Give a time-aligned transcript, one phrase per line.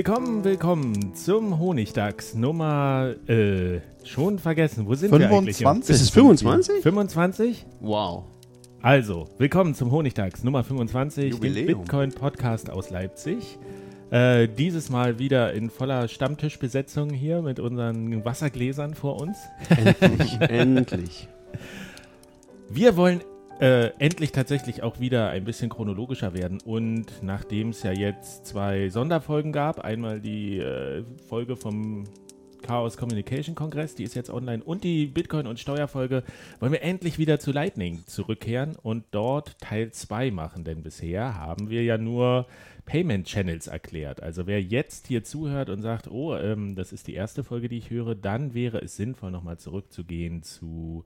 [0.00, 4.86] Willkommen, willkommen zum Honigdachs Nummer, äh, schon vergessen.
[4.86, 5.60] Wo sind 25?
[5.60, 5.90] wir eigentlich?
[5.90, 6.82] Ist es 25?
[6.82, 7.66] 25?
[7.80, 8.24] Wow.
[8.80, 11.82] Also, willkommen zum Honigdachs Nummer 25, dem Jubiläum.
[11.82, 13.58] Bitcoin-Podcast aus Leipzig.
[14.10, 19.36] Äh, dieses Mal wieder in voller Stammtischbesetzung hier mit unseren Wassergläsern vor uns.
[19.68, 21.28] Endlich, endlich.
[22.70, 23.20] Wir wollen
[23.60, 26.60] äh, endlich tatsächlich auch wieder ein bisschen chronologischer werden.
[26.64, 32.04] Und nachdem es ja jetzt zwei Sonderfolgen gab, einmal die äh, Folge vom
[32.62, 36.22] Chaos Communication Kongress, die ist jetzt online, und die Bitcoin- und Steuerfolge,
[36.58, 40.64] wollen wir endlich wieder zu Lightning zurückkehren und dort Teil 2 machen.
[40.64, 42.46] Denn bisher haben wir ja nur
[42.86, 44.22] Payment Channels erklärt.
[44.22, 47.78] Also wer jetzt hier zuhört und sagt, oh, ähm, das ist die erste Folge, die
[47.78, 51.04] ich höre, dann wäre es sinnvoll, nochmal zurückzugehen zu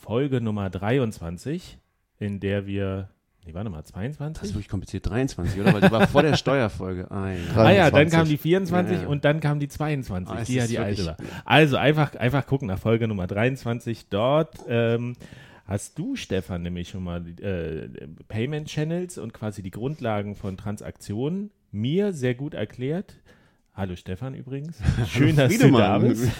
[0.00, 1.76] Folge Nummer 23,
[2.20, 3.08] in der wir,
[3.44, 4.40] nee, warte mal, 22?
[4.40, 5.08] Das ist wirklich kompliziert.
[5.08, 5.72] 23, oder?
[5.72, 7.10] Weil die war vor der Steuerfolge.
[7.10, 7.38] Ein.
[7.56, 8.12] Ah ja, dann 23.
[8.12, 9.08] kam die 24 Ja, ja.
[9.08, 11.16] und dann kam die 22, Ah, die ja die alte war.
[11.44, 14.08] Also einfach, einfach gucken nach Folge Nummer 23.
[14.10, 15.16] Dort ähm,
[15.66, 17.88] hast du, Stefan, nämlich schon mal äh,
[18.28, 23.14] Payment Channels und quasi die Grundlagen von Transaktionen mir sehr gut erklärt.
[23.80, 24.78] Hallo Stefan übrigens.
[25.06, 26.30] Schön, dass du da bist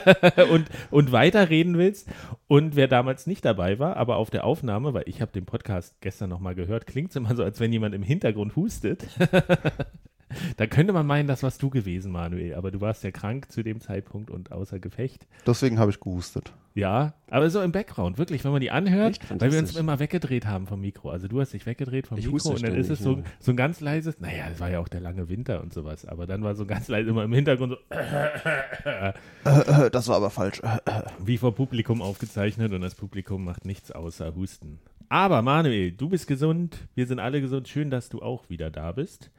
[0.50, 2.08] und, und weiterreden willst.
[2.48, 5.94] Und wer damals nicht dabei war, aber auf der Aufnahme, weil ich habe den Podcast
[6.00, 9.06] gestern nochmal gehört, klingt es immer so, als wenn jemand im Hintergrund hustet.
[10.56, 13.62] Da könnte man meinen, das warst du gewesen, Manuel, aber du warst ja krank zu
[13.62, 15.26] dem Zeitpunkt und außer Gefecht.
[15.46, 16.52] Deswegen habe ich gehustet.
[16.74, 20.46] Ja, aber so im Background, wirklich, wenn man die anhört, weil wir uns immer weggedreht
[20.46, 21.10] haben vom Mikro.
[21.10, 23.22] Also du hast dich weggedreht vom Ich Mikro und dann ist es so, ja.
[23.40, 26.26] so ein ganz leises, naja, es war ja auch der lange Winter und sowas, aber
[26.26, 29.12] dann war so ganz leise immer im Hintergrund so, Äh,
[29.44, 30.62] äh, das war aber falsch.
[31.24, 34.78] Wie vor Publikum aufgezeichnet und das Publikum macht nichts außer Husten.
[35.08, 37.66] Aber Manuel, du bist gesund, wir sind alle gesund.
[37.66, 39.30] Schön, dass du auch wieder da bist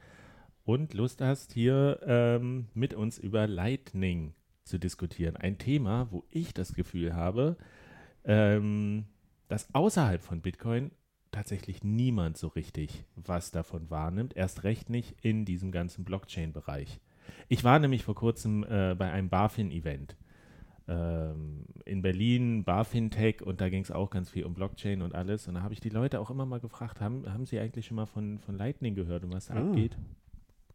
[0.64, 4.34] und Lust hast, hier ähm, mit uns über Lightning
[4.64, 5.36] zu diskutieren.
[5.36, 7.56] Ein Thema, wo ich das Gefühl habe,
[8.24, 9.04] ähm,
[9.48, 10.90] dass außerhalb von Bitcoin
[11.32, 17.00] tatsächlich niemand so richtig was davon wahrnimmt, erst recht nicht in diesem ganzen Blockchain-Bereich.
[17.48, 20.16] Ich war nämlich vor kurzem äh, bei einem BaFin-Event
[20.88, 25.46] ähm, in Berlin, BaFin-Tech und da ging es auch ganz viel um Blockchain und alles.
[25.46, 27.96] Und da habe ich die Leute auch immer mal gefragt, haben, haben sie eigentlich schon
[27.96, 29.60] mal von, von Lightning gehört und was da Ah.
[29.68, 29.96] abgeht?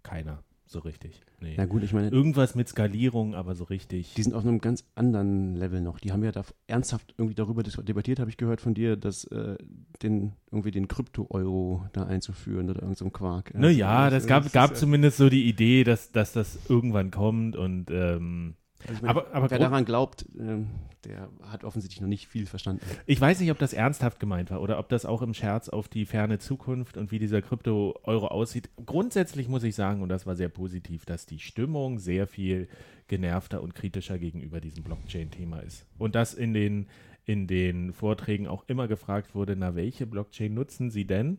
[0.06, 1.20] Keiner, so richtig.
[1.42, 1.56] Nee.
[1.58, 4.14] Na gut, ich meine, Irgendwas mit Skalierung, aber so richtig.
[4.14, 6.00] die sind auf einem ganz anderen Level noch.
[6.00, 9.58] Die haben ja da ernsthaft irgendwie darüber debattiert, habe ich gehört von dir, dass äh,
[10.04, 13.52] den irgendwie den Krypto-Euro da einzuführen oder irgend so Quark.
[13.56, 17.56] Naja, das gab, ist, gab äh, zumindest so die Idee, dass, dass das irgendwann kommt
[17.56, 18.56] und ähm,
[18.88, 20.68] also meine, aber- aber wer daran glaubt, ähm,
[21.06, 22.82] der hat offensichtlich noch nicht viel verstanden.
[23.06, 25.88] ich weiß nicht, ob das ernsthaft gemeint war oder ob das auch im Scherz auf
[25.88, 28.70] die ferne Zukunft und wie dieser Krypto-Euro aussieht.
[28.86, 32.68] Grundsätzlich muss ich sagen, und das war sehr positiv, dass die Stimmung sehr viel
[33.08, 35.86] genervter und kritischer gegenüber diesem Blockchain-Thema ist.
[36.00, 36.88] Und dass in den,
[37.26, 41.38] in den Vorträgen auch immer gefragt wurde, na, welche Blockchain nutzen Sie denn?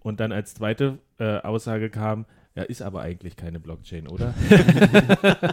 [0.00, 2.26] Und dann als zweite äh, Aussage kam,
[2.58, 4.34] ja, ist aber eigentlich keine Blockchain, oder?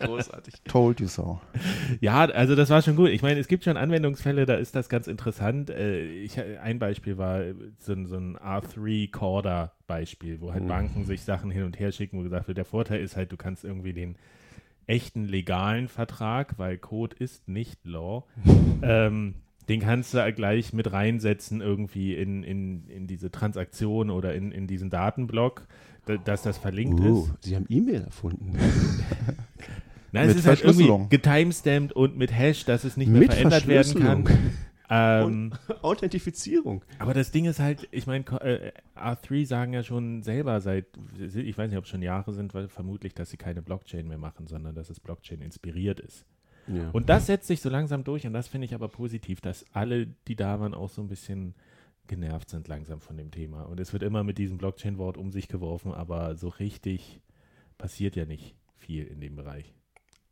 [0.00, 0.54] Großartig.
[0.64, 1.40] Told you so.
[2.00, 3.10] Ja, also das war schon gut.
[3.10, 5.70] Ich meine, es gibt schon Anwendungsfälle, da ist das ganz interessant.
[5.70, 7.42] Äh, Ich, ein Beispiel war
[7.78, 10.68] so, ein- so ein R3-Corder-Beispiel, wo halt Mhm.
[10.68, 13.36] Banken sich Sachen hin und her schicken, wo gesagt wird, der Vorteil ist halt, du
[13.36, 14.16] kannst irgendwie den
[14.86, 18.24] echten legalen Vertrag, weil Code ist nicht Law,
[18.82, 19.34] ähm,
[19.68, 24.66] den kannst du gleich mit reinsetzen irgendwie in, in, in diese Transaktion oder in, in
[24.66, 25.66] diesen Datenblock, da,
[26.18, 27.44] dass das verlinkt Oh, ist.
[27.44, 28.56] sie haben E-Mail erfunden.
[30.12, 33.66] Nein, es ist halt irgendwie getimestamped und mit Hash, dass es nicht mehr Mit verändert
[33.66, 34.28] werden kann.
[34.92, 35.52] Ähm,
[35.82, 36.84] Authentifizierung.
[36.98, 40.86] aber das Ding ist halt, ich meine, äh, R3 sagen ja schon selber seit,
[41.32, 44.18] ich weiß nicht, ob es schon Jahre sind, weil vermutlich, dass sie keine Blockchain mehr
[44.18, 46.26] machen, sondern dass es Blockchain inspiriert ist.
[46.66, 46.90] Ja.
[46.90, 50.08] Und das setzt sich so langsam durch und das finde ich aber positiv, dass alle,
[50.26, 51.54] die da waren, auch so ein bisschen
[52.10, 53.62] genervt sind langsam von dem Thema.
[53.62, 57.20] Und es wird immer mit diesem Blockchain-Wort um sich geworfen, aber so richtig
[57.78, 59.72] passiert ja nicht viel in dem Bereich.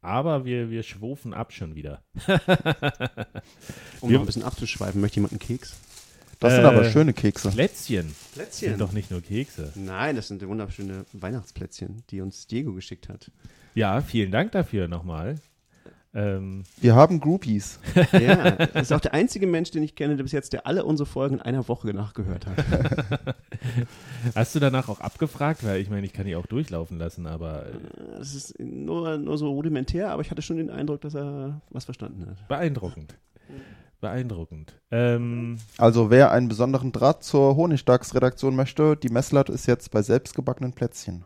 [0.03, 2.03] Aber wir, wir schwufen ab schon wieder.
[4.01, 5.77] um wir- noch ein bisschen abzuschweifen, möchte jemand einen Keks?
[6.41, 7.51] Das sind Äh, aber schöne Kekse.
[7.51, 8.69] Plätzchen Plätzchen.
[8.71, 9.73] sind doch nicht nur Kekse.
[9.75, 13.33] Nein, das sind wunderschöne Weihnachtsplätzchen, die uns Diego geschickt hat.
[13.75, 15.41] Ja, vielen Dank dafür nochmal.
[16.19, 17.79] Ähm, Wir haben Groupies.
[18.13, 20.85] Ja, das ist auch der einzige Mensch, den ich kenne, der bis jetzt, der alle
[20.85, 22.57] unsere Folgen in einer Woche nachgehört hat.
[24.35, 25.65] hast du danach auch abgefragt?
[25.65, 27.71] Weil ich meine, ich kann die auch durchlaufen lassen, aber äh,
[28.19, 31.85] Das ist nur, nur so rudimentär, aber ich hatte schon den Eindruck, dass er was
[31.85, 32.49] verstanden hat.
[32.49, 33.15] beeindruckend.
[34.01, 34.75] Beeindruckend.
[34.91, 40.73] Ähm, Also wer einen besonderen Draht zur Honigdachs-Redaktion möchte, die Messlatte ist jetzt bei selbstgebackenen
[40.73, 41.25] Plätzchen.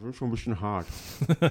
[0.00, 0.86] Das ist schon ein bisschen hart.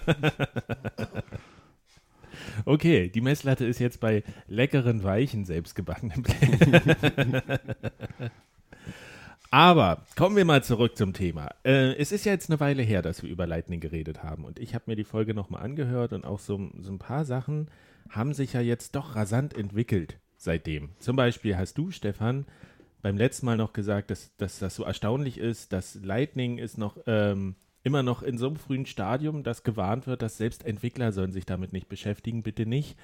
[2.65, 7.41] okay, die Messlatte ist jetzt bei leckeren, weichen, selbstgebackenen Plätzchen.
[9.53, 11.49] Aber kommen wir mal zurück zum Thema.
[11.65, 14.45] Äh, es ist ja jetzt eine Weile her, dass wir über Lightning geredet haben.
[14.45, 17.69] Und ich habe mir die Folge nochmal angehört und auch so, so ein paar Sachen
[18.09, 20.89] haben sich ja jetzt doch rasant entwickelt seitdem.
[20.99, 22.45] Zum Beispiel hast du, Stefan,
[23.01, 26.97] beim letzten Mal noch gesagt, dass, dass das so erstaunlich ist, dass Lightning ist noch
[27.05, 31.31] ähm, immer noch in so einem frühen Stadium, dass gewarnt wird, dass selbst Entwickler sollen
[31.31, 32.97] sich damit nicht beschäftigen, bitte nicht,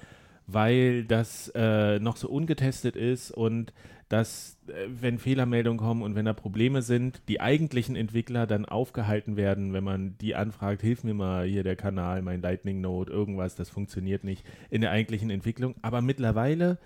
[0.46, 3.72] weil das äh, noch so ungetestet ist und
[4.08, 9.36] dass, äh, wenn Fehlermeldungen kommen und wenn da Probleme sind, die eigentlichen Entwickler dann aufgehalten
[9.36, 13.54] werden, wenn man die anfragt, hilf mir mal hier der Kanal, mein Lightning Node, irgendwas,
[13.54, 15.74] das funktioniert nicht in der eigentlichen Entwicklung.
[15.82, 16.78] Aber mittlerweile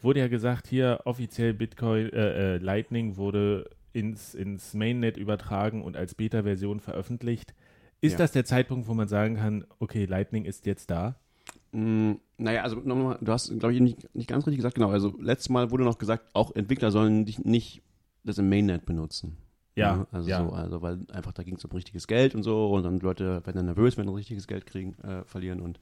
[0.00, 5.96] wurde ja gesagt, hier offiziell Bitcoin, äh, äh, Lightning wurde ins, ins Mainnet übertragen und
[5.96, 7.54] als Beta-Version veröffentlicht.
[8.00, 8.18] Ist Ja.
[8.18, 11.16] das der Zeitpunkt, wo man sagen kann, okay, Lightning ist jetzt da?
[11.72, 14.90] Mm, naja, also nochmal, du hast, glaube ich, nicht, nicht ganz richtig gesagt, genau.
[14.90, 17.82] Also letztes Mal wurde noch gesagt, auch Entwickler sollen dich nicht
[18.24, 19.36] das im Mainnet benutzen.
[19.74, 20.44] Ja, also ja.
[20.44, 23.44] so, also weil einfach da ging es um richtiges Geld und so und dann Leute
[23.46, 25.80] werden dann nervös, wenn sie richtiges Geld kriegen, äh, verlieren und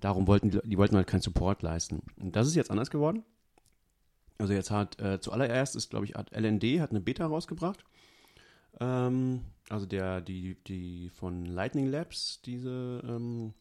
[0.00, 2.02] darum wollten die, die wollten halt keinen Support leisten.
[2.20, 3.22] Und das ist jetzt anders geworden.
[4.38, 7.84] Also jetzt hat äh, zuallererst ist, glaube ich, hat LND hat eine Beta rausgebracht.
[8.80, 13.54] Ähm, also der, die, die von Lightning Labs, diese ähm,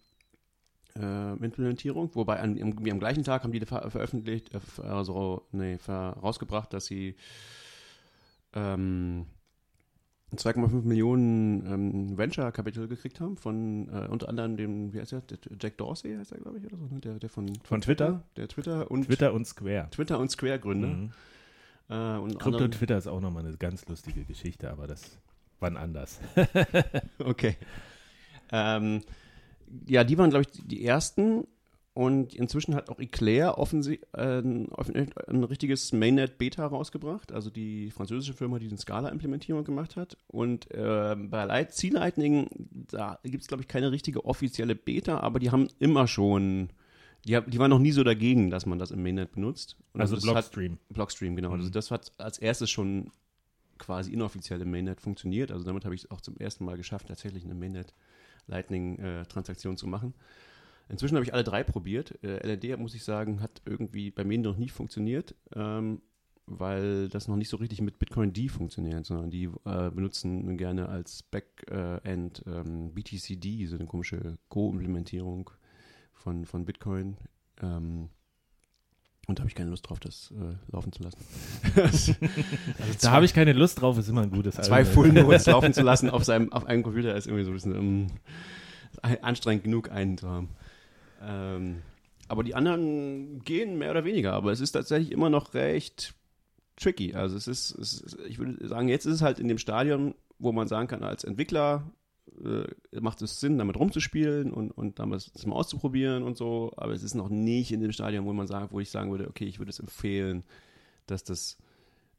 [0.95, 5.77] äh, Implementierung, wobei an, irgendwie am gleichen Tag haben die ver veröffentlicht, äh, also, nee,
[5.77, 7.16] ver rausgebracht, dass sie
[8.54, 9.28] ähm,
[10.33, 15.38] 2,5 Millionen ähm, Venture-Kapital gekriegt haben von äh, unter anderem dem, wie heißt der, der
[15.62, 17.00] Jack Dorsey heißt er, glaube ich, oder so, ne?
[17.00, 18.24] der, der von, Von Twitter?
[18.36, 19.88] Der Twitter und Twitter und Square.
[19.92, 20.88] Twitter und Square-Gründer.
[20.88, 21.12] Mhm.
[21.89, 25.18] Äh, und Krypto anderen- Twitter ist auch nochmal eine ganz lustige Geschichte, aber das
[25.60, 26.19] wann anders.
[27.19, 27.56] Okay.
[28.51, 29.01] Ähm,
[29.88, 31.48] ja, die waren, glaube ich, die ersten.
[31.95, 34.68] Und inzwischen hat auch Eclair offensi äh, ein,
[35.45, 40.18] richtiges Mainnet-Beta rausgebracht, also die französische Firma, die den Scala-Implementierung gemacht hat.
[40.27, 42.50] Und äh, bei Light Sea Lightning,
[42.92, 46.68] da gibt es, glaube ich, keine richtige offizielle Beta, aber die haben immer schon,
[47.25, 49.78] die, die waren noch nie so dagegen, dass man das im Mainnet benutzt.
[49.94, 50.78] Und Also das hat- Blockstream.
[50.90, 51.52] Blockstream, genau.
[51.52, 51.71] Also Mhm.
[51.71, 53.09] das hat als erstes schon
[53.78, 55.49] quasi inoffiziell im Mainnet funktioniert.
[55.49, 57.94] Also damit habe ich es auch zum ersten Mal geschafft, tatsächlich eine Mainnet
[58.47, 60.14] Lightning-Transaktion zu machen.
[60.89, 62.23] Inzwischen habe ich alle drei probiert.
[62.23, 66.01] Äh, LND, muss ich sagen, hat irgendwie bei mir noch nie funktioniert, ähm,
[66.45, 70.89] weil das noch nicht so richtig mit Bitcoin D funktioniert, sondern die äh, benutzen gerne
[70.89, 75.49] als Backend ähm, BTCD, so eine komische Co-Implementierung
[76.13, 77.18] von, von Bitcoin.
[77.61, 78.09] Ähm,
[79.27, 81.18] und da habe ich keine Lust drauf, das äh, laufen zu lassen.
[81.75, 82.13] also
[83.01, 84.85] Da habe ich keine Lust drauf, ist immer ein gutes zwei.
[84.85, 87.75] Full Nodes laufen zu lassen auf seinem auf einem Computer ist irgendwie so ein bisschen
[87.75, 88.07] ähm,
[89.21, 90.49] anstrengend genug, einen zu haben.
[91.22, 91.81] Ähm,
[92.28, 96.16] aber die anderen gehen mehr oder weniger, aber es ist tatsächlich immer noch recht
[96.76, 97.14] tricky.
[97.14, 100.16] Also es ist, es ist ich würde sagen, jetzt ist es halt in dem Stadium,
[100.40, 101.92] wo man sagen kann, als Entwickler
[102.44, 106.94] äh, macht es Sinn, damit rumzuspielen und, und damit das mal auszuprobieren und so, aber
[106.94, 109.45] es ist noch nicht in dem Stadium, wo man sagt, wo ich sagen würde, okay,
[109.45, 110.44] ich würde es empfehlen,
[111.06, 111.57] dass das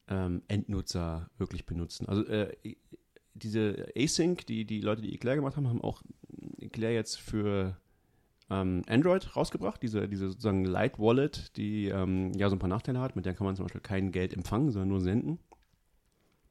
[0.09, 2.09] ähm, Endnutzer wirklich benutzen.
[2.09, 2.57] Also äh,
[3.35, 6.03] diese Async, die die Leute, die Eclair gemacht haben, haben auch
[6.59, 7.77] Eclair jetzt für
[8.51, 13.01] ähm, Android rausgebracht, diese, diese sozusagen Light Wallet, die ähm, ja so ein paar Nachteile
[13.01, 15.39] hat, mit der kann man zum Beispiel kein Geld empfangen, sondern nur senden.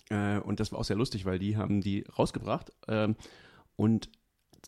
[0.10, 3.16] Äh, und das war auch sehr lustig, weil die haben die rausgebracht ähm,
[3.76, 4.10] und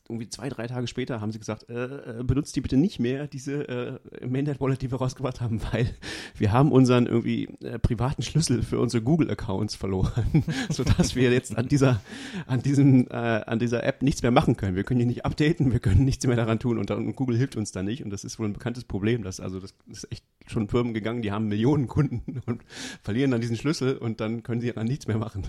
[0.09, 3.27] irgendwie zwei, drei Tage später haben sie gesagt, äh, äh benutzt die bitte nicht mehr,
[3.27, 5.89] diese äh, Mainnet-Wallet, die wir rausgebracht haben, weil
[6.37, 11.67] wir haben unseren irgendwie äh, privaten Schlüssel für unsere Google-Accounts verloren, sodass wir jetzt an
[11.67, 12.01] dieser,
[12.45, 14.75] an diesem, äh, an dieser App nichts mehr machen können.
[14.75, 17.55] Wir können die nicht updaten, wir können nichts mehr daran tun und, und Google hilft
[17.55, 20.23] uns da nicht und das ist wohl ein bekanntes Problem, dass also das ist echt
[20.47, 22.63] schon Firmen gegangen, die haben Millionen Kunden und
[23.03, 25.43] verlieren dann diesen Schlüssel und dann können sie dann nichts mehr machen.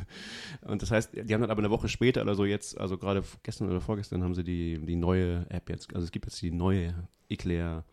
[0.63, 3.23] Und das heißt, die haben dann aber eine Woche später oder so jetzt, also gerade
[3.43, 6.51] gestern oder vorgestern haben sie die, die neue App jetzt, also es gibt jetzt die
[6.51, 7.85] neue Eclair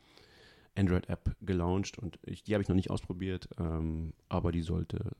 [0.76, 5.12] Android-App gelauncht und ich, die habe ich noch nicht ausprobiert, ähm, aber die sollte,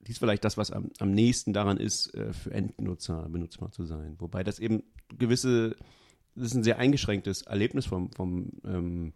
[0.00, 3.84] die ist vielleicht das, was am, am nächsten daran ist, äh, für Endnutzer benutzbar zu
[3.84, 4.16] sein.
[4.18, 4.82] Wobei das eben
[5.16, 5.76] gewisse,
[6.34, 9.12] das ist ein sehr eingeschränktes Erlebnis vom, vom ähm,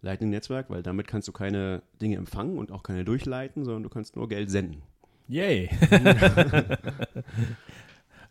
[0.00, 4.16] Lightning-Netzwerk, weil damit kannst du keine Dinge empfangen und auch keine durchleiten, sondern du kannst
[4.16, 4.82] nur Geld senden.
[5.28, 5.68] Yay!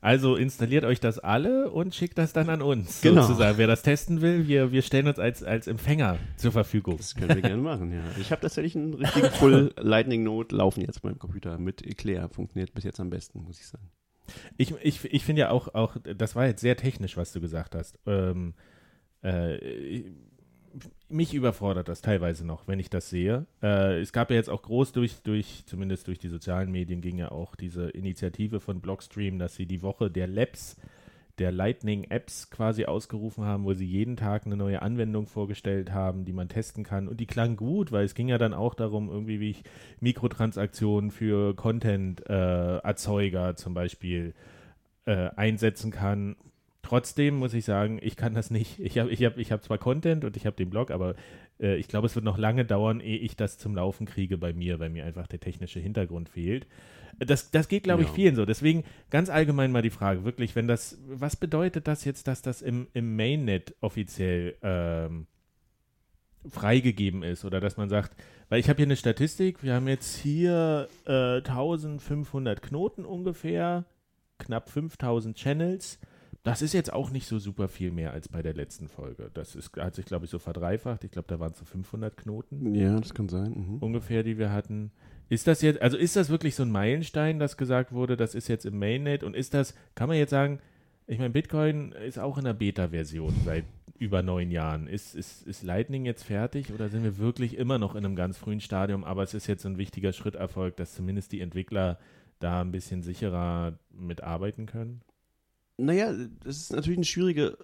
[0.06, 3.24] Also installiert euch das alle und schickt das dann an uns, genau.
[3.24, 3.58] sozusagen.
[3.58, 6.98] Wer das testen will, wir, wir stellen uns als, als Empfänger zur Verfügung.
[6.98, 8.04] Das können wir gerne machen, ja.
[8.22, 12.30] Ich habe tatsächlich einen richtigen Full Lightning Node laufen jetzt beim Computer mit Eclair.
[12.30, 13.90] Funktioniert bis jetzt am besten, muss ich sagen.
[14.58, 17.74] Ich, ich, ich finde ja auch, auch, das war jetzt sehr technisch, was du gesagt
[17.74, 17.98] hast.
[18.06, 18.54] Ähm,
[19.24, 20.04] äh,
[21.10, 23.46] mich überfordert das teilweise noch, wenn ich das sehe.
[23.62, 27.18] Äh, es gab ja jetzt auch groß durch, durch, zumindest durch die sozialen Medien, ging
[27.18, 30.78] ja auch diese Initiative von Blockstream, dass sie die Woche der Labs,
[31.38, 36.34] der Lightning-Apps quasi ausgerufen haben, wo sie jeden Tag eine neue Anwendung vorgestellt haben, die
[36.34, 37.08] man testen kann.
[37.08, 39.64] Und die klang gut, weil es ging ja dann auch darum, irgendwie, wie ich
[40.00, 44.34] Mikrotransaktionen für Content-Erzeuger äh, zum Beispiel
[45.06, 46.38] äh, einsetzen kann
[46.86, 48.80] Trotzdem muss ich sagen, ich kann das nicht.
[48.80, 51.16] Ich habe ich hab, ich hab zwar Content und ich habe den Blog, aber
[51.60, 54.54] äh, ich glaube, es wird noch lange dauern, ehe ich das zum Laufen kriege bei
[54.54, 56.68] mir, weil mir einfach der technische Hintergrund fehlt.
[57.18, 58.46] Das, das geht, glaube ich, vielen so.
[58.46, 62.62] Deswegen ganz allgemein mal die Frage, wirklich, wenn das, was bedeutet das jetzt, dass das
[62.62, 65.26] im, im Mainnet offiziell ähm,
[66.48, 68.16] freigegeben ist oder dass man sagt,
[68.50, 73.86] weil ich habe hier eine Statistik, wir haben jetzt hier äh, 1500 Knoten ungefähr,
[74.38, 76.00] knapp 5000 Channels
[76.46, 79.32] das ist jetzt auch nicht so super viel mehr als bei der letzten Folge.
[79.34, 81.04] Das ist, hat sich, glaube ich, so verdreifacht.
[81.04, 82.76] Ich glaube, da waren es so 500 Knoten.
[82.76, 83.52] Ja, das kann sein.
[83.52, 83.78] Mhm.
[83.80, 84.92] Ungefähr, die wir hatten.
[85.28, 88.48] Ist das jetzt, also ist das wirklich so ein Meilenstein, das gesagt wurde, das ist
[88.48, 89.24] jetzt im Mainnet?
[89.24, 90.60] Und ist das, kann man jetzt sagen,
[91.08, 93.66] ich meine, Bitcoin ist auch in der Beta-Version seit
[93.98, 94.86] über neun Jahren.
[94.86, 98.38] Ist, ist, ist Lightning jetzt fertig oder sind wir wirklich immer noch in einem ganz
[98.38, 99.04] frühen Stadium?
[99.04, 101.98] Aber es ist jetzt ein wichtiger Schritt erfolgt, dass zumindest die Entwickler
[102.40, 105.02] da ein bisschen sicherer mitarbeiten können?
[105.78, 106.14] Naja,
[106.44, 107.58] das ist natürlich eine schwierige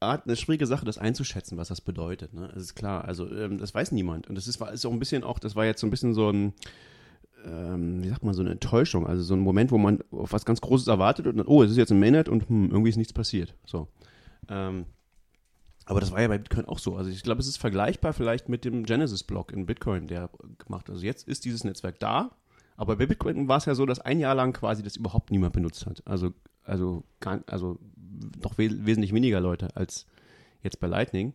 [0.00, 2.34] Art, eine schwierige Sache, das einzuschätzen, was das bedeutet.
[2.34, 2.48] Ne?
[2.52, 3.04] Das ist klar.
[3.04, 4.28] Also, ähm, das weiß niemand.
[4.28, 6.30] Und das ist, ist auch ein bisschen auch, das war jetzt so ein bisschen so
[6.30, 6.52] ein,
[7.44, 9.06] ähm, wie sagt man, so eine Enttäuschung.
[9.06, 11.70] Also so ein Moment, wo man auf was ganz Großes erwartet und dann, oh, es
[11.70, 13.54] ist jetzt ein Mainnet und hm, irgendwie ist nichts passiert.
[13.64, 13.88] So.
[14.48, 14.86] Ähm,
[15.84, 16.96] aber das war ja bei Bitcoin auch so.
[16.96, 20.88] Also ich glaube, es ist vergleichbar vielleicht mit dem Genesis-Block in Bitcoin, der gemacht.
[20.90, 22.30] Also jetzt ist dieses Netzwerk da,
[22.76, 25.52] aber bei Bitcoin war es ja so, dass ein Jahr lang quasi das überhaupt niemand
[25.52, 26.02] benutzt hat.
[26.06, 26.32] Also
[26.64, 27.04] also,
[27.46, 27.78] also
[28.42, 30.06] noch we wesentlich weniger Leute als
[30.62, 31.34] jetzt bei Lightning.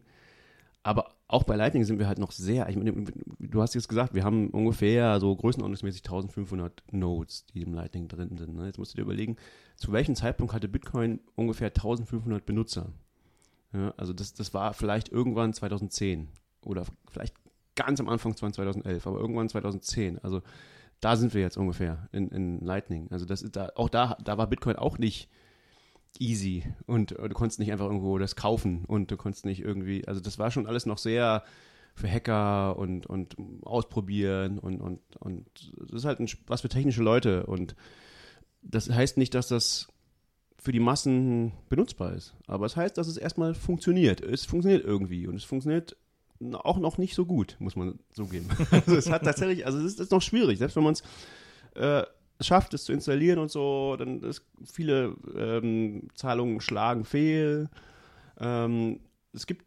[0.84, 2.94] Aber auch bei Lightning sind wir halt noch sehr, ich meine,
[3.40, 8.38] du hast jetzt gesagt, wir haben ungefähr so größenordnungsmäßig 1500 Nodes, die im Lightning drin
[8.38, 8.56] sind.
[8.56, 8.68] Ne?
[8.68, 9.36] Jetzt musst du dir überlegen,
[9.76, 12.94] zu welchem Zeitpunkt hatte Bitcoin ungefähr 1500 Benutzer?
[13.74, 16.30] Ja, also das, das war vielleicht irgendwann 2010
[16.62, 17.36] oder vielleicht
[17.76, 20.20] ganz am Anfang 2011, aber irgendwann 2010.
[20.20, 20.42] Also
[21.00, 23.08] da sind wir jetzt ungefähr in, in Lightning.
[23.12, 25.30] Also das ist da, auch da, da war Bitcoin auch nicht
[26.20, 30.20] easy und du konntest nicht einfach irgendwo das kaufen und du konntest nicht irgendwie, also
[30.20, 31.44] das war schon alles noch sehr
[31.94, 35.48] für Hacker und, und ausprobieren und, und, und
[35.80, 37.76] das ist halt ein, was für technische Leute und
[38.62, 39.88] das heißt nicht, dass das
[40.60, 42.36] für die Massen benutzbar ist.
[42.48, 44.22] Aber es heißt, dass es erstmal funktioniert.
[44.22, 45.96] Es funktioniert irgendwie und es funktioniert
[46.54, 48.48] auch noch nicht so gut, muss man zugeben.
[48.72, 51.04] also es hat tatsächlich, also es ist, ist noch schwierig, selbst wenn man es
[51.76, 52.06] äh,
[52.42, 57.70] schafft, es zu installieren und so, dann ist viele ähm, Zahlungen schlagen fehl.
[58.40, 59.00] Ähm,
[59.34, 59.66] es gibt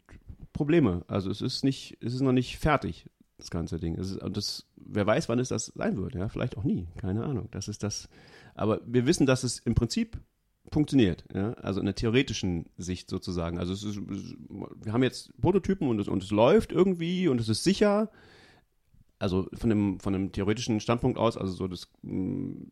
[0.53, 1.05] Probleme.
[1.09, 3.07] Also es ist nicht, es ist noch nicht fertig,
[3.39, 3.95] das ganze Ding.
[3.97, 7.25] Ist, und das, wer weiß, wann es das sein wird, ja, vielleicht auch nie, keine
[7.25, 7.49] Ahnung.
[7.50, 8.09] Das ist das.
[8.55, 10.19] Aber wir wissen, dass es im Prinzip
[10.71, 11.53] funktioniert, ja?
[11.55, 13.59] also in der theoretischen Sicht sozusagen.
[13.59, 14.00] Also ist,
[14.83, 18.11] wir haben jetzt Prototypen und es, und es läuft irgendwie und es ist sicher.
[19.19, 22.62] Also von dem, von dem theoretischen Standpunkt aus, also so das, mm,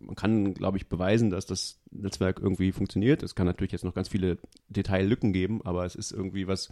[0.00, 3.22] man kann, glaube ich, beweisen, dass das Netzwerk irgendwie funktioniert.
[3.22, 6.68] Es kann natürlich jetzt noch ganz viele Detaillücken geben, aber es ist irgendwie was,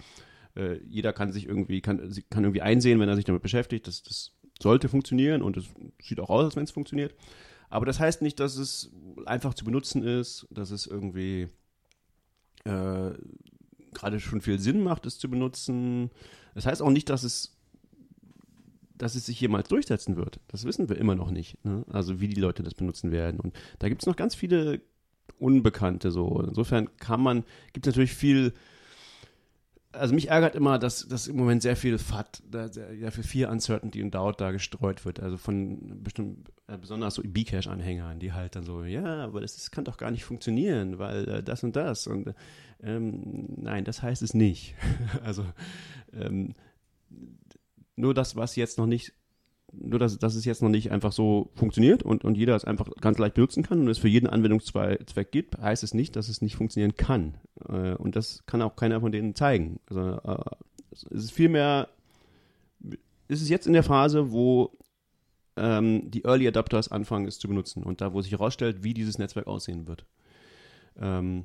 [0.57, 1.99] äh, jeder kann sich irgendwie, kann,
[2.31, 5.67] kann irgendwie einsehen, wenn er sich damit beschäftigt, dass das sollte funktionieren und es
[6.03, 7.15] sieht auch aus, als wenn es funktioniert.
[7.69, 8.91] Aber das heißt nicht, dass es
[9.25, 11.49] einfach zu benutzen ist, dass es irgendwie
[12.65, 13.11] äh,
[13.93, 16.11] gerade schon viel Sinn macht, es zu benutzen.
[16.55, 17.57] Das heißt auch nicht, dass es
[18.99, 20.41] dass es sich jemals durchsetzen wird.
[20.49, 21.63] Das wissen wir immer noch nicht.
[21.65, 21.85] Ne?
[21.91, 23.41] Also wie die Leute das benutzen werden.
[23.41, 24.81] Und da gibt es noch ganz viele
[25.39, 26.41] Unbekannte so.
[26.41, 28.55] Insofern kann man, gibt es natürlich viel
[29.99, 34.03] also mich ärgert immer, dass, dass im Moment sehr viel FAT, sehr viel Fear Uncertainty
[34.03, 35.21] und Doubt da gestreut wird.
[35.21, 39.71] Also von bestimmt, äh, besonders so Bcache-Anhängern, die halt dann so, ja, aber das, das
[39.71, 42.07] kann doch gar nicht funktionieren, weil äh, das und das.
[42.07, 42.35] Und
[42.83, 44.75] ähm, nein, das heißt es nicht.
[45.25, 45.45] also
[46.13, 46.55] ähm,
[47.97, 49.13] nur das, was jetzt noch nicht
[49.73, 52.89] nur dass, dass es jetzt noch nicht einfach so funktioniert und, und jeder es einfach
[53.01, 56.41] ganz leicht benutzen kann und es für jeden Anwendungszweck gibt, heißt es nicht, dass es
[56.41, 57.35] nicht funktionieren kann.
[57.69, 59.81] Äh, und das kann auch keiner von denen zeigen.
[59.89, 60.57] Also, äh,
[60.93, 61.89] es ist vielmehr,
[63.29, 64.73] es ist jetzt in der Phase, wo
[65.57, 69.19] ähm, die Early Adapters anfangen, es zu benutzen und da, wo sich herausstellt, wie dieses
[69.19, 70.07] Netzwerk aussehen wird.
[70.99, 71.45] Ähm,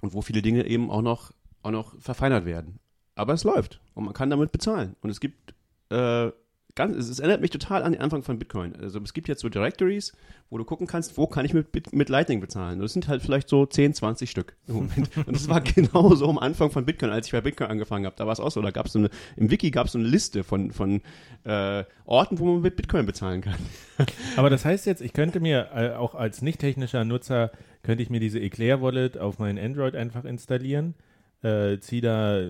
[0.00, 1.32] und wo viele Dinge eben auch noch,
[1.62, 2.78] auch noch verfeinert werden.
[3.16, 4.94] Aber es läuft und man kann damit bezahlen.
[5.02, 5.54] Und es gibt
[5.90, 6.30] äh,
[6.78, 8.74] ganz, es, erinnert mich total an den Anfang von Bitcoin.
[8.76, 10.12] Also es gibt jetzt so Directories,
[10.48, 12.74] wo du gucken kannst, wo kann ich mit, mit Lightning bezahlen.
[12.74, 15.10] Und das sind halt vielleicht so 10, 20 Stück im Moment.
[15.26, 18.14] Und das war genau so am Anfang von Bitcoin, als ich bei Bitcoin angefangen habe.
[18.16, 19.98] Da war es auch so, da gab es so eine, im Wiki gab es so
[19.98, 21.02] eine Liste von, von
[21.42, 23.58] äh, Orten, wo man mit Bitcoin bezahlen kann.
[24.36, 27.50] Aber das heißt jetzt, ich könnte mir äh, auch als nicht technischer Nutzer,
[27.82, 30.94] könnte ich mir diese Eclair Wallet auf mein Android einfach installieren,
[31.42, 32.46] äh, ziehe da äh,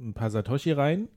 [0.00, 1.08] ein paar Satoshi rein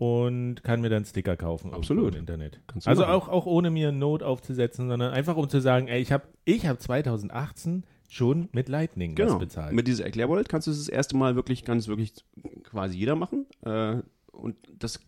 [0.00, 2.14] und kann mir dann Sticker kaufen Absolut.
[2.14, 2.58] im Internet.
[2.86, 6.24] Also auch, auch ohne mir Note aufzusetzen, sondern einfach um zu sagen, ey, ich habe
[6.46, 9.32] ich hab 2018 schon mit Lightning genau.
[9.32, 9.74] was bezahlt.
[9.74, 12.14] Mit dieser Erklärwallet kannst du es das erste Mal wirklich, kann es wirklich
[12.62, 13.44] quasi jeder machen.
[13.60, 13.96] Äh,
[14.32, 15.00] und das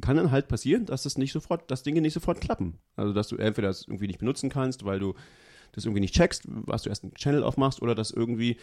[0.00, 2.80] kann dann halt passieren, dass das nicht sofort, dass Dinge nicht sofort klappen.
[2.96, 5.14] Also dass du entweder das irgendwie nicht benutzen kannst, weil du
[5.72, 8.56] das irgendwie nicht checkst, was du erst einen Channel aufmachst oder dass irgendwie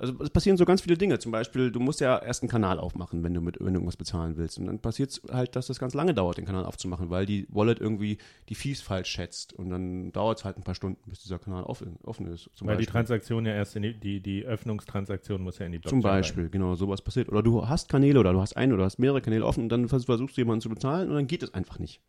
[0.00, 1.18] also es passieren so ganz viele Dinge.
[1.18, 4.58] Zum Beispiel, du musst ja erst einen Kanal aufmachen, wenn du mit irgendwas bezahlen willst.
[4.58, 7.46] Und dann passiert es halt, dass das ganz lange dauert, den Kanal aufzumachen, weil die
[7.50, 8.16] Wallet irgendwie
[8.48, 9.52] die Fees falsch schätzt.
[9.52, 12.48] Und dann dauert es halt ein paar Stunden, bis dieser Kanal offen, offen ist.
[12.60, 12.86] weil Beispiel.
[12.86, 16.02] die Transaktion ja erst in die, die, die Öffnungstransaktion muss ja in die Blockchain Zum
[16.02, 16.50] Beispiel, rein.
[16.50, 17.28] genau, sowas passiert.
[17.28, 19.86] Oder du hast Kanäle oder du hast einen oder hast mehrere Kanäle offen und dann
[19.86, 22.00] versuchst du jemanden zu bezahlen und dann geht es einfach nicht.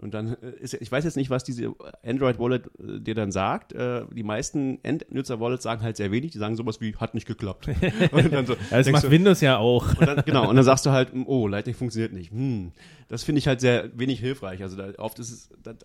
[0.00, 3.72] Und dann äh, ist, ich weiß jetzt nicht, was diese Android-Wallet äh, dir dann sagt.
[3.72, 6.30] Äh, die meisten Endnutzer-Wallets sagen halt sehr wenig.
[6.30, 7.68] Die sagen sowas wie, hat nicht geklappt.
[8.12, 9.98] Und dann so, ja, das macht du, Windows ja auch.
[9.98, 12.30] Und dann, genau, und dann sagst du halt, oh, Lightning funktioniert nicht.
[12.30, 12.72] Hm,
[13.08, 14.62] das finde ich halt sehr wenig hilfreich.
[14.62, 15.76] Also da, oft ist es, das,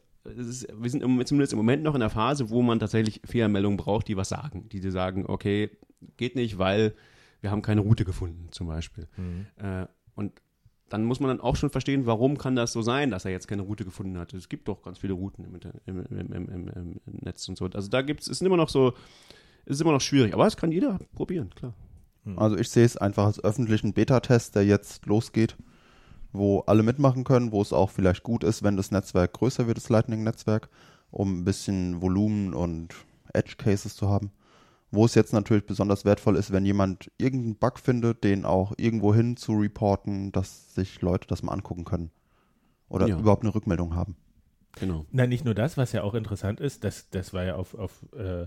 [0.47, 3.77] ist, wir sind im, zumindest im Moment noch in der Phase, wo man tatsächlich Fehlermeldungen
[3.77, 4.69] braucht, die was sagen.
[4.69, 5.71] Die dir sagen, okay,
[6.17, 6.93] geht nicht, weil
[7.41, 9.07] wir haben keine Route gefunden, zum Beispiel.
[9.17, 9.45] Mhm.
[9.57, 10.33] Äh, und
[10.93, 13.47] dann muss man dann auch schon verstehen, warum kann das so sein, dass er jetzt
[13.47, 14.31] keine Route gefunden hat.
[14.35, 17.65] Es gibt doch ganz viele Routen im, im, im, im Netz und so.
[17.65, 18.93] Also da gibt es, ist immer noch so,
[19.65, 20.35] ist immer noch schwierig.
[20.35, 21.73] Aber es kann jeder probieren, klar.
[22.25, 22.37] Hm.
[22.37, 25.57] Also ich sehe es einfach als öffentlichen Beta-Test, der jetzt losgeht,
[26.31, 29.77] wo alle mitmachen können, wo es auch vielleicht gut ist, wenn das Netzwerk größer wird,
[29.77, 30.69] das Lightning-Netzwerk,
[31.09, 32.93] um ein bisschen Volumen und
[33.33, 34.29] Edge-Cases zu haben.
[34.93, 39.11] Wo es jetzt natürlich besonders wertvoll ist, wenn jemand irgendeinen Bug findet, den auch irgendwo
[39.11, 42.11] hin zu reporten, dass sich Leute das mal angucken können.
[42.89, 43.17] Oder ja.
[43.17, 44.15] überhaupt eine Rückmeldung haben.
[44.79, 45.07] Genau.
[45.11, 48.05] Nein, nicht nur das, was ja auch interessant ist, das, das war ja auf, auf
[48.15, 48.45] äh,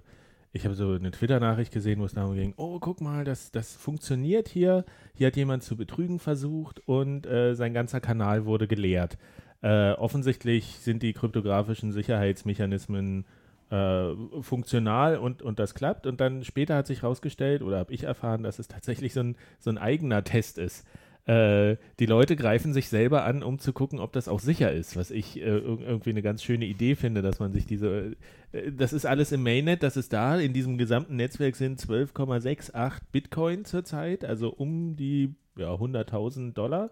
[0.53, 3.75] ich habe so eine Twitter-Nachricht gesehen, wo es darum ging, oh, guck mal, das, das
[3.75, 4.85] funktioniert hier.
[5.15, 9.19] Hier hat jemand zu betrügen versucht und äh, sein ganzer Kanal wurde geleert.
[9.63, 13.27] Äh, offensichtlich sind die kryptografischen Sicherheitsmechanismen
[13.71, 16.07] äh, funktional und, und das klappt.
[16.07, 19.37] Und dann später hat sich herausgestellt oder habe ich erfahren, dass es tatsächlich so ein,
[19.59, 20.87] so ein eigener Test ist.
[21.27, 24.97] Äh, die Leute greifen sich selber an, um zu gucken, ob das auch sicher ist,
[24.97, 28.15] was ich äh, irgendwie eine ganz schöne Idee finde, dass man sich diese,
[28.53, 33.01] äh, das ist alles im Mainnet, das ist da, in diesem gesamten Netzwerk sind 12,68
[33.11, 36.91] Bitcoin zurzeit, also um die ja, 100.000 Dollar,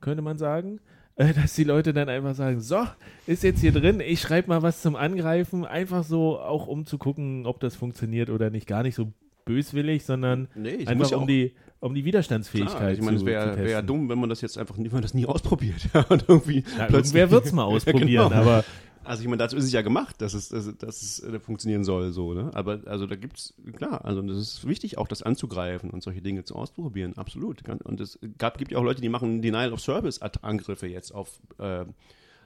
[0.00, 0.80] könnte man sagen.
[1.16, 2.86] Äh, dass die Leute dann einfach sagen, so,
[3.26, 6.98] ist jetzt hier drin, ich schreibe mal was zum Angreifen, einfach so auch um zu
[6.98, 9.12] gucken, ob das funktioniert oder nicht, gar nicht so
[9.46, 13.80] böswillig, sondern nee, einfach um die, um die Widerstandsfähigkeit klar, ich meine, es wäre wär
[13.80, 15.88] dumm, wenn man das jetzt einfach, wenn man das nie ausprobiert.
[16.10, 18.30] und irgendwie ja, irgendwer wird es mal ausprobieren, genau.
[18.30, 18.64] aber
[19.06, 21.84] also ich meine, dazu ist es ja gemacht, dass es, dass, dass es äh, funktionieren
[21.84, 22.50] soll, so, ne?
[22.54, 26.44] Aber also da gibt's, klar, also das ist wichtig, auch das anzugreifen und solche Dinge
[26.44, 27.66] zu ausprobieren, absolut.
[27.84, 31.40] Und es gab, gibt ja auch Leute, die machen Denial of Service Angriffe jetzt auf
[31.58, 31.84] äh,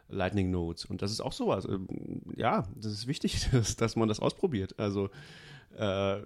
[0.09, 0.85] Lightning Nodes.
[0.85, 1.65] Und das ist auch sowas.
[1.65, 4.79] Ähm, ja, das ist wichtig, dass, dass man das ausprobiert.
[4.79, 5.11] Also
[5.77, 6.21] äh,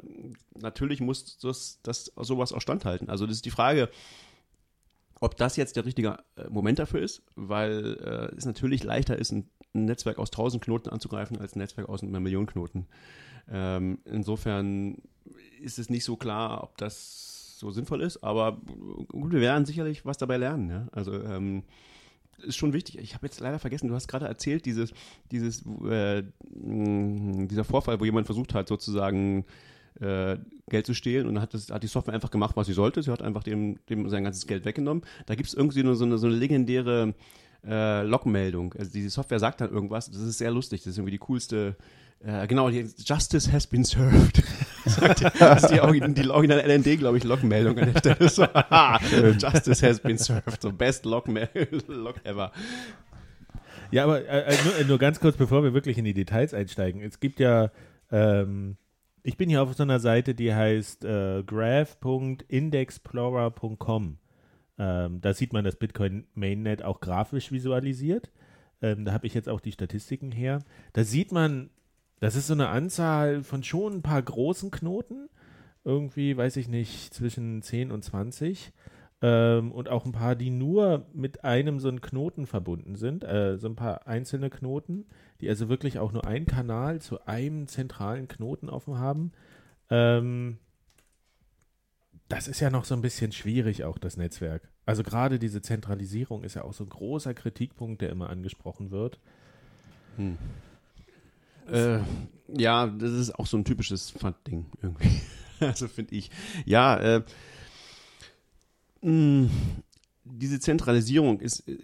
[0.58, 3.08] natürlich muss das, das sowas auch standhalten.
[3.08, 3.88] Also das ist die Frage,
[5.20, 9.32] ob das jetzt der richtige äh, Moment dafür ist, weil äh, es natürlich leichter ist,
[9.32, 12.86] ein ein Netzwerk aus 1000 Knoten anzugreifen als ein Netzwerk aus einer Million Knoten.
[13.50, 14.98] Ähm, insofern
[15.60, 18.22] ist es nicht so klar, ob das so sinnvoll ist.
[18.22, 18.58] Aber
[19.08, 20.70] gut, wir werden sicherlich was dabei lernen.
[20.70, 20.88] Ja?
[20.92, 21.64] Also ähm,
[22.38, 22.98] ist schon wichtig.
[22.98, 24.92] Ich habe jetzt leider vergessen, du hast gerade erzählt, dieses,
[25.30, 29.44] dieses, äh, dieser Vorfall, wo jemand versucht hat, sozusagen
[30.00, 30.36] äh,
[30.68, 33.02] Geld zu stehlen und hat, das, hat die Software einfach gemacht, was sie sollte.
[33.02, 35.04] Sie hat einfach dem, dem sein ganzes Geld weggenommen.
[35.26, 37.14] Da gibt es irgendwie nur so eine, so eine legendäre
[37.66, 38.74] äh, Logmeldung.
[38.78, 40.10] Also diese Software sagt dann irgendwas.
[40.10, 40.82] Das ist sehr lustig.
[40.82, 41.76] Das ist irgendwie die coolste.
[42.24, 44.42] Äh, genau, die Justice has been served.
[44.84, 48.28] das ist die, die originale LND, glaube ich, Logmeldung an der Stelle.
[48.28, 49.00] So, aha,
[49.38, 50.62] Justice has been served.
[50.62, 51.28] So best Log,
[51.88, 52.52] Log ever.
[53.90, 57.02] Ja, aber äh, äh, nur, nur, ganz kurz, bevor wir wirklich in die Details einsteigen.
[57.02, 57.70] Es gibt ja,
[58.10, 58.78] ähm,
[59.22, 64.18] ich bin hier auf so einer Seite, die heißt äh, graph.indexplorer.com.
[64.78, 68.30] Ähm, da sieht man das Bitcoin Mainnet auch grafisch visualisiert.
[68.82, 70.60] Ähm, da habe ich jetzt auch die Statistiken her.
[70.92, 71.70] Da sieht man,
[72.20, 75.28] das ist so eine Anzahl von schon ein paar großen Knoten.
[75.84, 78.72] Irgendwie, weiß ich nicht, zwischen 10 und 20.
[79.22, 83.24] Ähm, und auch ein paar, die nur mit einem so einen Knoten verbunden sind.
[83.24, 85.06] Äh, so ein paar einzelne Knoten,
[85.40, 89.32] die also wirklich auch nur einen Kanal zu einem zentralen Knoten offen haben.
[89.88, 90.58] Ähm,
[92.28, 94.68] das ist ja noch so ein bisschen schwierig, auch das Netzwerk.
[94.86, 99.18] Also gerade diese Zentralisierung ist ja auch so ein großer Kritikpunkt, der immer angesprochen wird.
[100.16, 100.38] Hm.
[101.70, 102.00] Äh,
[102.48, 105.20] ja, das ist auch so ein typisches FAT-Ding irgendwie.
[105.60, 106.30] also finde ich.
[106.64, 107.22] Ja, äh,
[109.00, 109.50] mh, hm,
[110.24, 111.78] diese Zentralisierung ist äh,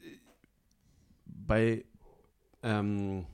[1.27, 1.85] bei,
[2.63, 3.27] ähm,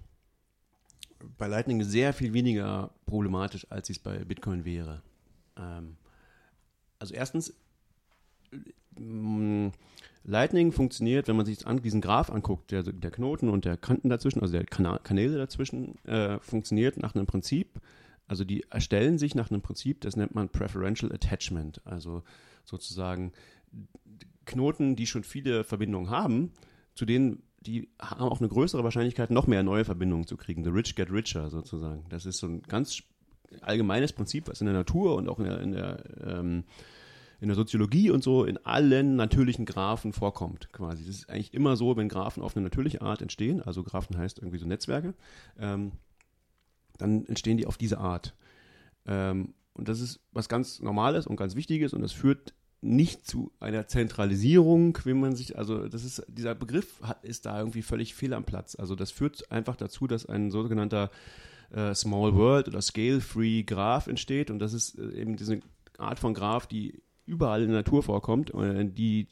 [1.38, 5.02] bei Lightning sehr viel weniger problematisch, als es bei Bitcoin wäre.
[5.56, 5.96] Ähm,
[6.98, 7.54] also erstens,
[8.98, 9.68] mm,
[10.24, 14.08] Lightning funktioniert, wenn man sich an, diesen Graph anguckt, der, der Knoten und der Kanten
[14.08, 17.80] dazwischen, also der Kanäle dazwischen, äh, funktioniert nach einem Prinzip,
[18.26, 22.24] also die erstellen sich nach einem Prinzip, das nennt man Preferential Attachment, also
[22.64, 23.32] sozusagen
[24.46, 26.52] Knoten, die schon viele Verbindungen haben,
[26.94, 30.62] zu denen die haben auch eine größere Wahrscheinlichkeit, noch mehr neue Verbindungen zu kriegen.
[30.62, 32.04] The rich get richer sozusagen.
[32.08, 33.02] Das ist so ein ganz
[33.62, 36.64] allgemeines Prinzip, was in der Natur und auch in der, in der, ähm,
[37.40, 41.04] in der Soziologie und so in allen natürlichen Graphen vorkommt, quasi.
[41.04, 44.38] Das ist eigentlich immer so, wenn Graphen auf eine natürliche Art entstehen, also Graphen heißt
[44.38, 45.14] irgendwie so Netzwerke,
[45.58, 45.92] ähm,
[46.98, 48.34] dann entstehen die auf diese Art.
[49.06, 53.52] Ähm, und das ist was ganz Normales und ganz Wichtiges und das führt nicht zu
[53.58, 58.14] einer Zentralisierung, wie man sich, also das ist, dieser Begriff hat, ist da irgendwie völlig
[58.14, 58.76] fehl am Platz.
[58.76, 61.10] Also das führt einfach dazu, dass ein sogenannter
[61.76, 64.50] äh, Small World oder Scale-Free Graph entsteht.
[64.50, 65.60] Und das ist äh, eben diese
[65.98, 69.28] Art von Graph, die überall in der Natur vorkommt, äh, die,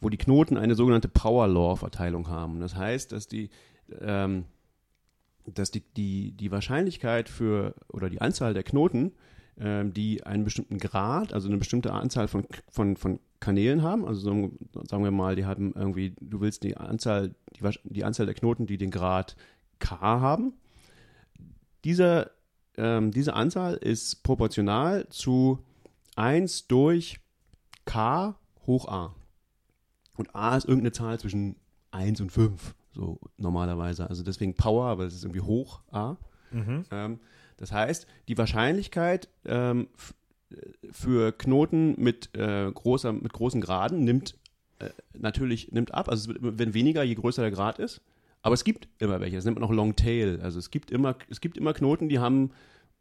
[0.00, 2.60] wo die Knoten eine sogenannte Power Law-Verteilung haben.
[2.60, 3.50] Das heißt, dass die
[4.00, 4.44] ähm,
[5.44, 9.12] dass die, die, die Wahrscheinlichkeit für oder die Anzahl der Knoten,
[9.58, 14.20] ähm, die einen bestimmten Grad, also eine bestimmte Anzahl von, von, von Kanälen haben, also
[14.20, 18.66] sagen wir mal, die haben irgendwie, du willst die Anzahl, die, die Anzahl der Knoten,
[18.66, 19.36] die den Grad
[19.80, 20.54] K haben,
[21.84, 22.30] diese,
[22.76, 25.58] ähm, diese Anzahl ist proportional zu
[26.16, 27.20] 1 durch
[27.84, 28.34] k
[28.66, 29.14] hoch a.
[30.16, 31.56] Und a ist irgendeine Zahl zwischen
[31.90, 34.08] 1 und 5, so normalerweise.
[34.08, 36.16] Also deswegen Power, aber es ist irgendwie hoch a.
[36.50, 36.84] Mhm.
[36.90, 37.20] Ähm,
[37.56, 39.88] das heißt, die Wahrscheinlichkeit ähm,
[40.90, 44.36] für Knoten mit, äh, großer, mit großen Graden nimmt
[44.78, 46.08] äh, natürlich nimmt ab.
[46.08, 48.00] Also es wird, wenn weniger, je größer der Grad ist.
[48.42, 49.36] Aber es gibt immer welche.
[49.36, 50.40] Das nennt man auch Long Tail.
[50.42, 52.50] Also es gibt immer, es gibt immer Knoten, die haben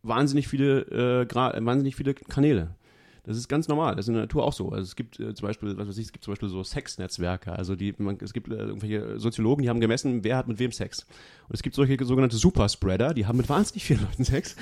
[0.04, 2.76] wahnsinnig viele, äh, wahnsinnig viele Kanäle.
[3.24, 3.96] Das ist ganz normal.
[3.96, 4.70] Das ist in der Natur auch so.
[4.70, 7.52] Also es gibt äh, zum Beispiel, was weiß ich, es gibt zum Beispiel so Sexnetzwerke.
[7.52, 10.72] Also die, man, es gibt äh, irgendwelche Soziologen, die haben gemessen, wer hat mit wem
[10.72, 11.06] Sex.
[11.48, 14.56] Und es gibt solche sogenannte Superspreader, die haben mit wahnsinnig vielen Leuten Sex.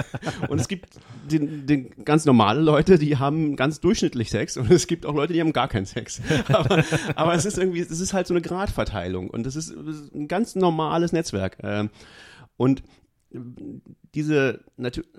[0.48, 0.98] und es gibt
[1.30, 4.56] den, den ganz normale Leute, die haben ganz durchschnittlich Sex.
[4.56, 6.22] Und es gibt auch Leute, die haben gar keinen Sex.
[6.48, 6.84] aber,
[7.16, 9.28] aber es ist irgendwie, es ist halt so eine Gradverteilung.
[9.28, 11.58] Und das ist, das ist ein ganz normales Netzwerk.
[11.62, 11.90] Ähm,
[12.56, 12.82] und
[14.14, 14.60] diese,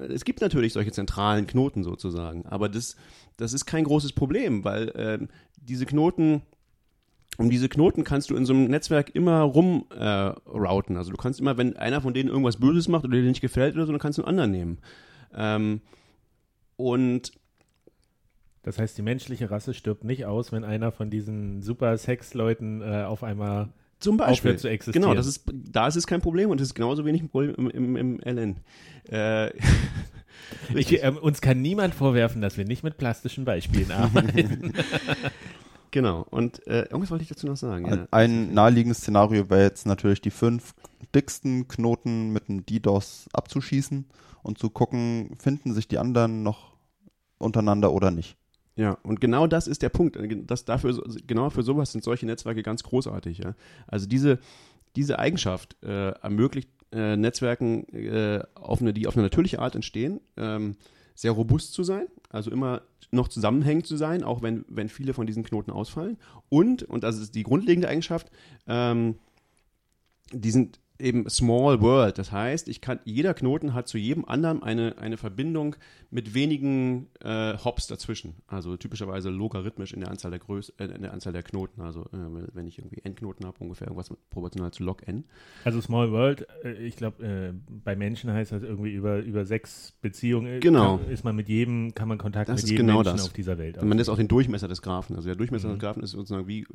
[0.09, 2.95] es gibt natürlich solche zentralen Knoten sozusagen, aber das,
[3.35, 5.27] das ist kein großes Problem, weil äh,
[5.61, 6.41] diese Knoten,
[7.37, 10.95] um diese Knoten kannst du in so einem Netzwerk immer rumrouten.
[10.95, 13.41] Äh, also du kannst immer, wenn einer von denen irgendwas Böses macht oder dir nicht
[13.41, 14.77] gefällt oder so, dann kannst du einen anderen nehmen.
[15.35, 15.81] Ähm,
[16.77, 17.31] und
[18.63, 23.03] das heißt, die menschliche Rasse stirbt nicht aus, wenn einer von diesen super Sex-Leuten äh,
[23.03, 24.57] auf einmal zum Beispiel.
[24.57, 25.03] zu existieren.
[25.03, 27.55] Genau, das ist, da ist es kein Problem und es ist genauso wenig ein Problem
[27.55, 28.57] im, im, im LN.
[29.09, 29.47] Äh,
[30.75, 34.73] ich, äh, uns kann niemand vorwerfen, dass wir nicht mit plastischen Beispielen arbeiten.
[35.91, 37.87] genau, und äh, irgendwas wollte ich dazu noch sagen.
[37.87, 38.07] Ja.
[38.11, 40.73] Ein naheliegendes Szenario wäre jetzt natürlich die fünf
[41.15, 44.05] dicksten Knoten mit einem DDoS abzuschießen
[44.43, 46.77] und zu gucken, finden sich die anderen noch
[47.39, 48.36] untereinander oder nicht.
[48.77, 50.17] Ja, und genau das ist der Punkt.
[50.45, 53.39] Das dafür, genau für sowas sind solche Netzwerke ganz großartig.
[53.39, 53.55] Ja?
[53.87, 54.39] Also diese,
[54.95, 60.21] diese Eigenschaft äh, ermöglicht äh, Netzwerken, äh, auf eine, die auf eine natürliche Art entstehen,
[60.37, 60.75] ähm,
[61.15, 65.25] sehr robust zu sein, also immer noch zusammenhängend zu sein, auch wenn, wenn viele von
[65.25, 66.17] diesen Knoten ausfallen.
[66.49, 68.29] Und, und das ist die grundlegende Eigenschaft,
[68.67, 69.15] ähm,
[70.31, 72.17] die sind eben Small World.
[72.17, 75.75] Das heißt, ich kann, jeder Knoten hat zu jedem anderen eine, eine Verbindung
[76.09, 78.33] mit wenigen äh, Hops dazwischen.
[78.47, 81.81] Also typischerweise logarithmisch in der Anzahl der Größe, äh, in der Anzahl der Knoten.
[81.81, 85.23] Also äh, wenn ich irgendwie n-Knoten habe, ungefähr irgendwas proportional zu log n.
[85.63, 89.93] Also Small World, äh, ich glaube, äh, bei Menschen heißt das irgendwie über, über sechs
[90.01, 90.59] Beziehungen.
[90.61, 90.97] Genau.
[90.97, 93.25] Kann, ist man mit jedem, kann man Kontakt Das mit jedem genau Menschen das.
[93.27, 93.81] auf dieser Welt.
[93.83, 95.15] Man ist auch den Durchmesser des Graphen.
[95.15, 95.73] Also der Durchmesser Mhm.
[95.73, 96.65] des Graphen ist sozusagen wie,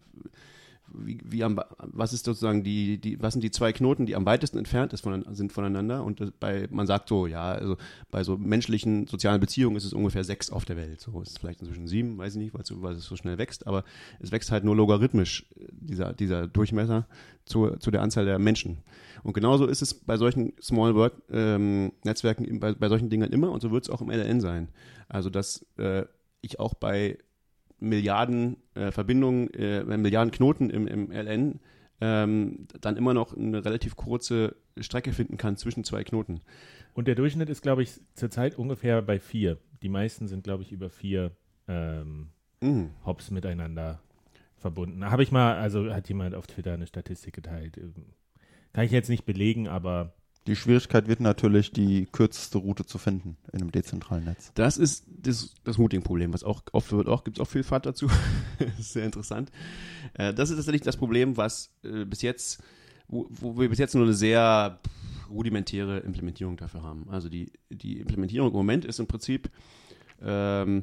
[0.95, 4.27] wie, wie am, was ist sozusagen die, die, was sind die zwei Knoten, die am
[4.27, 6.05] weitesten entfernt ist von, sind voneinander?
[6.05, 7.77] Und bei, man sagt so, ja, also
[8.11, 11.01] bei so menschlichen sozialen Beziehungen ist es ungefähr sechs auf der Welt.
[11.01, 13.85] So ist es vielleicht inzwischen sieben, weiß ich nicht, weil es, so- schnell wächst, aber
[14.21, 17.07] es wächst halt nur logarithmisch, äh, dieser, dieser Durchmesser
[17.45, 18.79] zu, zu der Anzahl der Menschen.
[19.23, 23.51] Und genauso ist es bei solchen Small World ähm, Netzwerken, bei, bei solchen Dingern immer
[23.51, 24.69] und so wird es auch im LLN sein.
[25.09, 26.05] Also, dass äh,
[26.41, 27.19] ich auch bei
[27.83, 31.61] Milliarden äh, Verbindungen, äh, Milliarden Knoten im, im LN
[32.01, 36.41] ähm, dann immer noch eine relativ kurze Strecke finden kann zwischen zwei Knoten.
[36.95, 39.59] Und der Durchschnitt ist, glaube ich, zurzeit ungefähr bei vier.
[39.83, 41.33] Die meisten sind, glaube ich, über vier
[41.69, 42.29] ähm,
[42.63, 42.91] Mhm.
[43.05, 44.01] Hops miteinander
[44.57, 45.05] verbunden.
[45.05, 47.77] Habe ich mal, also hat jemand auf Twitter eine Statistik geteilt.
[47.77, 47.93] Ähm,
[48.73, 50.15] Kann ich jetzt nicht belegen, aber
[50.49, 54.51] Die Schwierigkeit wird natürlich, die kürzeste Route zu finden in einem dezentralen Netz.
[54.55, 57.87] Das ist das, das Routing-Problem, was auch oft wird, auch gibt es auch viel Fahrt
[57.87, 58.09] dazu.
[58.59, 59.51] das ist sehr interessant.
[60.15, 62.61] Äh, das ist tatsächlich das Problem, was äh, bis jetzt,
[63.07, 64.81] wo, wo wir bis jetzt nur eine sehr
[65.31, 67.09] rudimentäre Implementierung dafür haben.
[67.09, 69.49] Also die, die Implementierung im Moment ist im Prinzip,
[70.21, 70.83] ähm,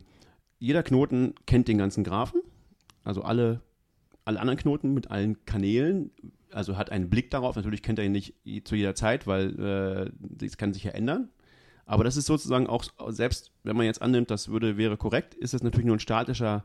[0.57, 2.41] jeder Knoten kennt den ganzen Graphen,
[3.03, 3.61] also alle,
[4.23, 6.11] alle anderen Knoten mit allen Kanälen,
[6.51, 7.55] also hat einen Blick darauf.
[7.55, 8.35] Natürlich kennt er ihn nicht
[8.65, 11.29] zu jeder Zeit, weil äh, das kann sich ja ändern.
[11.85, 15.55] Aber das ist sozusagen auch, selbst wenn man jetzt annimmt, das würde, wäre korrekt, ist
[15.55, 16.63] das natürlich nur ein statischer,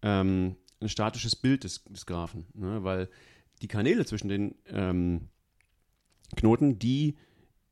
[0.00, 2.46] ähm, ein statisches Bild des, des Graphen.
[2.54, 2.82] Ne?
[2.82, 3.10] Weil
[3.60, 5.28] die Kanäle zwischen den ähm,
[6.34, 7.16] Knoten, die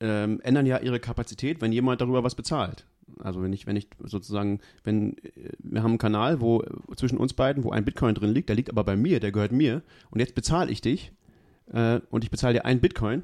[0.01, 2.87] ähm, ändern ja ihre Kapazität, wenn jemand darüber was bezahlt.
[3.21, 6.63] Also wenn ich, wenn ich sozusagen, wenn äh, wir haben einen Kanal, wo
[6.97, 9.53] zwischen uns beiden, wo ein Bitcoin drin liegt, der liegt aber bei mir, der gehört
[9.53, 11.13] mir, und jetzt bezahle ich dich
[11.73, 13.23] äh, und ich bezahle dir einen Bitcoin,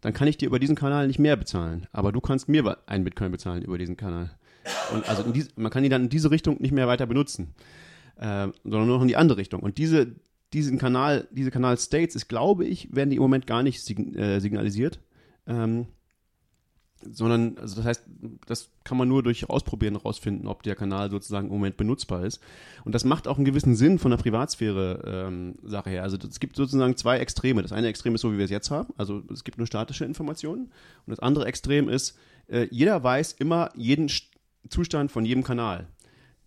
[0.00, 1.86] dann kann ich dir über diesen Kanal nicht mehr bezahlen.
[1.92, 4.30] Aber du kannst mir einen Bitcoin bezahlen über diesen Kanal.
[4.92, 7.54] Und also in dies, man kann ihn dann in diese Richtung nicht mehr weiter benutzen,
[8.16, 9.60] äh, sondern nur noch in die andere Richtung.
[9.60, 10.14] Und diese,
[10.52, 14.40] diesen Kanal, diese Kanal-States ist, glaube ich, werden die im Moment gar nicht sign, äh,
[14.40, 15.00] signalisiert.
[15.46, 15.86] Ähm,
[17.02, 18.02] sondern, also das heißt,
[18.46, 22.40] das kann man nur durch Ausprobieren rausfinden, ob der Kanal sozusagen im Moment benutzbar ist.
[22.84, 26.02] Und das macht auch einen gewissen Sinn von der Privatsphäre-Sache her.
[26.02, 27.62] Also es gibt sozusagen zwei Extreme.
[27.62, 28.92] Das eine Extrem ist so, wie wir es jetzt haben.
[28.96, 30.64] Also es gibt nur statische Informationen.
[31.06, 32.16] Und das andere Extrem ist,
[32.48, 34.24] äh, jeder weiß immer jeden St-
[34.68, 35.86] Zustand von jedem Kanal.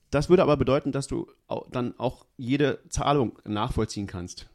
[0.09, 4.47] Das würde aber bedeuten, dass du au- dann auch jede Zahlung nachvollziehen kannst.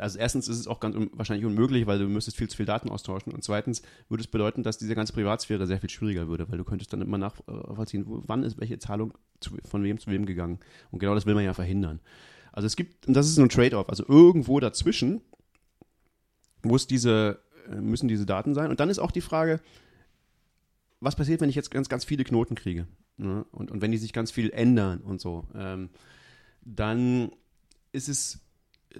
[0.00, 2.66] Also erstens ist es auch ganz un wahrscheinlich unmöglich, weil du müsstest viel zu viel
[2.66, 3.32] Daten austauschen.
[3.32, 6.64] Und zweitens würde es bedeuten, dass diese ganze Privatsphäre sehr viel schwieriger würde, weil du
[6.64, 10.58] könntest dann immer nachvollziehen, wo, wann ist welche Zahlung zu, von wem zu wem gegangen.
[10.90, 12.00] Und genau das will man ja verhindern.
[12.52, 15.20] Also es gibt, und das ist ein Trade-off, also irgendwo dazwischen
[16.62, 18.70] muss diese, äh, müssen diese Daten sein.
[18.70, 19.60] Und dann ist auch die Frage,
[21.00, 22.86] was passiert, wenn ich jetzt ganz, ganz viele Knoten kriege?
[23.16, 23.44] Ne?
[23.52, 25.90] Und, und wenn die sich ganz viel ändern und so, ähm,
[26.62, 27.32] dann
[27.92, 28.40] ist es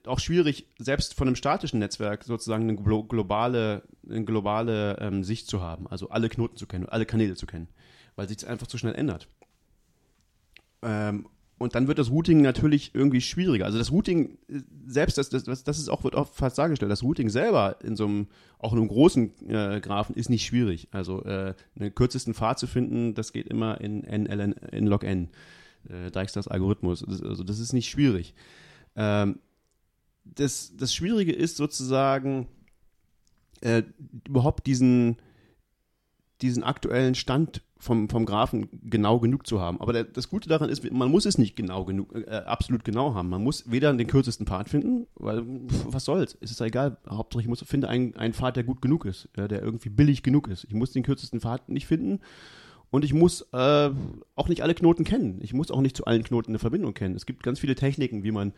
[0.07, 5.49] auch schwierig, selbst von einem statischen Netzwerk sozusagen eine glo globale, eine globale ähm, Sicht
[5.49, 7.69] zu haben, also alle Knoten zu kennen, alle Kanäle zu kennen,
[8.17, 9.29] weil sich das einfach zu schnell ändert.
[10.83, 11.27] Ähm,
[11.59, 13.67] und dann wird das Routing natürlich irgendwie schwieriger.
[13.67, 17.03] Also das Routing äh, selbst, das, das, das ist auch, wird oft fast dargestellt, das
[17.03, 20.89] Routing selber in so einem, auch in einem großen äh, Graphen ist nicht schwierig.
[20.91, 25.05] Also äh, einen kürzesten Pfad zu finden, das geht immer in, in, in, in log
[25.05, 25.29] n.
[25.89, 27.05] Äh, Dijkstras Algorithmus.
[27.05, 28.35] Also das ist nicht schwierig.
[28.97, 29.39] Ähm,
[30.25, 32.49] das, das Schwierige ist sozusagen
[33.61, 33.83] äh,
[34.27, 35.17] überhaupt diesen,
[36.41, 39.81] diesen aktuellen Stand vom, vom Graphen genau genug zu haben.
[39.81, 43.15] Aber der, das Gute daran ist, man muss es nicht genau genug, äh, absolut genau
[43.15, 43.31] haben.
[43.31, 45.43] Man muss weder den kürzesten Pfad finden, weil
[45.87, 46.99] was soll's, es ist ja egal.
[47.09, 50.23] Hauptsache ich muss finde einen, einen Pfad, der gut genug ist, ja, der irgendwie billig
[50.23, 50.65] genug ist.
[50.65, 52.21] Ich muss den kürzesten Pfad nicht finden
[52.91, 53.91] und ich muss äh,
[54.35, 55.39] auch nicht alle Knoten kennen.
[55.43, 57.15] Ich muss auch nicht zu allen Knoten eine Verbindung kennen.
[57.15, 58.53] Es gibt ganz viele Techniken, wie man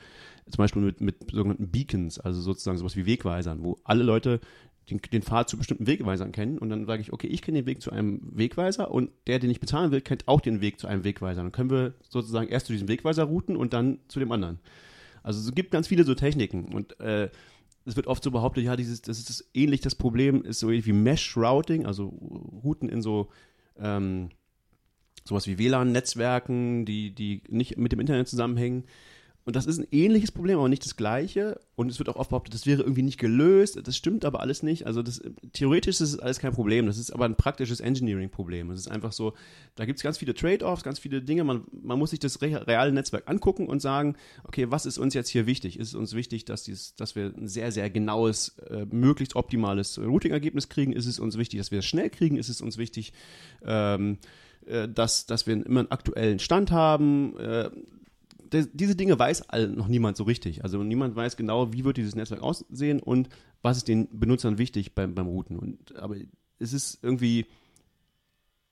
[0.50, 4.40] zum Beispiel mit, mit sogenannten Beacons, also sozusagen sowas wie Wegweisern, wo alle Leute
[4.90, 7.66] den, den Pfad zu bestimmten Wegweisern kennen und dann sage ich, okay, ich kenne den
[7.66, 10.86] Weg zu einem Wegweiser und der, den ich bezahlen will, kennt auch den Weg zu
[10.86, 11.42] einem Wegweiser.
[11.42, 14.58] Dann können wir sozusagen erst zu diesem Wegweiser routen und dann zu dem anderen.
[15.22, 17.30] Also es gibt ganz viele so Techniken und äh,
[17.84, 20.70] es wird oft so behauptet, ja, dieses, das ist das, ähnlich das Problem, ist so
[20.70, 22.06] wie Mesh-Routing, also
[22.64, 23.28] Routen in so
[23.78, 24.30] ähm,
[25.24, 28.84] sowas wie WLAN-Netzwerken, die, die nicht mit dem Internet zusammenhängen.
[29.44, 31.58] Und das ist ein ähnliches Problem, aber nicht das gleiche.
[31.74, 33.80] Und es wird auch oft behauptet, das wäre irgendwie nicht gelöst.
[33.82, 34.86] Das stimmt aber alles nicht.
[34.86, 35.20] Also das,
[35.52, 36.86] theoretisch ist es alles kein Problem.
[36.86, 38.70] Das ist aber ein praktisches Engineering-Problem.
[38.70, 39.34] Es ist einfach so,
[39.74, 41.42] da gibt es ganz viele Trade-offs, ganz viele Dinge.
[41.42, 45.28] Man, man muss sich das reale Netzwerk angucken und sagen, okay, was ist uns jetzt
[45.28, 45.76] hier wichtig?
[45.78, 49.98] Ist es uns wichtig, dass, dies, dass wir ein sehr, sehr genaues, äh, möglichst optimales
[49.98, 50.92] Routing-Ergebnis kriegen?
[50.92, 52.36] Ist es uns wichtig, dass wir es schnell kriegen?
[52.36, 53.12] Ist es uns wichtig,
[53.64, 54.18] ähm,
[54.66, 57.36] äh, dass, dass wir immer einen aktuellen Stand haben?
[57.38, 57.70] Äh,
[58.52, 60.62] diese Dinge weiß noch niemand so richtig.
[60.64, 63.28] Also niemand weiß genau, wie wird dieses Netzwerk aussehen und
[63.62, 65.58] was ist den Benutzern wichtig beim, beim Routen.
[65.58, 66.16] Und, aber
[66.58, 67.46] es ist irgendwie,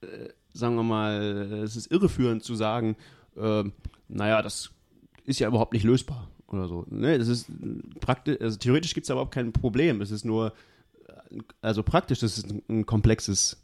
[0.01, 1.21] äh, sagen wir mal,
[1.63, 2.95] es ist irreführend zu sagen,
[3.35, 3.63] äh,
[4.07, 4.71] naja, das
[5.25, 6.85] ist ja überhaupt nicht lösbar oder so.
[6.89, 7.47] Ne, das ist
[7.99, 10.01] praktisch, also theoretisch gibt es überhaupt kein Problem.
[10.01, 10.53] Es ist nur,
[11.61, 13.57] also praktisch, das ist ein, ein komplexes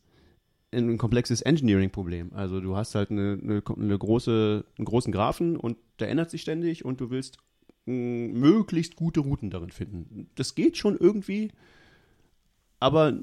[0.72, 2.32] ein komplexes Engineering-Problem.
[2.34, 6.42] Also du hast halt eine, eine, eine, große, einen großen Graphen und der ändert sich
[6.42, 7.38] ständig und du willst
[7.86, 10.30] möglichst gute Routen darin finden.
[10.36, 11.52] Das geht schon irgendwie,
[12.80, 13.18] aber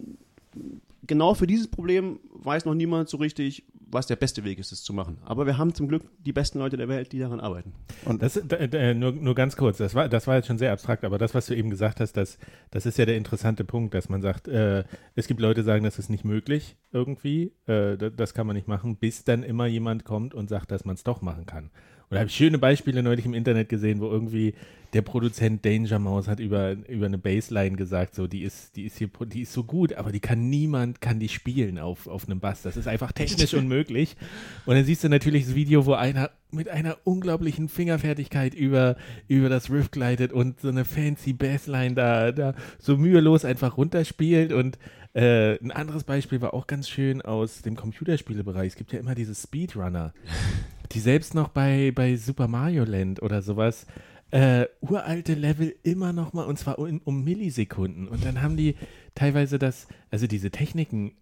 [1.07, 4.83] genau für dieses Problem weiß noch niemand so richtig, was der beste Weg ist, es
[4.83, 5.19] zu machen.
[5.25, 7.73] Aber wir haben zum Glück die besten Leute der Welt, die daran arbeiten.
[8.05, 11.05] Und das, äh, nur, nur ganz kurz, das war, das war jetzt schon sehr abstrakt,
[11.05, 12.39] aber das, was du eben gesagt hast, das,
[12.71, 14.85] das ist ja der interessante Punkt, dass man sagt, äh,
[15.15, 18.57] es gibt Leute, die sagen, das ist nicht möglich irgendwie, äh, das, das kann man
[18.57, 21.71] nicht machen, bis dann immer jemand kommt und sagt, dass man es doch machen kann.
[22.15, 24.55] Und da habe ich schöne Beispiele neulich im Internet gesehen, wo irgendwie
[24.93, 28.99] der Produzent Danger Mouse hat über, über eine Bassline gesagt, so, die ist, die ist
[28.99, 32.39] hier, die ist so gut, aber die kann niemand, kann die spielen auf, auf einem
[32.39, 32.63] Bass.
[32.63, 34.15] Das ist einfach technisch unmöglich.
[34.65, 38.95] Und dann siehst du natürlich das Video, wo einer mit einer unglaublichen Fingerfertigkeit über,
[39.27, 44.53] über das Riff gleitet und so eine fancy Bassline da, da so mühelos einfach runterspielt
[44.53, 44.79] und
[45.15, 48.69] äh, ein anderes Beispiel war auch ganz schön aus dem Computerspielebereich.
[48.69, 50.15] Es gibt ja immer diese Speedrunner,
[50.95, 53.87] die selbst noch bei, bei Super Mario Land oder sowas
[54.31, 58.09] äh, uralte Level immer noch mal und zwar um, um, Millisekunden.
[58.09, 58.75] Und dann haben die
[59.15, 61.13] teilweise das, also diese Techniken,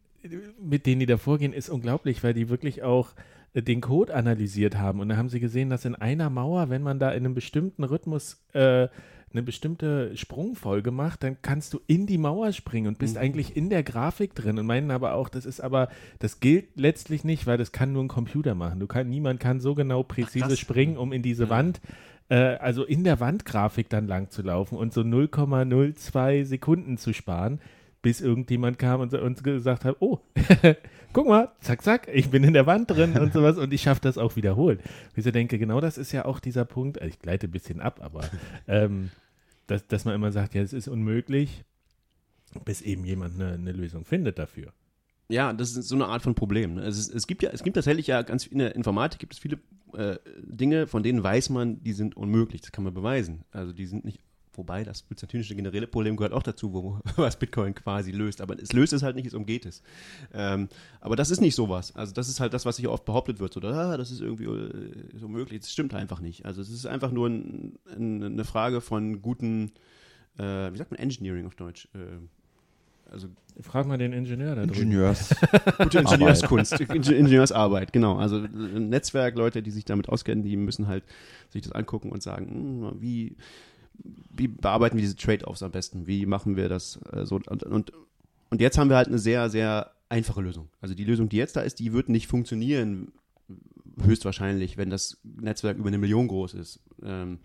[0.58, 3.12] mit denen die da vorgehen, ist unglaublich, weil die wirklich auch
[3.54, 5.00] äh, den Code analysiert haben.
[5.00, 7.84] Und da haben sie gesehen, dass in einer Mauer, wenn man da in einem bestimmten
[7.84, 8.88] Rhythmus äh,
[9.32, 13.22] eine bestimmte Sprungfolge macht, dann kannst du in die Mauer springen und bist mhm.
[13.22, 17.24] eigentlich in der Grafik drin und meinen aber auch, das ist aber, das gilt letztlich
[17.24, 18.80] nicht, weil das kann nur ein Computer machen.
[18.80, 21.50] Du kann, niemand kann so genau präzise Ach, springen, um in diese ja.
[21.50, 21.80] Wand,
[22.28, 27.60] äh, also in der Wandgrafik dann lang zu laufen und so 0,02 Sekunden zu sparen
[28.02, 30.18] bis irgendjemand kam und uns gesagt hat, oh,
[31.12, 34.00] guck mal, zack, zack, ich bin in der Wand drin und sowas und ich schaffe
[34.02, 34.80] das auch wiederholt.
[35.14, 37.80] Ich so denke, genau das ist ja auch dieser Punkt, also ich gleite ein bisschen
[37.80, 38.22] ab, aber
[38.66, 39.10] ähm,
[39.66, 41.64] dass, dass man immer sagt, ja, es ist unmöglich,
[42.64, 44.72] bis eben jemand eine, eine Lösung findet dafür.
[45.28, 46.74] Ja, das ist so eine Art von Problem.
[46.74, 46.82] Ne?
[46.82, 49.38] Es, ist, es, gibt ja, es gibt tatsächlich ja ganz in der Informatik gibt es
[49.38, 49.58] viele
[49.94, 52.60] äh, Dinge, von denen weiß man, die sind unmöglich.
[52.60, 53.44] Das kann man beweisen.
[53.50, 54.20] Also die sind nicht
[54.54, 58.40] Wobei das byzantinische generelle Problem gehört auch dazu, wo, was Bitcoin quasi löst.
[58.40, 59.82] Aber es löst es halt nicht, es umgeht es.
[60.34, 60.68] Ähm,
[61.00, 61.96] aber das ist nicht sowas.
[61.96, 63.52] Also das ist halt das, was hier oft behauptet wird.
[63.52, 65.60] So, ah, das ist irgendwie äh, so möglich.
[65.60, 66.44] Das stimmt einfach nicht.
[66.44, 69.72] Also es ist einfach nur ein, ein, eine Frage von guten,
[70.38, 71.88] äh, wie sagt man Engineering auf Deutsch?
[71.94, 72.18] Äh,
[73.10, 73.28] also
[73.60, 75.34] Frag mal den Ingenieur da Ingenieurs.
[75.78, 78.16] Gute Ingenieurskunst, Ingenieursarbeit, genau.
[78.16, 81.04] Also ein Netzwerk, Leute, die sich damit auskennen, die müssen halt
[81.50, 82.46] sich das angucken und sagen,
[82.90, 83.36] hm, wie
[84.04, 86.06] wie bearbeiten wir diese Trade-offs am besten?
[86.06, 87.36] Wie machen wir das äh, so?
[87.36, 87.92] Und, und,
[88.50, 90.68] und jetzt haben wir halt eine sehr, sehr einfache Lösung.
[90.80, 93.12] Also die Lösung, die jetzt da ist, die wird nicht funktionieren,
[94.02, 96.80] höchstwahrscheinlich, wenn das Netzwerk über eine Million groß ist.
[97.02, 97.38] Ähm,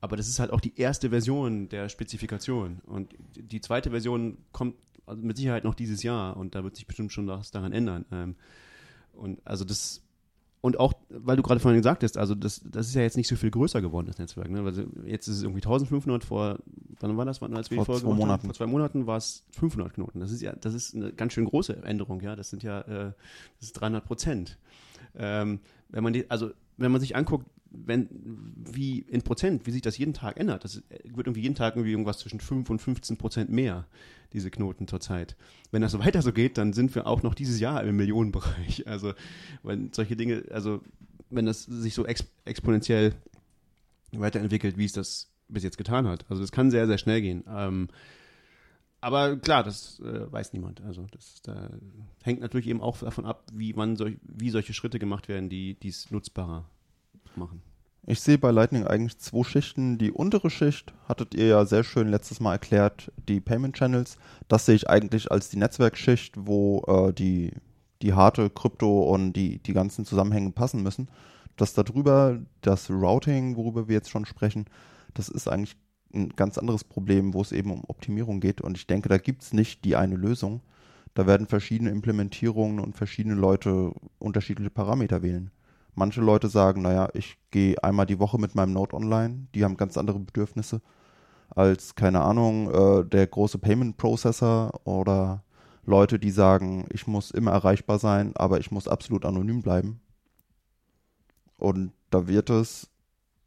[0.00, 2.80] aber das ist halt auch die erste Version der Spezifikation.
[2.86, 6.86] Und die zweite Version kommt also mit Sicherheit noch dieses Jahr und da wird sich
[6.86, 8.04] bestimmt schon was daran ändern.
[8.12, 8.36] Ähm,
[9.12, 10.02] und also das
[10.66, 13.28] und auch, weil du gerade vorhin gesagt hast, also das, das ist ja jetzt nicht
[13.28, 14.50] so viel größer geworden, das Netzwerk.
[14.50, 14.62] Ne?
[14.62, 16.58] Also jetzt ist es irgendwie 1500 vor,
[16.98, 18.32] wann war das, wann, als wir vor die Folge zwei Monaten.
[18.32, 18.46] Haben?
[18.46, 20.18] Vor zwei Monaten war es 500 Knoten.
[20.18, 22.34] Das ist ja, das ist eine ganz schön große Änderung, ja.
[22.34, 23.12] Das sind ja, äh,
[23.60, 24.58] das ist 300 Prozent.
[25.14, 27.46] Ähm, wenn man die, also wenn man sich anguckt,
[27.84, 28.08] wenn,
[28.56, 31.90] wie in Prozent, wie sich das jeden Tag ändert, das wird irgendwie jeden Tag irgendwie
[31.90, 33.86] irgendwas zwischen 5 und 15 Prozent mehr,
[34.32, 35.36] diese Knoten zurzeit.
[35.70, 38.84] Wenn das so weiter so geht, dann sind wir auch noch dieses Jahr im Millionenbereich.
[38.86, 39.14] Also,
[39.62, 40.80] wenn solche Dinge, also,
[41.30, 43.14] wenn das sich so exp exponentiell
[44.12, 46.24] weiterentwickelt, wie es das bis jetzt getan hat.
[46.28, 47.44] Also, das kann sehr, sehr schnell gehen.
[47.48, 47.88] Ähm,
[49.00, 50.80] aber klar, das äh, weiß niemand.
[50.80, 51.70] Also das da
[52.24, 55.74] hängt natürlich eben auch davon ab, wie man solch, wie solche Schritte gemacht werden, die
[55.74, 56.68] dies nutzbarer
[57.36, 57.62] machen.
[58.08, 59.98] Ich sehe bei Lightning eigentlich zwei Schichten.
[59.98, 64.16] Die untere Schicht hattet ihr ja sehr schön letztes Mal erklärt, die Payment Channels.
[64.46, 67.52] Das sehe ich eigentlich als die Netzwerkschicht, wo äh, die,
[68.02, 71.08] die harte Krypto und die, die ganzen Zusammenhänge passen müssen.
[71.56, 74.66] Das darüber, das Routing, worüber wir jetzt schon sprechen,
[75.14, 75.76] das ist eigentlich
[76.14, 78.60] ein ganz anderes Problem, wo es eben um Optimierung geht.
[78.60, 80.60] Und ich denke, da gibt es nicht die eine Lösung.
[81.14, 85.50] Da werden verschiedene Implementierungen und verschiedene Leute unterschiedliche Parameter wählen.
[85.96, 89.76] Manche Leute sagen, naja, ich gehe einmal die Woche mit meinem Node online, die haben
[89.76, 90.82] ganz andere Bedürfnisse
[91.50, 95.42] als, keine Ahnung, äh, der große Payment Processor oder
[95.84, 100.00] Leute, die sagen, ich muss immer erreichbar sein, aber ich muss absolut anonym bleiben.
[101.58, 102.90] Und da wird es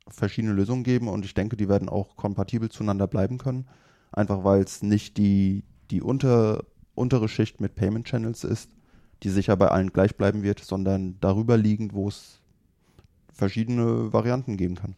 [0.07, 3.67] verschiedene Lösungen geben und ich denke, die werden auch kompatibel zueinander bleiben können.
[4.11, 6.63] Einfach weil es nicht die, die unter,
[6.95, 8.71] untere Schicht mit Payment Channels ist,
[9.21, 12.38] die sicher bei allen gleich bleiben wird, sondern darüber liegend, wo es
[13.39, 14.95] verschiedene Varianten geben kann.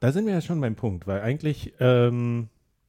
[0.00, 2.48] Da sind wir ja schon beim Punkt, weil eigentlich ähm,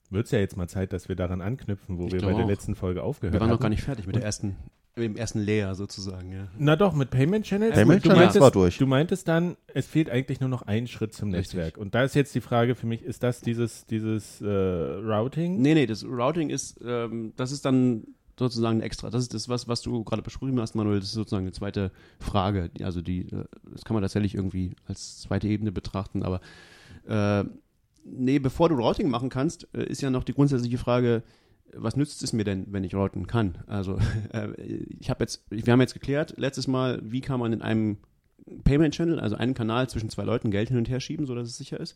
[0.09, 2.45] wird es ja jetzt mal Zeit, dass wir daran anknüpfen, wo Ich wir bei der
[2.45, 2.49] auch.
[2.49, 3.55] letzten Folge aufgehört Wir waren haben.
[3.55, 4.55] noch gar nicht fertig mit der ersten,
[4.95, 6.47] mit dem ersten Layer sozusagen, ja.
[6.57, 7.73] Na doch, mit Payment Channels.
[7.75, 8.77] Payment du Channels meintest, war durch.
[8.77, 11.55] Du meintest dann, es fehlt eigentlich nur noch ein Schritt zum Richtig.
[11.55, 11.77] Netzwerk.
[11.77, 15.61] Und da ist jetzt die Frage für mich, ist das dieses, dieses äh, Routing?
[15.61, 18.03] Nee, nee, das Routing ist, ähm, das ist dann
[18.37, 19.09] sozusagen extra.
[19.09, 20.99] Das ist das, was, was du gerade beschrieben hast, Manuel.
[20.99, 22.69] Das ist sozusagen eine zweite Frage.
[22.81, 26.23] Also die, äh, das kann man tatsächlich irgendwie als zweite Ebene betrachten.
[26.23, 26.41] Aber
[27.07, 27.45] äh,
[28.03, 31.23] nee, bevor du Routing machen kannst, äh, ist ja noch die grundsätzliche Frage,
[31.73, 33.57] was nützt es mir denn, wenn ich routen kann?
[33.67, 33.97] Also
[34.33, 34.53] äh,
[34.99, 37.97] ich habe jetzt, wir haben jetzt geklärt letztes Mal, wie kann man in einem
[38.63, 41.57] Payment Channel, also einen Kanal zwischen zwei Leuten Geld hin und her schieben, sodass es
[41.57, 41.95] sicher ist.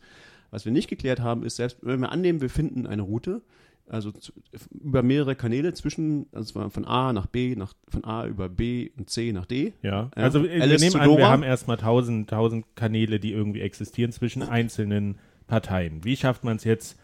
[0.52, 3.44] Was wir nicht geklärt haben, ist selbst, wenn wir annehmen, wir finden eine Route,
[3.90, 4.32] also zu,
[4.72, 9.10] über mehrere Kanäle zwischen, also von A nach B, nach, von A über B und
[9.10, 9.74] C nach D.
[9.82, 10.24] Ja, Ja.
[10.24, 14.44] also wir Alice nehmen an, wir haben erstmal tausend, tausend Kanäle, die irgendwie existieren zwischen
[14.44, 15.18] einzelnen
[15.48, 16.04] Parteien.
[16.04, 17.00] Wie schafft man es jetzt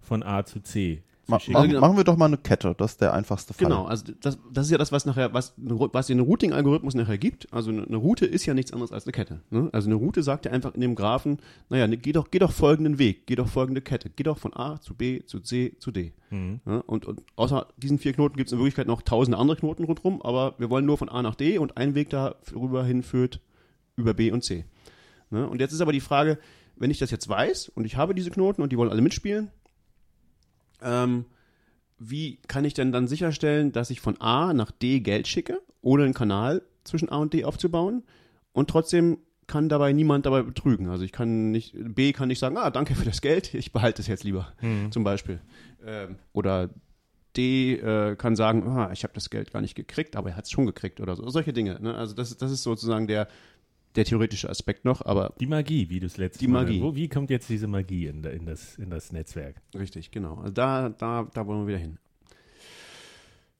[0.00, 1.52] von A zu C Ma schicken?
[1.54, 1.80] ma genau.
[1.80, 3.68] Machen wir doch mal eine Kette, das ist der einfachste Fall.
[3.68, 7.52] Genau, also das, das ist ja das, was nachher, was, was den Routing-Algorithmus nachher gibt.
[7.52, 9.40] Also eine, eine Route ist ja nichts anderes als eine Kette.
[9.50, 9.70] Ne?
[9.72, 12.52] Also eine Route sagt ja einfach in dem Graphen, naja, ne, geh doch, geh doch
[12.52, 15.90] folgenden Weg, geh doch folgende Kette, geh doch von A zu B zu C zu
[15.90, 16.12] D.
[16.30, 16.60] Mhm.
[16.66, 19.84] Ja, und, und außer diesen vier Knoten gibt es in Wirklichkeit noch tausende andere Knoten
[19.84, 23.40] rundherum, aber wir wollen nur von A nach D und ein Weg darüber hin führt
[23.96, 24.64] über B und C.
[25.30, 25.48] Ne?
[25.48, 26.38] Und jetzt ist aber die Frage,
[26.76, 29.50] wenn ich das jetzt weiß und ich habe diese Knoten und die wollen alle mitspielen,
[30.82, 31.24] ähm,
[31.98, 36.04] wie kann ich denn dann sicherstellen, dass ich von A nach D Geld schicke, ohne
[36.04, 38.02] einen Kanal zwischen A und D aufzubauen
[38.52, 40.88] und trotzdem kann dabei niemand dabei betrügen.
[40.88, 44.00] Also ich kann nicht, B kann nicht sagen, ah, danke für das Geld, ich behalte
[44.00, 44.52] es jetzt lieber,
[44.90, 45.40] zum Beispiel.
[45.84, 46.70] Ähm, oder
[47.36, 50.44] D äh, kann sagen, ah, ich habe das Geld gar nicht gekriegt, aber er hat
[50.44, 51.28] es schon gekriegt oder so.
[51.30, 51.78] Solche Dinge.
[51.80, 51.94] Ne?
[51.94, 53.28] Also das, das ist sozusagen der,
[53.96, 56.80] der theoretische Aspekt noch, aber Die Magie, wie du es letztes Die Mal Magie.
[56.82, 59.56] Wo, wie kommt jetzt diese Magie in, in, das, in das Netzwerk?
[59.76, 60.36] Richtig, genau.
[60.36, 61.98] Also da, da, da wollen wir wieder hin.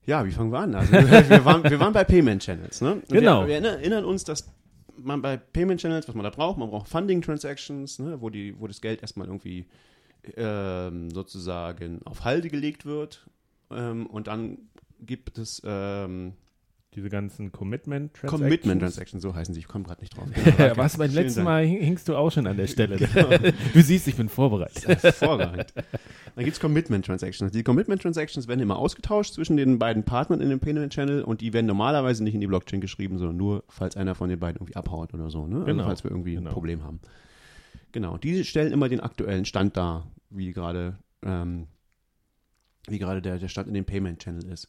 [0.05, 0.73] Ja, wie fangen wir an?
[0.75, 2.93] Also wir, waren, wir waren bei Payment Channels, ne?
[2.95, 3.41] Und Genau.
[3.41, 4.51] Wir, wir erinnern- erinnern uns, dass
[4.97, 8.21] man bei Payment Channels, was man da braucht, man braucht Funding Transactions, ne?
[8.21, 9.65] wo, die, wo das Geld erstmal irgendwie
[10.37, 13.27] ähm, sozusagen auf Halde gelegt wird.
[13.69, 14.57] Ähm, und dann
[14.99, 16.33] gibt es ähm,
[16.93, 18.41] Diese ganzen Commitment Transactions.
[18.41, 19.61] Commitment Transactions, so heißen sie.
[19.61, 20.27] Ich komme gerade nicht drauf.
[20.59, 21.45] Ja, was beim letzten Dank.
[21.45, 22.97] Mal hing- hingst du auch schon an der Stelle.
[23.73, 24.85] Du siehst, ich bin vorbereitet.
[25.01, 25.73] Hervorragend.
[26.35, 27.49] Dann gibt es Commitment Transactions.
[27.53, 31.39] Die Commitment Transactions werden immer ausgetauscht zwischen den beiden Partnern in dem Payment Channel und
[31.39, 34.57] die werden normalerweise nicht in die Blockchain geschrieben, sondern nur, falls einer von den beiden
[34.57, 35.55] irgendwie abhaut oder so, ne?
[35.57, 35.85] Also Genau.
[35.85, 36.49] falls wir irgendwie Genau.
[36.49, 36.99] ein Problem haben.
[37.93, 38.17] Genau.
[38.17, 41.67] Die stellen immer den aktuellen Stand dar, wie gerade, ähm,
[42.87, 44.67] wie gerade der, der Stand in dem Payment Channel ist.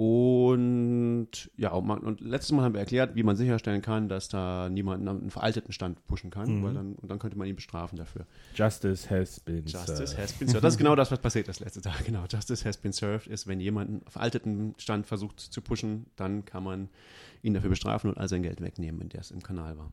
[0.00, 5.06] Und ja, und, letztes Mal haben wir erklärt, wie man sicherstellen kann, dass da niemand
[5.06, 6.64] einen veralteten Stand pushen kann, Mhm.
[6.64, 8.24] weil dann, und dann könnte man ihn bestrafen dafür.
[8.54, 10.18] Justice has been Justice served.
[10.18, 10.64] has been served.
[10.64, 12.02] Das ist genau das, was passiert ist letzte Tag.
[12.06, 16.46] Genau, Justice has been served ist, wenn jemand einen veralteten Stand versucht zu pushen, dann
[16.46, 16.88] kann man
[17.42, 19.90] ihn dafür bestrafen und all sein Geld wegnehmen, in der es im Kanal war.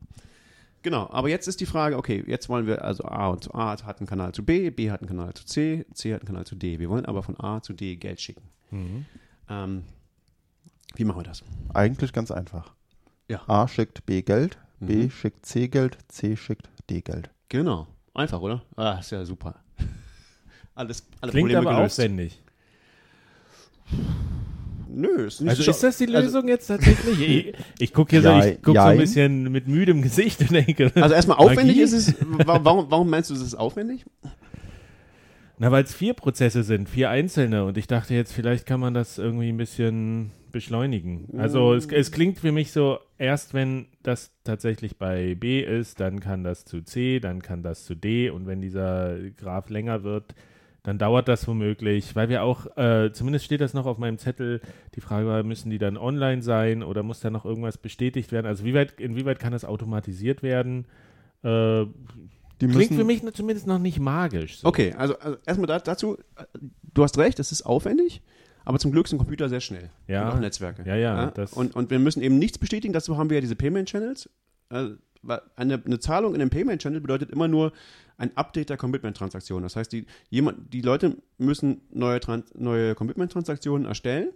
[0.82, 3.98] Genau, aber jetzt ist die Frage, okay, jetzt wollen wir, also A und A hat
[4.00, 6.54] einen Kanal zu B, B hat einen Kanal zu C, C hat einen Kanal zu
[6.54, 6.78] D.
[6.78, 8.44] Wir wollen aber von A zu D Geld schicken.
[8.70, 9.04] Mhm.
[9.50, 9.82] Ähm,
[10.96, 11.42] wie machen wir das?
[11.74, 12.72] Eigentlich ganz einfach.
[13.28, 13.42] Ja.
[13.46, 15.10] A schickt B Geld, B Mhm.
[15.10, 17.30] schickt C Geld, C schickt D Geld.
[17.48, 18.62] Genau, einfach, oder?
[18.76, 19.56] Ah, ist ja super.
[20.74, 21.98] Alles, alle Klingt Probleme aber gelöst.
[21.98, 22.40] aufwendig.
[24.90, 27.18] Nö, ist nicht Also so- ist das die also- Lösung jetzt tatsächlich?
[27.20, 30.50] Ich, ich gucke hier so, Ja, ich guck so ein bisschen mit müdem Gesicht und
[30.52, 30.90] denke.
[31.02, 31.80] Also erstmal aufwendig Magie?
[31.82, 34.04] ist es, wa- warum, warum meinst du, es ist aufwendig?
[35.58, 37.64] Na, weil es vier Prozesse sind, vier einzelne.
[37.64, 41.28] Und ich dachte jetzt, vielleicht kann man das irgendwie ein bisschen beschleunigen.
[41.38, 46.20] Also es, es klingt für mich so, erst wenn das tatsächlich bei B ist, dann
[46.20, 48.30] kann das zu C, dann kann das zu D.
[48.30, 50.34] Und wenn dieser Graph länger wird,
[50.82, 54.60] dann dauert das womöglich, weil wir auch, äh, zumindest steht das noch auf meinem Zettel,
[54.94, 58.46] die Frage war, müssen die dann online sein oder muss da noch irgendwas bestätigt werden?
[58.46, 60.86] Also wie weit, inwieweit kann das automatisiert werden?
[61.42, 61.84] Äh,
[62.60, 64.60] Die klingt für mich zumindest noch nicht magisch.
[64.60, 64.68] So.
[64.68, 66.44] Okay, also, also erstmal da, dazu, äh,
[66.94, 68.22] du hast recht, es ist aufwendig,
[68.68, 69.88] aber zum Glück sind Computer sehr schnell.
[70.06, 70.28] Ja.
[70.28, 70.82] Und auch Netzwerke.
[70.86, 73.56] Ja, ja, das- und, und wir müssen eben nichts bestätigen, dazu haben wir ja diese
[73.56, 74.28] Payment Channels.
[74.68, 74.90] Äh,
[75.56, 77.72] eine, eine Zahlung in einem Payment Channel bedeutet immer nur
[78.18, 79.62] ein Update der Commitment-Transaktion.
[79.62, 82.20] Das heißt, die, jemand, die Leute müssen neue,
[82.54, 84.28] neue Commitment-Transaktionen erstellen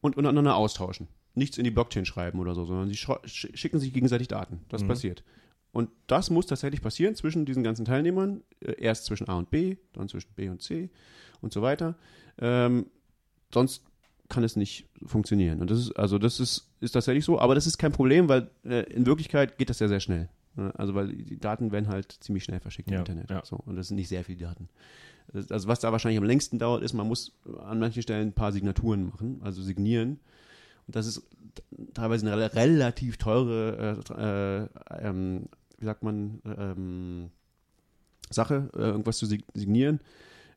[0.00, 1.06] und untereinander austauschen.
[1.34, 4.60] Nichts in die Blockchain schreiben oder so, sondern sie sch- schicken sich gegenseitig Daten.
[4.68, 4.88] Das Mhm.
[4.88, 5.22] passiert.
[5.70, 8.42] Und das muss tatsächlich passieren zwischen diesen ganzen Teilnehmern.
[8.60, 10.88] Äh, Erst zwischen A und B, dann zwischen B und C
[11.42, 11.94] und so weiter.
[12.38, 12.86] Ähm,
[13.52, 13.82] sonst
[14.28, 15.60] kann es nicht funktionieren.
[15.60, 18.48] Und das ist, also das ist, ist tatsächlich so, aber das ist kein Problem, weil
[18.64, 20.28] äh, in Wirklichkeit geht das ja sehr schnell.
[20.54, 20.72] Ne?
[20.76, 23.30] Also weil die Daten werden halt ziemlich schnell verschickt Ja, im Internet.
[23.30, 23.44] ja.
[23.44, 24.68] So, und das sind nicht sehr viele Daten.
[25.48, 28.52] Also was da wahrscheinlich am längsten dauert, ist, man muss an manchen Stellen ein paar
[28.52, 30.18] Signaturen machen, also signieren.
[30.86, 31.22] Und das ist
[31.94, 34.22] teilweise eine rel- relativ teure, äh,
[35.02, 35.46] äh, ähm,
[35.78, 37.30] wie sagt man, ähm,
[38.30, 40.00] Sache, äh, irgendwas zu sig- signieren.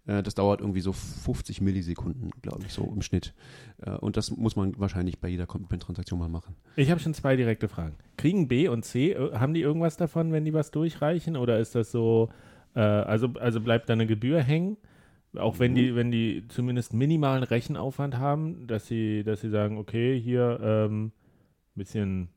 [0.06, 3.34] Äh, das dauert irgendwie so 50 Millisekunden, glaube ich, so im Schnitt.
[3.82, 6.56] Äh, und das muss man wahrscheinlich bei jeder Commitment-Transaktion mal machen.
[6.76, 7.96] Ich habe schon zwei direkte Fragen.
[8.18, 11.38] Kriegen B und C, äh, haben die irgendwas davon, wenn die was durchreichen?
[11.38, 12.30] Oder ist das so,
[12.76, 14.78] äh, also, also bleibt da eine Gebühr hängen?
[15.36, 20.20] Auch wenn die, wenn die zumindest minimalen Rechenaufwand haben, dass sie, dass sie sagen, okay,
[20.20, 21.12] hier ähm,
[21.76, 22.30] bisschen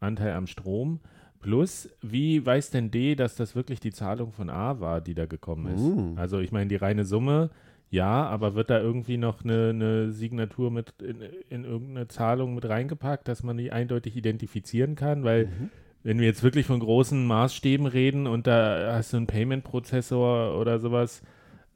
[0.00, 1.00] Anteil am Strom.
[1.42, 5.26] Plus, wie weiß denn D, dass das wirklich die Zahlung von A war, die da
[5.26, 5.82] gekommen ist?
[5.82, 6.16] Mm.
[6.18, 7.50] Also ich meine, die reine Summe,
[7.90, 11.16] ja, aber wird da irgendwie noch eine, eine Signatur mit in,
[11.50, 15.24] in irgendeine Zahlung mit reingepackt, dass man die eindeutig identifizieren kann?
[15.24, 15.70] Weil Mhm.
[16.04, 20.78] wenn wir jetzt wirklich von großen Maßstäben reden und da hast du einen Payment-Prozessor oder
[20.78, 21.22] sowas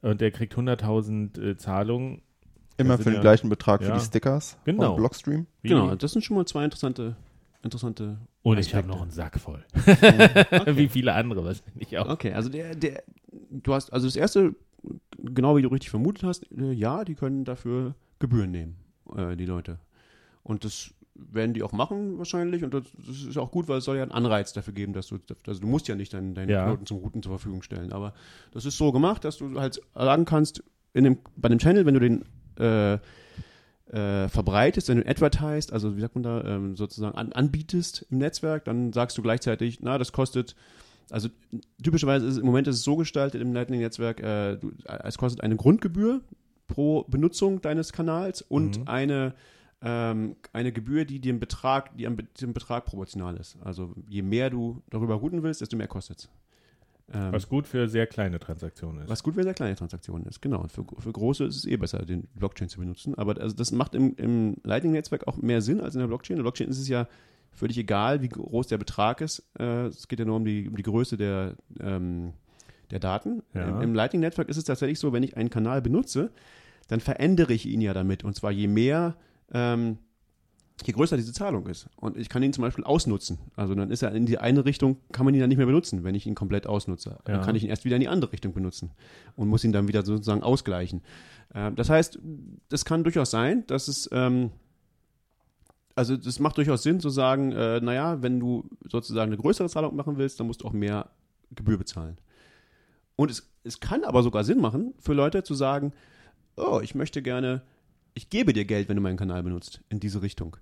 [0.01, 2.21] und der kriegt 100.000 äh, Zahlungen,
[2.77, 3.95] immer für den ja- gleichen Betrag für ja.
[3.97, 4.95] die Stickers Genau.
[4.95, 5.45] Blockstream.
[5.63, 7.15] Genau, das sind schon mal zwei interessante,
[7.63, 8.87] interessante und ich habe Aspekte.
[8.89, 9.63] noch einen Sack voll.
[9.75, 10.77] Okay.
[10.77, 12.09] wie viele andere wahrscheinlich auch.
[12.09, 13.03] Okay, also der, der,
[13.51, 14.55] du hast, also das erste,
[15.17, 18.77] genau wie du richtig vermutet hast, äh, ja, die können dafür Gebühren nehmen,
[19.15, 19.79] äh, die Leute.
[20.43, 23.85] Und das werden die auch machen wahrscheinlich und das, das ist auch gut, weil es
[23.85, 26.49] soll ja einen Anreiz dafür geben, dass du, also du musst ja nicht deinen, deinen
[26.49, 26.65] Ja.
[26.65, 28.13] Knoten zum Routen zur Verfügung stellen, aber
[28.51, 31.95] das ist so gemacht, dass du halt sagen kannst, in dem, bei dem Channel, wenn
[31.95, 32.23] du den
[32.63, 32.99] äh,
[33.91, 38.17] äh, verbreitest, wenn du advertised, also wie sagt man da, ähm, sozusagen an, anbietest im
[38.17, 40.55] Netzwerk, dann sagst du gleichzeitig, na, das kostet,
[41.09, 41.29] also
[41.81, 44.71] typischerweise ist es, im Moment ist es so gestaltet im Lightning-Netzwerk, äh, du,
[45.03, 46.21] es kostet eine Grundgebühr
[46.67, 48.87] pro Benutzung deines Kanals und Mhm.
[48.87, 49.33] eine
[49.81, 53.57] ähm, eine Gebühr, die dem Betrag, die dem Betrag proportional ist.
[53.63, 56.29] Also je mehr du darüber routen willst, desto mehr kostet es.
[57.13, 59.09] Ähm, Was gut für sehr kleine Transaktionen ist.
[59.09, 60.61] was gut für sehr kleine Transaktionen ist, genau.
[60.61, 63.15] Und für, für große ist es eh besser, den Blockchain zu benutzen.
[63.15, 66.35] Aber also das macht im, im Lightning-Netzwerk auch mehr Sinn als in der Blockchain.
[66.35, 67.07] In der Blockchain ist es ja
[67.53, 69.47] völlig egal, wie groß der Betrag ist.
[69.57, 72.33] Äh, es geht ja nur um die, um die Größe der, ähm,
[72.91, 73.41] der Daten.
[73.53, 73.69] Ja.
[73.69, 76.31] Im, im Lightning-Netzwerk ist es tatsächlich so, wenn ich einen Kanal benutze,
[76.89, 78.25] dann verändere ich ihn ja damit.
[78.25, 79.15] Und zwar je mehr
[79.53, 79.97] ähm,
[80.85, 81.87] je größer diese Zahlung ist.
[81.95, 83.39] Und ich kann ihn zum Beispiel ausnutzen.
[83.55, 86.03] Also dann ist er in die eine Richtung, kann man ihn dann nicht mehr benutzen,
[86.03, 87.11] wenn ich ihn komplett ausnutze.
[87.11, 87.17] Ja.
[87.35, 88.91] Dann kann ich ihn erst wieder in die andere Richtung benutzen
[89.35, 91.01] und muss ihn dann wieder sozusagen ausgleichen.
[91.53, 92.19] Ähm, das heißt,
[92.69, 94.51] das kann durchaus sein, dass es, ähm,
[95.95, 99.95] also das macht durchaus Sinn zu sagen, äh, naja, wenn du sozusagen eine größere Zahlung
[99.95, 101.09] machen willst, dann musst du auch mehr
[101.51, 102.17] Gebühr bezahlen.
[103.15, 105.91] Und es, es kann aber sogar Sinn machen für Leute zu sagen,
[106.55, 107.63] oh, ich möchte gerne,
[108.13, 110.57] ich gebe dir Geld, wenn du meinen Kanal benutzt, in diese Richtung.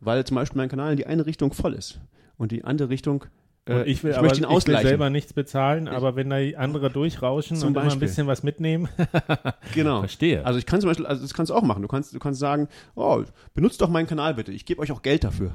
[0.00, 2.00] Weil zum Beispiel mein Kanal in die eine Richtung voll ist
[2.36, 3.24] und die andere Richtung,
[3.66, 6.36] äh, Und ich will, aber möchte ihn ich will selber nichts bezahlen, aber wenn da
[6.56, 8.08] andere durchrauschen Zum und immer ein Beispiel.
[8.08, 8.88] bisschen was mitnehmen,
[9.74, 10.00] genau.
[10.00, 10.44] verstehe.
[10.44, 11.82] Also ich kann zum Beispiel, also das kannst du auch machen.
[11.82, 13.22] Du kannst, du kannst sagen, oh,
[13.54, 14.52] benutzt doch meinen Kanal bitte.
[14.52, 15.52] Ich gebe euch auch Geld dafür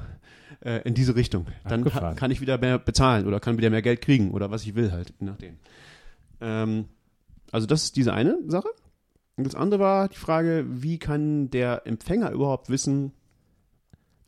[0.60, 1.46] äh, in diese Richtung.
[1.64, 2.16] Dann Abgefahren.
[2.16, 4.92] kann ich wieder mehr bezahlen oder kann wieder mehr Geld kriegen oder was ich will
[4.92, 5.56] halt, je nachdem.
[6.40, 6.86] Ähm,
[7.50, 8.68] also das ist diese eine Sache.
[9.36, 13.12] Und das andere war die Frage, wie kann der Empfänger überhaupt wissen,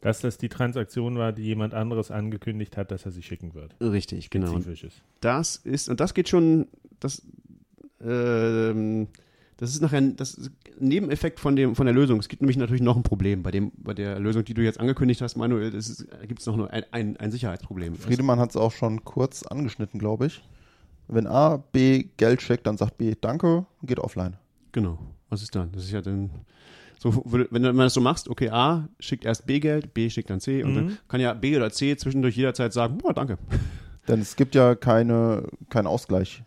[0.00, 3.74] dass das die Transaktion war, die jemand anderes angekündigt hat, dass er sie schicken wird.
[3.80, 4.52] richtig, genau.
[5.20, 6.68] Das ist, und das geht schon,
[7.00, 7.22] das,
[8.00, 9.08] ähm,
[9.56, 12.20] das ist nachher das ist ein Nebeneffekt von, dem, von der Lösung.
[12.20, 14.78] Es gibt nämlich natürlich noch ein Problem bei, dem, bei der Lösung, die du jetzt
[14.78, 15.74] angekündigt hast, Manuel.
[15.74, 17.96] Es gibt noch nur ein, ein, ein Sicherheitsproblem.
[17.96, 20.42] Friedemann hat es auch schon kurz angeschnitten, glaube ich.
[21.08, 24.36] Wenn A B Geld schickt, dann sagt B Danke und geht offline.
[24.72, 24.98] Genau.
[25.28, 25.72] Was ist dann?
[25.72, 26.30] Das ist ja dann.
[26.98, 30.40] So, wenn du das so machst, okay, A schickt erst B Geld, B schickt dann
[30.40, 30.74] C und Mhm.
[30.74, 33.38] dann kann ja B oder C zwischendurch jederzeit sagen, boah, danke.
[34.08, 36.42] Denn es gibt ja keine, keinen Ausgleich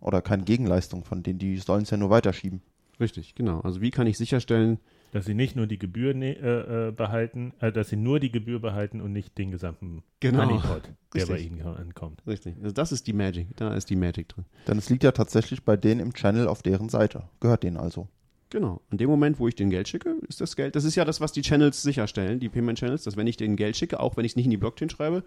[0.00, 1.38] oder keine Gegenleistung von denen.
[1.38, 2.60] Die sollen es ja nur weiterschieben.
[3.00, 3.60] Richtig, genau.
[3.60, 4.78] Also wie kann ich sicherstellen,
[5.12, 8.30] Dass sie nicht nur die Gebühr ne, äh, äh, behalten, äh, dass sie nur die
[8.30, 10.40] Gebühr behalten und nicht den gesamten Genau.
[10.42, 10.82] Honeypot,
[11.14, 11.52] der bei Richtig.
[11.52, 12.20] ihnen ankommt.
[12.26, 14.44] richtig, also das ist die Magic, da ist die Magic drin.
[14.68, 17.24] Denn es liegt ja tatsächlich bei denen im Channel auf deren Seite.
[17.40, 18.08] Gehört denen also.
[18.54, 18.80] Genau.
[18.92, 21.20] In dem Moment, wo ich den Geld schicke, ist das Geld, das ist ja das,
[21.20, 24.24] was die Channels sicherstellen, die Payment Channels, dass wenn ich denen Geld schicke, auch wenn
[24.24, 25.24] ich es nicht in die Blockchain schreibe,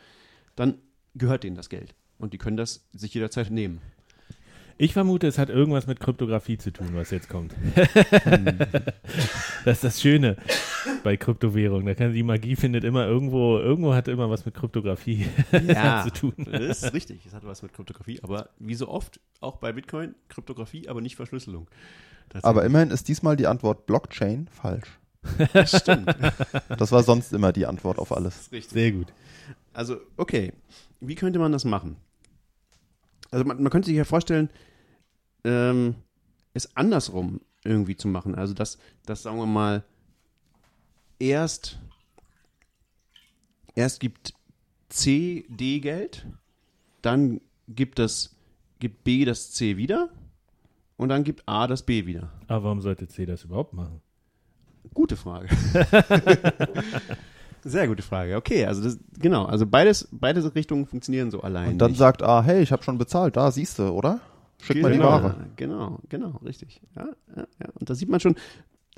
[0.55, 0.75] dann
[1.13, 1.93] gehört denen das Geld.
[2.19, 3.82] Und die können das sich jederzeit nehmen.
[4.78, 7.53] Ich vermute, es hat irgendwas mit Kryptographie zu tun, was jetzt kommt.
[9.65, 10.38] das ist das Schöne
[11.03, 11.86] bei Kryptowährungen.
[11.86, 16.34] Da kann die Magie findet immer irgendwo, irgendwo hat immer was mit Kryptographie zu tun.
[16.49, 17.25] Das ist richtig.
[17.25, 21.17] Es hat was mit Kryptographie, aber wie so oft, auch bei Bitcoin, Kryptographie, aber nicht
[21.17, 21.67] Verschlüsselung.
[22.41, 24.99] Aber immerhin ist diesmal die Antwort Blockchain falsch.
[25.53, 26.15] Das stimmt.
[26.78, 28.36] Das war sonst immer die Antwort auf alles.
[28.36, 28.73] Das ist richtig.
[28.73, 29.07] Sehr gut.
[29.73, 30.53] Also, okay.
[30.99, 31.97] Wie könnte man das machen?
[33.32, 34.49] Also, man, man könnte sich ja vorstellen,
[35.43, 35.95] ähm,
[36.53, 38.36] es andersrum irgendwie zu machen.
[38.36, 39.84] Also, dass, dass sagen wir mal,
[41.19, 41.80] erst,
[43.75, 44.34] erst gibt
[44.89, 46.25] C D Geld,
[47.01, 48.36] dann gibt das,
[48.80, 50.09] gibt B das C wieder
[50.98, 52.32] und dann gibt A das B wieder.
[52.48, 54.02] Aber warum sollte C das überhaupt machen?
[54.93, 55.48] Gute Frage.
[57.64, 58.36] Sehr gute Frage.
[58.38, 61.70] Okay, also das, genau, also beides, beide Richtungen funktionieren so allein.
[61.74, 61.98] Und dann nicht.
[61.98, 64.22] sagt A, hey, ich habe schon bezahlt, da siehst du, oder?
[64.62, 65.36] Schick mal die Genau, Ware.
[65.56, 66.82] Genau, genau, richtig.
[66.95, 67.70] Ja, ja, ja.
[67.74, 68.36] Und da sieht man schon,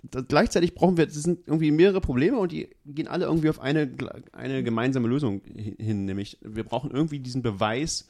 [0.03, 3.59] da, gleichzeitig brauchen wir, das sind irgendwie mehrere Probleme und die gehen alle irgendwie auf
[3.59, 3.89] eine,
[4.33, 8.07] eine gemeinsame Lösung hi- hin, nämlich wir brauchen irgendwie diesen Beweis,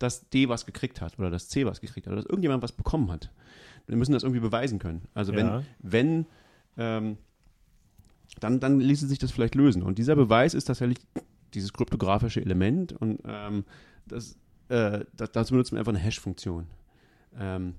[0.00, 2.72] dass D was gekriegt hat oder dass C was gekriegt hat oder dass irgendjemand was
[2.72, 3.30] bekommen hat.
[3.86, 5.02] Wir müssen das irgendwie beweisen können.
[5.14, 5.62] Also wenn, Ja.
[5.78, 6.26] wenn,
[6.76, 7.16] ähm,
[8.40, 9.82] dann, dann ließe sich das vielleicht lösen.
[9.82, 10.98] Und dieser Beweis ist tatsächlich
[11.54, 13.64] dieses kryptografische Element und ähm,
[14.06, 14.36] das,
[14.68, 16.66] äh, da- dazu benutzen wir einfach eine Hash-Funktion.
[17.38, 17.74] Ähm,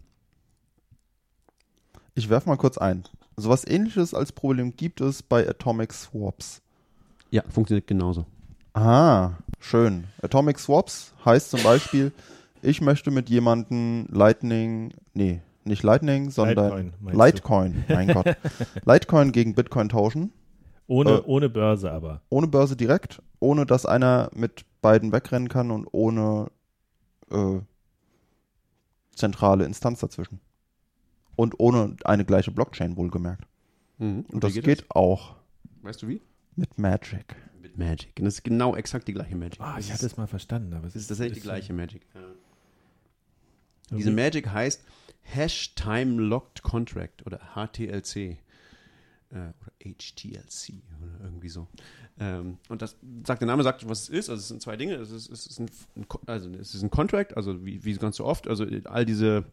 [2.13, 3.03] Ich werfe mal kurz ein.
[3.37, 6.61] Sowas ähnliches als Problem gibt es bei Atomic Swaps.
[7.31, 8.25] ja, funktioniert genauso.
[8.73, 10.05] Ah, schön.
[10.21, 12.11] Atomic Swaps heißt zum Beispiel,
[12.61, 18.37] ich möchte mit jemandem Lightning, nee, nicht Lightning, sondern Litecoin, Litecoin, mein Gott.
[18.85, 20.31] Litecoin gegen Bitcoin tauschen.
[20.87, 21.21] Ohne, Äh.
[21.25, 22.21] ohne Börse aber.
[22.29, 26.47] Ohne Börse direkt, ohne dass einer mit beiden wegrennen kann und ohne
[27.31, 27.59] äh,
[29.15, 30.39] zentrale Instanz dazwischen.
[31.35, 33.45] Und ohne eine gleiche Blockchain wohlgemerkt.
[33.99, 34.25] Mhm.
[34.31, 35.83] Und wie das geht, auch Das?
[35.83, 36.21] Weißt du wie?
[36.55, 37.35] mit Magic.
[37.75, 38.13] Mit Magic.
[38.19, 39.59] Und das ist genau exakt die gleiche Magic.
[39.61, 42.01] Ah, das ich hatte es mal verstanden, aber es ist, tatsächlich die gleiche Magic.
[42.13, 42.21] Ja.
[42.21, 44.81] irgendwie- Diese Magic heißt
[45.23, 48.35] Hash Time Locked Contract oder HTLC äh,
[49.33, 51.67] oder HTLC oder irgendwie so.
[52.19, 54.29] Ähm, und das sagt der Name sagt, was es ist.
[54.29, 54.95] Also es sind zwei Dinge.
[54.95, 55.69] Es ist, es ist, ein,
[56.25, 58.47] also es ist ein Contract, also wie, wie ganz so oft.
[58.47, 59.45] Also all diese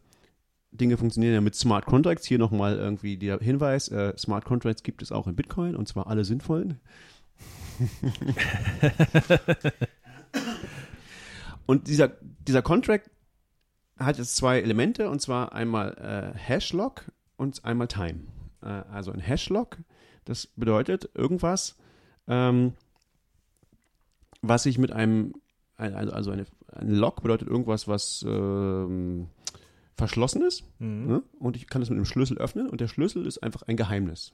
[0.71, 2.25] Dinge funktionieren ja mit Smart Contracts.
[2.25, 6.07] Hier nochmal irgendwie der Hinweis: äh, Smart Contracts gibt es auch in Bitcoin und zwar
[6.07, 6.79] alle sinnvollen.
[11.65, 12.09] und dieser,
[12.47, 13.09] dieser Contract
[13.97, 18.21] hat jetzt zwei Elemente und zwar einmal äh, Hashlock und einmal Time.
[18.61, 19.77] Äh, also ein Hashlock,
[20.25, 21.77] das bedeutet irgendwas,
[22.27, 22.73] ähm,
[24.41, 25.33] was ich mit einem,
[25.75, 29.27] ein- also also eine, ein Lock bedeutet irgendwas, was ähm,
[29.97, 31.07] verschlossen ist Mhm.
[31.07, 31.23] ne?
[31.39, 34.31] und ich kann es mit einem Schlüssel öffnen und der Schlüssel ist einfach ein Geheimnis.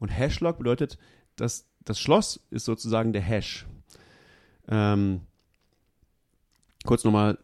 [0.00, 0.98] Und Hashlock bedeutet,
[1.36, 3.66] dass das Schloss ist sozusagen der Hash.
[4.68, 5.22] Ähm,
[6.84, 7.38] kurz nochmal,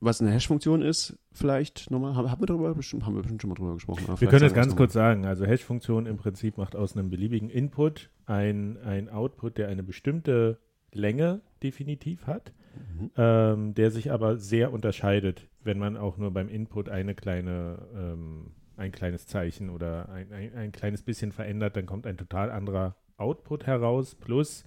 [0.00, 3.50] was eine Hash-Funktion ist, vielleicht nochmal, haben, haben wir darüber bestimmt, haben wir bestimmt schon
[3.50, 4.06] mal drüber gesprochen.
[4.18, 5.26] Wir können das ganz kurz sagen.
[5.26, 10.58] Also Hash-Funktion im Prinzip macht aus einem beliebigen Input ein, ein Output, der eine bestimmte
[10.92, 13.10] Länge definitiv hat, Mhm.
[13.16, 18.52] ähm, der sich aber sehr unterscheidet, wenn man auch nur beim Input eine kleine, ähm,
[18.76, 22.94] ein kleines Zeichen oder ein, ein, ein kleines bisschen verändert, dann kommt ein total anderer
[23.18, 24.14] Output heraus.
[24.14, 24.64] Plus,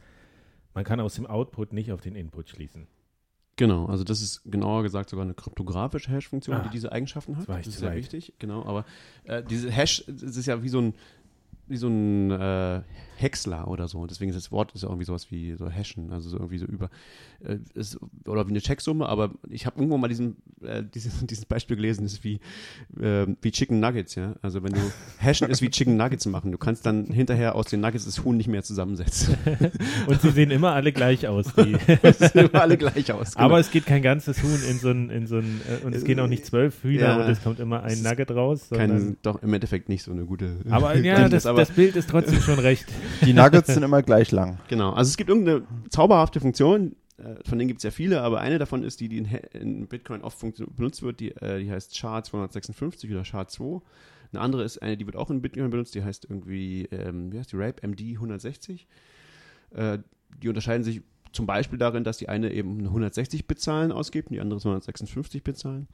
[0.73, 2.87] man kann aus dem Output nicht auf den Input schließen.
[3.57, 7.47] Genau, also das ist genauer gesagt sogar eine kryptografische Hash-Funktion, Ah, die diese Eigenschaften hat.
[7.47, 8.65] das das ist sehr wichtig, genau.
[8.65, 8.85] Aber
[9.25, 10.93] äh, diese Hash, das ist ja wie so ein
[11.71, 12.81] wie so ein äh,
[13.17, 14.05] Häcksler oder so.
[14.07, 16.65] Deswegen ist das Wort ist ja irgendwie sowas wie so Hashen, also so irgendwie so
[16.65, 16.89] über
[17.45, 19.07] äh, ist, oder wie eine Checksumme.
[19.07, 22.39] Aber ich habe irgendwo mal diesen äh, dieses, dieses Beispiel gelesen, das ist wie,
[22.99, 24.35] äh, wie Chicken Nuggets, ja.
[24.41, 24.79] Also wenn du
[25.19, 26.51] hashen ist wie Chicken Nuggets machen.
[26.51, 29.35] Du kannst dann hinterher aus den Nuggets das Huhn nicht mehr zusammensetzen.
[30.07, 31.45] Und sie sehen immer alle gleich aus.
[31.55, 31.75] Die.
[32.01, 33.33] das sehen immer alle gleich aus.
[33.35, 33.45] genau.
[33.45, 36.03] Aber es geht kein ganzes Huhn in so ein, in so ein äh, und es
[36.03, 37.23] gehen auch nicht zwölf Hühner Ja.
[37.25, 38.67] und es kommt immer ein Nugget raus.
[38.71, 40.57] Kein, doch im Endeffekt nicht so eine gute.
[40.69, 42.85] aber ja, Kenntnis, das, aber- das Bild ist trotzdem schon recht.
[43.25, 44.59] Die Nuggets sind immer gleich lang.
[44.67, 48.41] Genau, also es gibt irgendeine zauberhafte Funktion, äh, von denen gibt es ja viele, aber
[48.41, 50.39] eine davon ist die, die in, Bitcoin oft
[50.75, 53.81] benutzt wird, die, äh, die heißt SHA-256 oder SHA-2.
[54.33, 57.39] Eine andere ist eine, die wird auch in Bitcoin benutzt, die heißt irgendwie, ähm, wie
[57.39, 58.87] heißt die, RAPE MD 160.
[59.75, 59.99] Äh,
[60.41, 61.01] die unterscheiden sich
[61.33, 65.87] zum Beispiel darin, dass die eine eben 160-Bit-Zahlen ausgibt und die andere 256-Bit-Zahlen.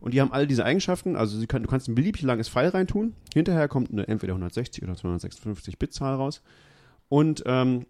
[0.00, 3.14] Und die haben alle diese Eigenschaften, also kann, du kannst ein beliebig langes Pfeil reintun,
[3.34, 6.42] hinterher kommt eine entweder 160 oder 256-Bit-Zahl raus.
[7.08, 7.86] Und ähm,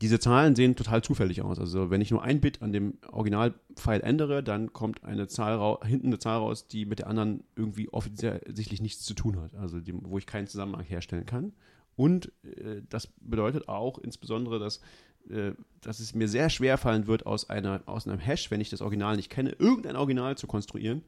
[0.00, 1.58] diese Zahlen sehen total zufällig aus.
[1.58, 6.08] Also wenn ich nur ein Bit an dem Originalpfeil ändere, dann kommt eine Zahl hinten
[6.08, 9.54] eine Zahl raus, die mit der anderen irgendwie offensichtlich nichts zu tun hat.
[9.54, 11.52] Also die, wo ich keinen Zusammenhang herstellen kann.
[11.94, 14.80] Und äh, das bedeutet auch insbesondere, dass,
[15.80, 18.82] dass es mir sehr schwer fallen wird, aus, einer, aus einem Hash, wenn ich das
[18.82, 21.02] Original nicht kenne, irgendein Original zu konstruieren,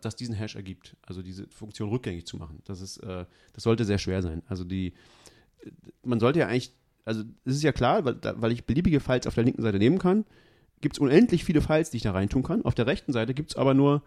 [0.00, 0.96] das diesen Hash ergibt.
[1.02, 2.60] Also diese Funktion rückgängig zu machen.
[2.64, 4.42] Das, ist, äh, das sollte sehr schwer sein.
[4.48, 4.92] Also die,
[6.02, 6.72] man sollte ja eigentlich,
[7.04, 9.98] also es ist ja klar, weil, weil ich beliebige Files auf der linken Seite nehmen
[9.98, 10.24] kann,
[10.80, 12.64] gibt es unendlich viele Files, die ich da reintun kann.
[12.64, 14.02] Auf der rechten Seite gibt es aber nur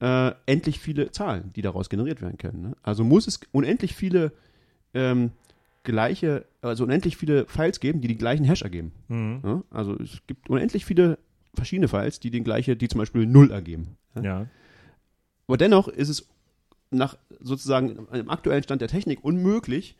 [0.00, 2.62] äh, endlich viele Zahlen, die daraus generiert werden können.
[2.62, 2.76] Ne?
[2.82, 4.32] Also muss es unendlich viele
[4.94, 5.32] ähm,
[5.82, 8.92] gleiche, also unendlich viele Files geben, die die gleichen Hash ergeben.
[9.08, 9.40] Mhm.
[9.42, 9.64] Ne?
[9.70, 11.18] Also es gibt unendlich viele
[11.54, 13.96] verschiedene Files, die den gleiche, die zum Beispiel null ergeben.
[14.20, 14.46] Ja.
[15.46, 16.28] Aber dennoch ist es
[16.90, 19.96] nach sozusagen einem aktuellen Stand der Technik unmöglich,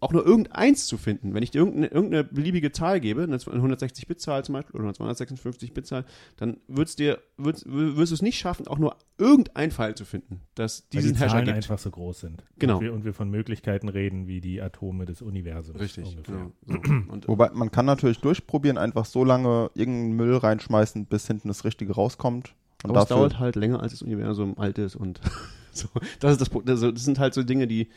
[0.00, 1.34] auch nur irgendeins zu finden.
[1.34, 6.04] Wenn ich dir irgendeine, irgendeine beliebige Zahl gebe, eine 160-Bit-Zahl zum Beispiel oder eine 256-Bit-Zahl,
[6.36, 10.40] dann würd's dir, würd's, wirst du es nicht schaffen, auch nur irgendein Pfeil zu finden,
[10.54, 11.64] das Weil diesen die Hash Zahlen ergibt.
[11.64, 12.44] einfach so groß sind.
[12.58, 12.76] Genau.
[12.76, 15.80] Und wir, und wir von Möglichkeiten reden, wie die Atome des Universums.
[15.80, 16.16] Richtig.
[16.22, 16.52] Genau.
[16.66, 16.74] So.
[17.08, 21.64] Und, Wobei man kann natürlich durchprobieren, einfach so lange irgendeinen Müll reinschmeißen, bis hinten das
[21.64, 22.54] Richtige rauskommt.
[22.84, 25.20] Und aber es dafür, dauert halt länger, als das Universum alt ist und
[25.72, 25.88] so.
[26.20, 27.88] Das ist das, das sind halt so Dinge, die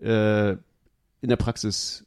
[0.00, 0.56] äh,
[1.20, 2.04] in der Praxis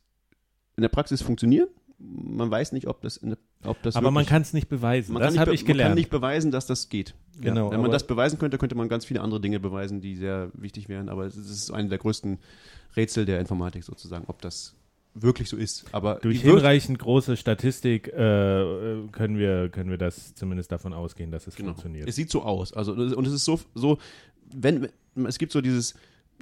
[0.78, 1.68] in der Praxis funktionieren.
[1.99, 5.14] Man weiß nicht, ob das, in der, ob das Aber man kann es nicht beweisen.
[5.14, 5.95] Man das kann nicht habe be- ich Man kann gelernt.
[5.95, 7.14] nicht beweisen, dass das geht.
[7.39, 10.49] Genau, Wenn man das beweisen könnte, könnte man ganz viele andere Dinge beweisen, die sehr
[10.53, 11.09] wichtig wären.
[11.09, 12.39] Aber es ist eine der größten
[12.95, 14.74] Rätsel der Informatik sozusagen, ob das
[15.14, 15.86] wirklich so ist.
[15.91, 18.14] Aber Durch hinreichend große Statistik äh,
[19.12, 21.72] können, wir, können wir das zumindest davon ausgehen, dass es Genau.
[21.74, 22.07] funktioniert.
[22.09, 22.74] Es sieht so aus.
[22.74, 23.99] Also, und es ist so, so
[24.53, 24.88] wenn,
[25.28, 25.93] es gibt so dieses,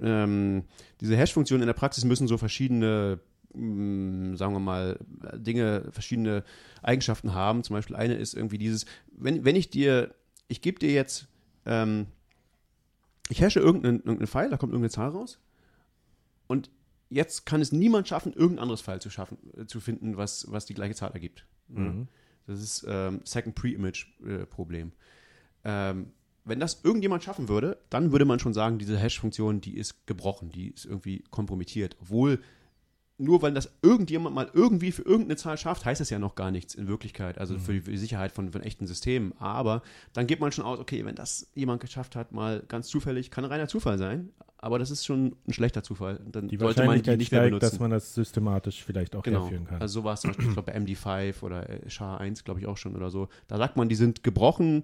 [0.01, 0.63] ähm,
[1.01, 3.19] diese Hash-Funktionen in der Praxis müssen so verschiedene,
[3.53, 4.99] mh, sagen wir mal,
[5.35, 6.43] Dinge, verschiedene
[6.81, 7.63] Eigenschaften haben.
[7.63, 10.13] Zum Beispiel eine ist irgendwie dieses, wenn, wenn ich dir,
[10.47, 11.27] ich gebe dir jetzt,
[11.65, 12.07] ähm,
[13.29, 15.39] ich hashe irgendeinen, irgendeinen Pfeil, da kommt irgendeine Zahl raus
[16.47, 16.69] und
[17.09, 20.65] jetzt kann es niemand schaffen, irgendein anderes Pfeil zu schaffen, äh, zu finden, was, was
[20.65, 21.45] die gleiche Zahl ergibt.
[21.67, 22.07] Mhm.
[22.47, 24.91] Das ist ähm, Second Pre-Image-Problem.
[25.63, 26.11] ähm,
[26.49, 30.49] wenn das irgendjemand schaffen würde, dann würde man schon sagen, diese Hash-Funktion, die ist gebrochen,
[30.49, 31.95] die ist irgendwie kompromittiert.
[32.01, 32.39] Obwohl,
[33.19, 36.51] nur weil das irgendjemand mal irgendwie für irgendeine Zahl schafft, heißt das ja noch gar
[36.51, 39.33] nichts in Wirklichkeit, also für, die, für die Sicherheit von, von echten Systemen.
[39.39, 43.29] Aber dann geht man schon aus, okay, wenn das jemand geschafft hat, mal ganz zufällig,
[43.29, 46.19] kann ein reiner Zufall sein, aber das ist schon ein schlechter Zufall.
[46.31, 47.59] Dann Die sollte man die nicht mehr benutzen.
[47.69, 49.43] dass man das systematisch vielleicht auch Genau.
[49.43, 49.81] herführen kann.
[49.81, 52.67] Also so war es zum Beispiel ich glaub, bei MD5 oder äh, SHA-1, glaube ich,
[52.67, 53.29] auch schon oder so.
[53.47, 54.83] Da sagt man, die sind gebrochen,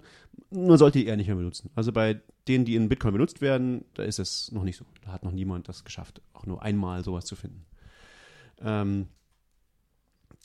[0.50, 1.70] man sollte die eher nicht mehr benutzen.
[1.74, 4.84] Also bei denen, die in Bitcoin benutzt werden, da ist es noch nicht so.
[5.04, 7.64] Da hat noch niemand das geschafft, auch nur einmal sowas zu finden.
[8.60, 9.08] Ähm,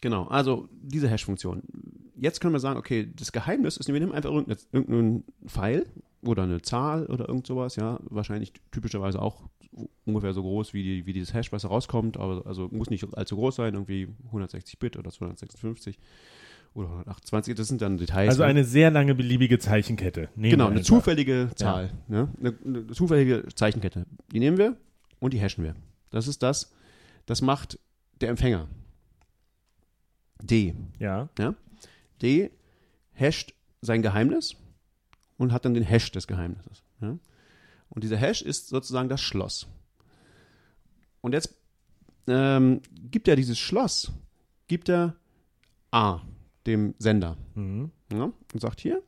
[0.02, 1.64] genau, also diese Hash-Funktion.
[2.16, 5.86] Jetzt können wir sagen, okay, das Geheimnis ist, wir nehmen einfach irgendeinen irgendeinen Pfeil
[6.24, 9.50] oder eine Zahl oder irgend sowas, ja, wahrscheinlich typischerweise auch
[10.06, 13.06] ungefähr so groß wie, die, wie dieses Hash, was da rauskommt, aber also muss nicht
[13.16, 15.98] allzu groß sein, irgendwie 160 Bit oder 256
[16.74, 18.30] oder 128, das sind dann Details.
[18.30, 18.50] Also ne?
[18.50, 20.30] eine sehr lange beliebige Zeichenkette.
[20.36, 21.92] Nehmen Genau, eine zufällige Zahl.
[22.08, 22.30] Ne?
[22.40, 24.06] Eine, eine zufällige Zeichenkette.
[24.32, 24.78] Die nehmen wir
[25.20, 25.76] und die hashen wir.
[26.12, 26.74] Das ist das,
[27.26, 27.80] das macht
[28.22, 28.68] der Empfänger.
[30.42, 30.76] D.
[31.00, 31.30] Ja,
[32.22, 32.52] D
[33.14, 34.56] hasht sein Geheimnis
[35.38, 36.84] und hat dann den Hash des Geheimnisses.
[37.02, 37.18] Ja?
[37.90, 39.68] Und dieser Hash ist sozusagen das Schloss.
[41.22, 41.54] Und jetzt
[42.28, 44.12] ähm, gibt er dieses Schloss,
[44.68, 45.16] gibt er
[45.92, 46.22] A,
[46.66, 47.38] dem Sender.
[47.56, 47.92] mhm.
[48.12, 49.02] Ja, und sagt hier,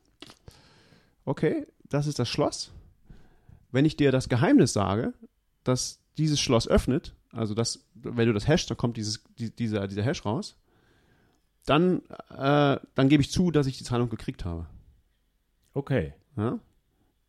[1.26, 2.72] okay, das ist das Schloss.
[3.72, 5.14] Wenn ich dir das Geheimnis sage,
[5.64, 9.88] dass dieses Schloss öffnet, also das, wenn du das hashst, dann kommt dieses, die, dieser,
[9.88, 10.55] dieser Hash raus,
[11.65, 14.67] dann, äh, dann gebe ich zu, dass ich die Zahlung gekriegt habe.
[15.73, 16.13] okay.
[16.36, 16.59] Ja?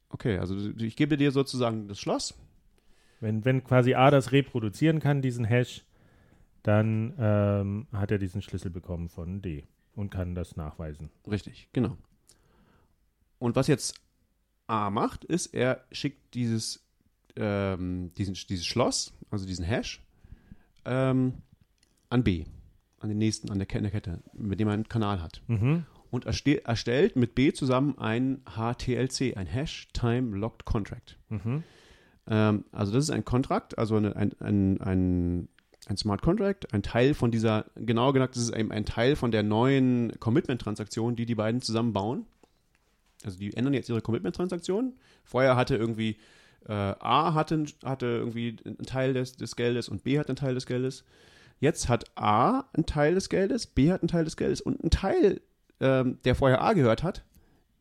[0.08, 2.34] Okay, also ich gebe dir sozusagen das Schloss.
[3.20, 5.84] Wenn, wenn quasi A das reproduzieren kann, diesen Hash,
[6.62, 11.10] dann ähm, hat er diesen Schlüssel bekommen von D und kann das nachweisen.
[11.28, 11.96] Richtig, genau.
[13.38, 14.00] Und was jetzt
[14.66, 16.83] A macht, ist, er schickt dieses,
[17.36, 20.00] ähm, diesen, dieses Schloss, also diesen Hash,
[20.84, 21.34] ähm,
[22.10, 22.44] an B,
[23.00, 25.42] an den nächsten, an der, Ke- an der Kette, mit dem er einen Kanal hat.
[25.48, 25.84] Mhm.
[26.10, 31.18] Und erste erstellt mit B zusammen ein HTLC, ein Hash Time Locked Contract.
[31.28, 31.64] Mhm.
[32.28, 35.48] Ähm, also das ist ein Kontrakt, also eine, ein, ein, ein,
[35.86, 39.32] ein Smart Contract, ein Teil von dieser, genauer gesagt, das ist ein, ein Teil von
[39.32, 42.26] der neuen Commitment-Transaktion, die die beiden zusammen bauen.
[43.24, 44.94] Also die ändern jetzt ihre Commitment-Transaktion.
[45.24, 46.16] Vorher hatte irgendwie
[46.68, 50.54] äh, A hatte, hatte irgendwie einen Teil des, des Geldes und B hat einen Teil
[50.54, 51.04] des Geldes.
[51.60, 54.90] Jetzt hat A einen Teil des Geldes, B hat einen Teil des Geldes und ein
[54.90, 55.40] Teil,
[55.80, 57.24] ähm, der vorher A gehört hat,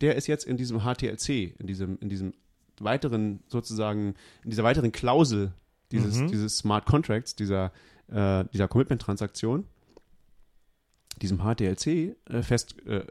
[0.00, 2.34] der ist jetzt in diesem HTLC, in diesem, in diesem
[2.80, 5.52] weiteren sozusagen, in dieser weiteren Klausel
[5.92, 6.28] dieses, Mhm.
[6.28, 7.72] dieses Smart Contracts, dieser,
[8.08, 9.66] äh, dieser Commitment-Transaktion,
[11.22, 13.04] diesem HTLC äh, fest, äh,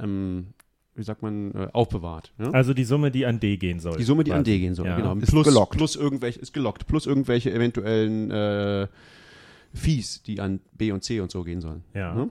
[0.00, 0.48] ähm,
[0.96, 2.32] wie sagt man, äh, aufbewahrt.
[2.38, 2.50] Ja?
[2.50, 3.96] Also die Summe, die an D gehen soll.
[3.98, 4.52] Die Summe, die an quasi.
[4.52, 4.96] D gehen soll, Ja.
[4.96, 5.14] genau.
[5.16, 5.76] Ist plus, gelockt.
[5.76, 8.88] plus irgendwelche, ist gelockt, plus irgendwelche eventuellen äh,
[9.74, 11.84] Fees, die an B und C und so gehen sollen.
[11.94, 12.14] Ja.
[12.14, 12.30] Ne?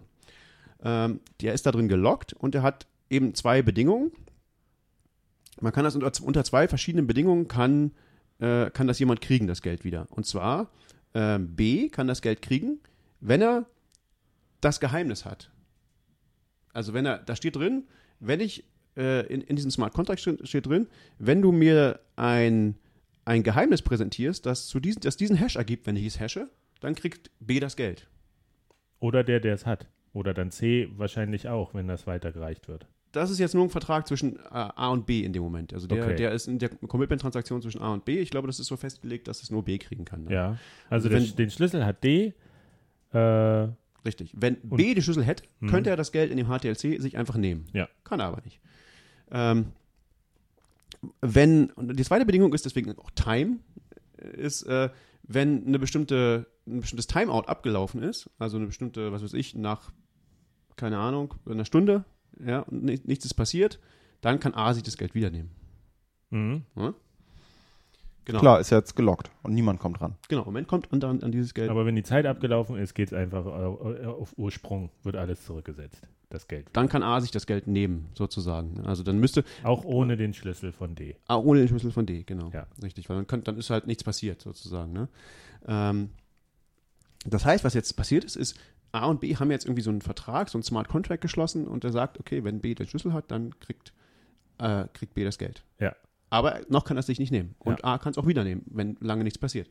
[0.84, 4.12] Ähm, der ist da drin gelockt und er hat eben zwei Bedingungen.
[5.62, 7.92] Man kann das unter, unter zwei verschiedenen Bedingungen kann,
[8.40, 10.08] äh, kann das jemand kriegen, das Geld wieder.
[10.10, 10.70] Und zwar
[11.14, 12.80] ähm, B kann das Geld kriegen,
[13.22, 13.66] wenn er
[14.60, 15.52] das Geheimnis hat.
[16.74, 17.86] Also wenn er, da steht drin,
[18.20, 18.64] wenn ich
[18.98, 20.88] äh, in, in diesem Smart Contract steht, steht drin,
[21.20, 22.76] wenn du mir ein,
[23.26, 26.50] ein Geheimnis präsentierst, das, zu diesen, das diesen Hash ergibt, wenn ich es hashe,
[26.80, 28.08] dann kriegt B das Geld.
[29.00, 29.88] Oder der, der es hat.
[30.14, 32.88] Oder dann C wahrscheinlich auch, wenn das weitergereicht wird.
[33.12, 35.74] das ist jetzt nur ein Vertrag zwischen äh, A und B in dem Moment.
[35.74, 36.16] Also der, Okay.
[36.16, 38.20] der ist in der Commitment-Transaktion zwischen A und B.
[38.20, 40.24] Ich glaube, das ist so festgelegt, dass es nur B kriegen kann.
[40.26, 40.34] ne?
[40.34, 40.58] Ja.
[40.90, 42.34] Also Also wenn- den Schlüssel hat D.
[43.14, 43.68] Äh,
[44.06, 44.32] Richtig.
[44.36, 45.68] Wenn Und- B die Schlüssel hätte, Mhm.
[45.70, 47.66] könnte er das Geld in dem HTLC sich einfach nehmen.
[47.74, 47.88] Ja.
[48.04, 48.60] Kann er aber nicht.
[49.32, 49.68] Ähm,
[51.22, 53.58] wenn, und die zweite Bedingung ist deswegen auch Time,
[54.18, 54.90] ist, äh,
[55.24, 59.92] wenn eine bestimmte, ein bestimmtes Timeout abgelaufen ist, also eine bestimmte, was weiß ich, nach,
[60.76, 62.06] keine Ahnung, einer Stunde,
[62.44, 63.80] ja, und ni- nichts ist passiert,
[64.22, 65.52] dann kann A sich das Geld wieder nehmen.
[66.32, 66.64] mhm.
[68.26, 68.40] Genau.
[68.40, 70.16] Klar, ist ja jetzt gelockt und niemand kommt ran.
[70.30, 71.70] Genau, im Moment kommt an, an, an dieses Geld.
[71.70, 76.08] Aber wenn die Zeit abgelaufen ist, geht es einfach äh, auf Ursprung, wird alles zurückgesetzt.
[76.30, 76.68] Das Geld.
[76.74, 78.82] dann kann A sich das Geld nehmen, sozusagen.
[78.84, 81.16] Also dann müsste, Auch ohne den Schlüssel von D.
[81.28, 82.50] ah, ohne den Schlüssel von D, genau.
[82.52, 82.66] Ja.
[82.82, 84.92] Richtig, weil dann, kann, dann ist halt nichts passiert, sozusagen.
[84.92, 85.08] Ne?
[85.68, 86.10] Ähm,
[87.26, 88.58] das heißt, was jetzt passiert ist, ist,
[88.92, 91.84] A und B haben jetzt irgendwie so einen Vertrag, so einen Smart Contract geschlossen und
[91.84, 93.94] der sagt, okay, wenn B den Schlüssel hat, dann kriegt,
[94.58, 95.64] äh, kriegt B das Geld.
[95.80, 95.96] Ja.
[96.30, 97.56] Aber noch kann er es sich nicht nehmen.
[97.60, 99.70] Und A kann es auch wieder nehmen, wenn lange nichts passiert.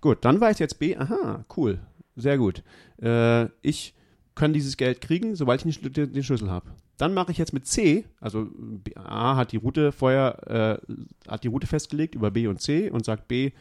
[0.00, 1.78] Gut, dann weiß jetzt B, aha, cool,
[2.16, 2.62] sehr gut.
[3.00, 3.94] Äh, ich
[4.34, 6.70] kann dieses Geld kriegen, sobald ich den, Schlü- den, den Schlüssel habe.
[6.96, 10.94] Dann mache ich jetzt mit C, also B, A hat die Route vorher, äh,
[11.30, 13.52] hat die Route festgelegt über B und C und sagt B,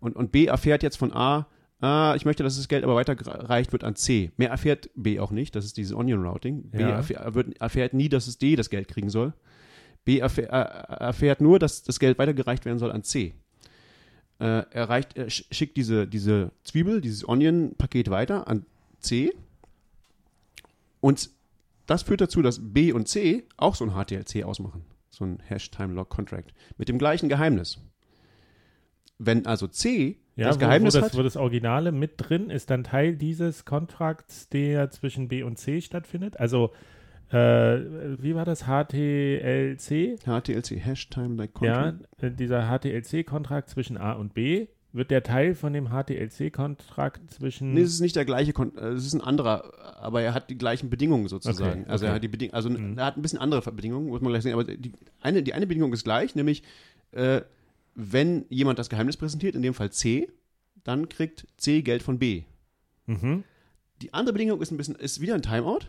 [0.00, 1.46] und, und B erfährt jetzt von A,
[1.80, 4.30] ah, ich möchte, dass das Geld aber weitergereicht wird an C.
[4.36, 6.70] Mehr erfährt B auch nicht, das ist dieses Onion Routing.
[6.70, 6.90] B Ja.
[6.90, 9.34] erfährt, wird, erfährt nie, dass es D das Geld kriegen soll.
[10.04, 13.34] B erfährt, äh, erfährt nur, dass das Geld weitergereicht werden soll an C.
[14.38, 18.64] Äh, er, reicht, er sch- schickt diese, diese Zwiebel, dieses Onion-Paket weiter an
[19.00, 19.32] C.
[21.00, 21.30] Und
[21.86, 24.84] das führt dazu, dass B und C auch so ein HTLC ausmachen.
[25.10, 26.54] So ein Hash-Time-Log-Contract.
[26.78, 27.78] Mit dem gleichen Geheimnis.
[29.18, 32.70] Wenn also C Ja, das Geheimnis wo, das, hat, wo das Originale mit drin ist,
[32.70, 36.40] dann Teil dieses Kontrakts, der zwischen B und C stattfindet.
[36.40, 36.72] Also,
[37.32, 38.64] wie war das?
[38.66, 40.18] HTLC?
[40.24, 42.22] HTLC, Hash-Time-Like Ja, Contract.
[42.22, 47.74] äh, dieser HTLC-Kontrakt zwischen A und B wird der Teil von dem HTLC-Kontrakt zwischen.
[47.74, 50.50] Nee, es ist nicht der gleiche, Kon äh, es ist ein anderer, aber er hat
[50.50, 51.82] die gleichen Bedingungen sozusagen.
[51.82, 52.16] Okay, Also er okay.
[52.16, 52.98] hat die Bedingungen, also Mhm.
[52.98, 55.66] er hat ein bisschen andere Bedingungen, muss man gleich sehen, aber die eine, die eine
[55.68, 56.64] Bedingung ist gleich, nämlich
[57.12, 57.42] äh,
[57.94, 60.28] wenn jemand das Geheimnis präsentiert, in dem Fall C,
[60.82, 62.42] dann kriegt C Geld von B.
[63.06, 63.44] mhm.
[64.02, 65.80] Die andere Bedingung ist ein bisschen, ist wieder ein Timeout.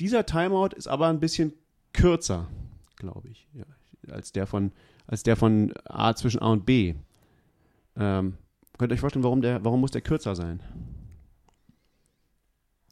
[0.00, 1.52] Dieser Timeout ist aber ein bisschen
[1.92, 2.48] kürzer,
[2.96, 3.64] glaube ich, ja,
[4.12, 4.72] als der von,
[5.06, 6.94] als der von A zwischen A und B.
[7.96, 8.34] Ähm,
[8.78, 10.60] könnt ihr euch vorstellen, warum der, warum muss der kürzer sein?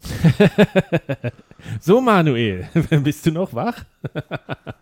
[1.81, 2.69] So, Manuel,
[3.03, 3.85] bist du noch wach?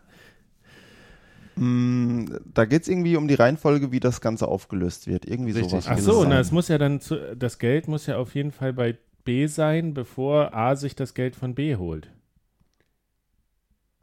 [1.61, 5.25] Mm, da geht es irgendwie um die Reihenfolge, wie das Ganze aufgelöst wird.
[5.25, 5.71] Irgendwie Richtig.
[5.71, 5.89] sowas.
[5.89, 8.73] Ach so, na, es muss ja dann, zu, das Geld muss ja auf jeden Fall
[8.73, 8.97] bei
[9.29, 12.11] B sein, bevor A sich das Geld von B holt.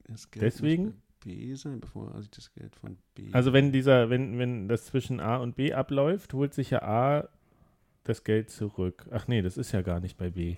[0.04, 0.84] Das Geld Deswegen?
[0.86, 3.30] muss B sein, bevor er sich das Geld von B.
[3.32, 7.28] Also wenn dieser, wenn, wenn das zwischen A und B abläuft, holt sich ja A
[8.04, 9.08] das Geld zurück.
[9.10, 10.58] Ach nee, das ist ja gar nicht bei B.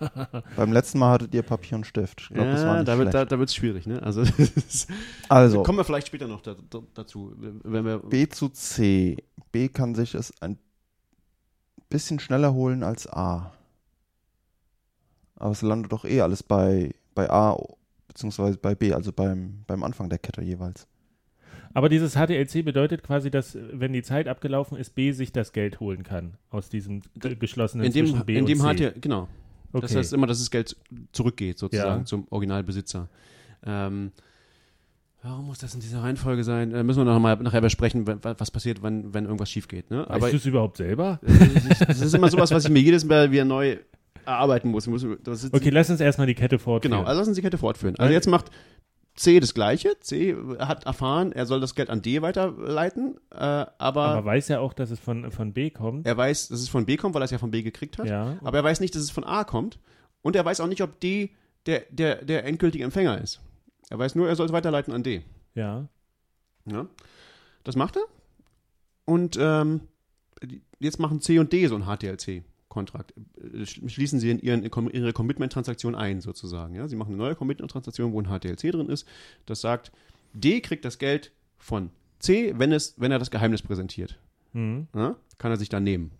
[0.56, 2.22] Beim letzten Mal hattet ihr Papier und Stift.
[2.22, 4.02] Ich glaube, das war ja, nicht da wird da, da wird's schwierig, ne?
[4.02, 4.24] Also,
[5.28, 7.98] also, kommen wir vielleicht später noch da, da, dazu, wenn wir.
[7.98, 9.18] B zu C.
[9.52, 10.58] B kann sich es ein
[11.90, 13.52] bisschen schneller holen als A.
[15.36, 17.56] Aber es landet doch eh alles bei, bei A
[18.08, 20.86] beziehungsweise bei B, also beim, beim Anfang der Kette jeweils.
[21.74, 25.78] Aber dieses HTLC bedeutet quasi, dass wenn die Zeit abgelaufen ist, B sich das Geld
[25.80, 28.90] holen kann aus diesem ge- geschlossenen in dem, zwischen B in dem und C.
[28.92, 29.28] HT, genau.
[29.72, 29.82] Okay.
[29.82, 30.74] Das heißt immer, dass das Geld
[31.12, 32.04] zurückgeht, sozusagen, Ja.
[32.06, 33.10] zum Originalbesitzer.
[33.66, 34.12] Ähm,
[35.22, 36.72] warum muss das in dieser Reihenfolge sein?
[36.72, 39.90] Äh, müssen wir noch mal nachher besprechen, was passiert, wenn, wenn irgendwas schief geht.
[39.90, 40.06] Ne?
[40.08, 41.20] weißt du es überhaupt selber?
[41.86, 43.76] das ist immer sowas, was ich mir jedes Mal wieder neu
[44.26, 44.86] erarbeiten muss.
[44.86, 46.92] Muss Okay, lass uns erstmal die Kette fortführen.
[46.92, 47.96] Genau, also lassen Sie die Kette fortführen.
[47.98, 48.50] Also jetzt macht
[49.14, 49.98] C das Gleiche.
[50.00, 54.60] C hat erfahren, er soll das Geld an D weiterleiten, äh, aber, Aber weiß ja
[54.60, 56.06] auch, dass es von, von B kommt.
[56.06, 58.06] er weiß, dass es von B kommt, weil er es ja von B gekriegt hat.
[58.06, 58.36] Ja.
[58.44, 59.78] Aber er weiß nicht, dass es von A kommt.
[60.22, 61.30] Und er weiß auch nicht, ob D
[61.66, 63.40] der, der, der endgültige Empfänger ist.
[63.90, 65.22] Er weiß nur, er soll es weiterleiten an D.
[65.54, 65.88] Ja.
[66.66, 66.86] Ja?
[67.64, 68.04] Das macht er.
[69.04, 69.82] Und ähm,
[70.78, 72.44] jetzt machen C und D so ein HTLC-Kontrakt.
[72.76, 76.74] Äh, sch- Schließen sie in, ihren, in ihre Commitment-Transaktion ein, sozusagen.
[76.74, 76.88] Ja?
[76.88, 79.06] Sie machen eine neue Commitment-Transaktion, wo ein HTLC drin ist.
[79.46, 79.92] Das sagt,
[80.32, 84.18] D kriegt das Geld von C, wenn, es, wenn er das Geheimnis präsentiert.
[84.52, 84.88] Mhm.
[84.94, 85.16] Ja?
[85.38, 86.10] Kann er sich dann nehmen.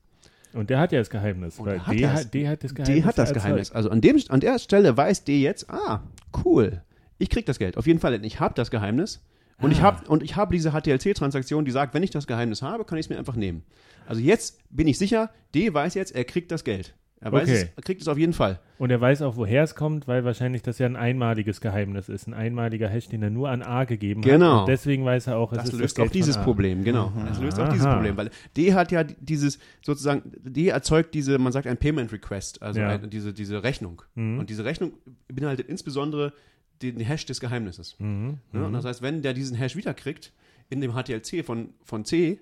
[0.53, 2.13] Und der hat ja das Geheimnis, Und weil hat D, das.
[2.25, 3.03] hat, D hat das Geheimnis.
[3.03, 3.33] D hat das.
[3.35, 3.73] Geheimnis.
[3.73, 6.03] Also an, dem, an der Stelle weiß D jetzt, ah,
[6.45, 6.83] cool,
[7.19, 7.77] ich krieg das Geld.
[7.77, 9.23] Auf jeden Fall, ich habe das Geheimnis.
[9.61, 9.85] Und ich Ah.
[9.85, 13.07] habe und ich habe diese HTLC-Transaktion, die sagt, wenn ich das Geheimnis habe, kann ich
[13.07, 13.63] es mir einfach nehmen.
[14.07, 16.95] Also jetzt bin ich sicher, D weiß jetzt, er kriegt das Geld.
[17.19, 17.53] Er weiß Okay.
[17.63, 18.61] es, er kriegt es auf jeden Fall.
[18.79, 22.27] Und er weiß auch, woher es kommt, weil wahrscheinlich das ja ein einmaliges Geheimnis ist.
[22.29, 24.53] Ein einmaliger Hash, den er nur an A gegeben Genau.
[24.53, 24.61] hat.
[24.61, 26.37] Und deswegen weiß er auch, es Das ist löst das Geld auch dieses.
[26.37, 27.11] Problem, genau.
[27.27, 27.87] Das löst auch dieses.
[27.87, 32.61] Problem, weil D hat ja dieses sozusagen, D erzeugt diese, man sagt ein Payment Request,
[32.61, 32.91] also Ja.
[32.91, 34.03] ein, diese, diese Rechnung.
[34.15, 34.39] Mhm.
[34.39, 34.93] Und diese Rechnung
[35.27, 36.35] beinhaltet insbesondere
[36.83, 37.97] den Hash des Geheimnisses.
[37.99, 38.39] Mhm.
[38.53, 40.33] Ja, und das heißt, wenn der diesen Hash wiederkriegt
[40.69, 42.41] in dem HTLC von, von C,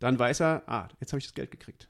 [0.00, 1.88] dann weiß er, ah, jetzt habe ich das Geld gekriegt.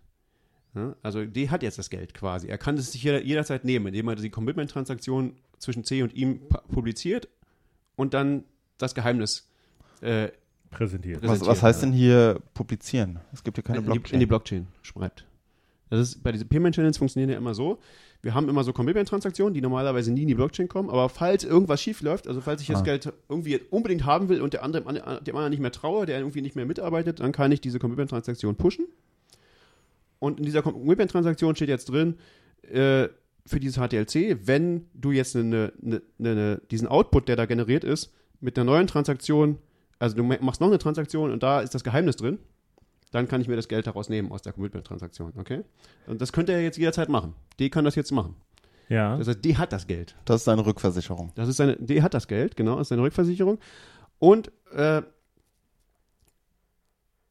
[0.74, 2.48] Ja, also D hat jetzt das Geld quasi.
[2.48, 6.40] Er kann es sich jeder, jederzeit nehmen, indem er die Commitment-Transaktion zwischen C und ihm
[6.48, 7.28] pu- publiziert
[7.96, 8.44] und dann
[8.78, 9.48] das Geheimnis
[10.00, 10.28] äh,
[10.70, 11.22] Präsentiert.
[11.22, 11.48] Was, präsentiert.
[11.56, 13.20] was heißt denn hier publizieren?
[13.32, 14.14] Es gibt ja keine Blockchain.
[14.14, 15.24] in die Blockchain schreibt.
[15.90, 17.78] Das ist, bei diesen Payment Channels funktionieren ja immer so.
[18.24, 21.82] Wir haben immer so Commitment-Transaktionen, die normalerweise nie in die Blockchain kommen, aber falls irgendwas
[21.82, 22.82] schief läuft, also falls ich das Ah.
[22.84, 26.40] Geld irgendwie unbedingt haben will und der andere dem anderen nicht mehr traue, der irgendwie
[26.40, 28.86] nicht mehr mitarbeitet, dann kann ich diese Commitment-Transaktion pushen.
[30.20, 32.14] Und in dieser Commitment-Transaktion steht jetzt drin,
[32.62, 33.08] äh,
[33.46, 38.10] für dieses HTLC, wenn du jetzt eine, eine, eine, diesen Output, der da generiert ist,
[38.40, 39.58] mit einer neuen Transaktion,
[39.98, 42.38] also du machst noch eine Transaktion und da ist das Geheimnis drin,
[43.14, 45.62] dann kann ich mir das Geld daraus nehmen aus der Commitment-Transaktion, okay?
[46.08, 47.34] Und das könnte er jetzt jederzeit machen.
[47.60, 48.34] D kann das jetzt machen.
[48.88, 49.16] Ja.
[49.16, 50.16] Das heißt, D hat das Geld.
[50.24, 51.30] Das ist eine Rückversicherung.
[51.36, 53.58] Das ist seine, D hat das Geld, genau, das ist seine Rückversicherung.
[54.18, 55.02] Und äh,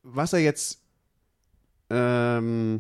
[0.04, 0.82] was er jetzt,
[1.90, 2.80] ähm,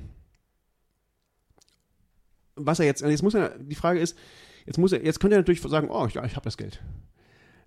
[2.55, 4.17] was er jetzt, jetzt muss er, die Frage ist,
[4.65, 6.81] jetzt muss er, jetzt könnte er natürlich sagen, oh, ja, ich habe das Geld.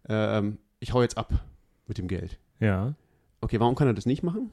[0.09, 1.45] Ähm, ich hau jetzt ab
[1.87, 2.39] mit dem Geld.
[2.59, 2.95] Ja.
[3.43, 4.51] Okay, warum kann er das nicht machen?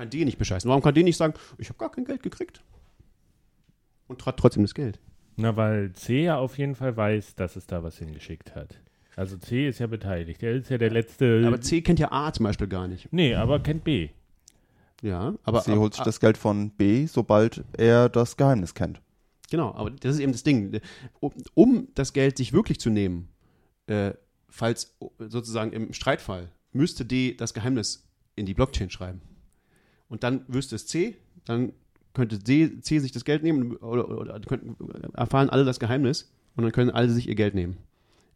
[0.00, 0.66] Kann D nicht bescheißen?
[0.66, 2.62] Warum kann D nicht sagen, ich habe gar kein Geld gekriegt?
[4.08, 4.98] Und hat trotzdem das Geld.
[5.36, 8.80] Na, weil C ja auf jeden Fall weiß, dass es da was hingeschickt hat.
[9.14, 10.42] Also C ist ja beteiligt.
[10.42, 11.44] Er ist ja der letzte.
[11.46, 13.12] Aber C kennt ja A zum Beispiel gar nicht.
[13.12, 14.08] Nee, aber kennt B.
[15.02, 15.60] Ja, aber.
[15.60, 19.02] C holt sich das Geld von B, sobald er das Geheimnis kennt.
[19.50, 20.80] Genau, aber das ist eben das Ding.
[21.20, 23.28] Um, um das Geld sich wirklich zu nehmen,
[23.86, 24.12] äh,
[24.48, 29.20] falls sozusagen im Streitfall, müsste D das Geheimnis in die Blockchain schreiben.
[30.10, 31.72] Und dann wüsste es C, dann
[32.12, 34.76] könnte C sich das Geld nehmen oder, oder, oder könnten,
[35.14, 37.78] erfahren alle das Geheimnis und dann können alle sich ihr Geld nehmen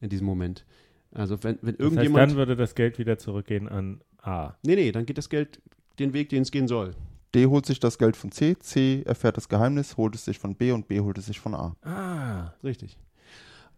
[0.00, 0.64] in diesem Moment.
[1.12, 2.30] Also wenn, wenn Das heißt, irgendjemand.
[2.30, 4.54] dann würde das Geld wieder zurückgehen an A.
[4.64, 5.60] nee, nee, dann geht das Geld
[5.98, 6.94] den Weg, den es gehen soll.
[7.34, 10.54] D holt sich das Geld von C, C erfährt das Geheimnis, holt es sich von
[10.54, 11.76] B und B holt es sich von A.
[11.82, 12.54] Ah.
[12.62, 12.96] Richtig.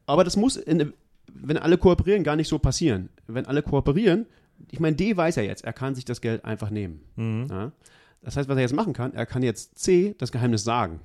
[0.05, 0.92] Aber das muss, in,
[1.32, 3.09] wenn alle kooperieren, gar nicht so passieren.
[3.26, 4.26] Wenn alle kooperieren,
[4.70, 7.00] ich meine, D weiß ja jetzt, er kann sich das Geld einfach nehmen.
[7.16, 7.46] Mhm.
[7.50, 7.72] Ja?
[8.22, 11.00] Das heißt, was er jetzt machen kann, er kann jetzt C das Geheimnis sagen.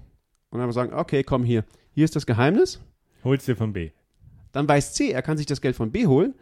[0.49, 2.81] Und dann sagen, okay, komm hier, hier ist das Geheimnis.
[3.23, 3.91] Holst dir von B.
[4.51, 6.33] Dann weiß C, er kann sich das Geld von B holen.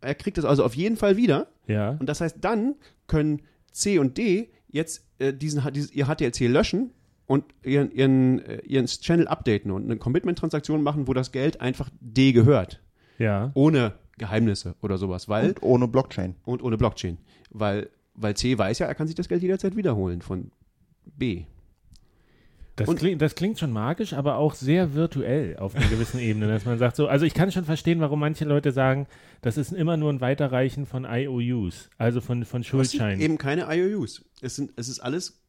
[0.00, 1.48] Er kriegt es also auf jeden Fall wieder.
[1.66, 1.90] Ja.
[1.90, 2.76] Und das heißt, dann
[3.06, 6.92] können C und D jetzt äh, diesen, dieses, ihr HTLC löschen
[7.26, 11.90] und ihren, ihren, äh, ihren Channel updaten und eine Commitment-Transaktion machen, wo das Geld einfach
[12.00, 12.82] D gehört.
[13.18, 13.50] Ja.
[13.54, 16.36] Ohne Geheimnisse oder sowas, weil Und ohne Blockchain.
[16.44, 17.18] und ohne Blockchain.
[17.50, 20.52] Weil, weil C weiß ja, er kann sich das Geld jederzeit wiederholen von
[21.04, 21.44] B.
[22.76, 26.46] Das, Und- klingt, das klingt schon magisch, aber auch sehr virtuell auf einer gewissen Ebene,
[26.48, 29.06] dass man sagt so, also ich kann schon verstehen, warum manche Leute sagen,
[29.42, 33.20] das ist immer nur ein Weiterreichen von IOUs, also von, von Das sind Schuldscheinen.
[33.20, 34.24] eben keine IOUs.
[34.40, 35.39] Es, sind, es ist alles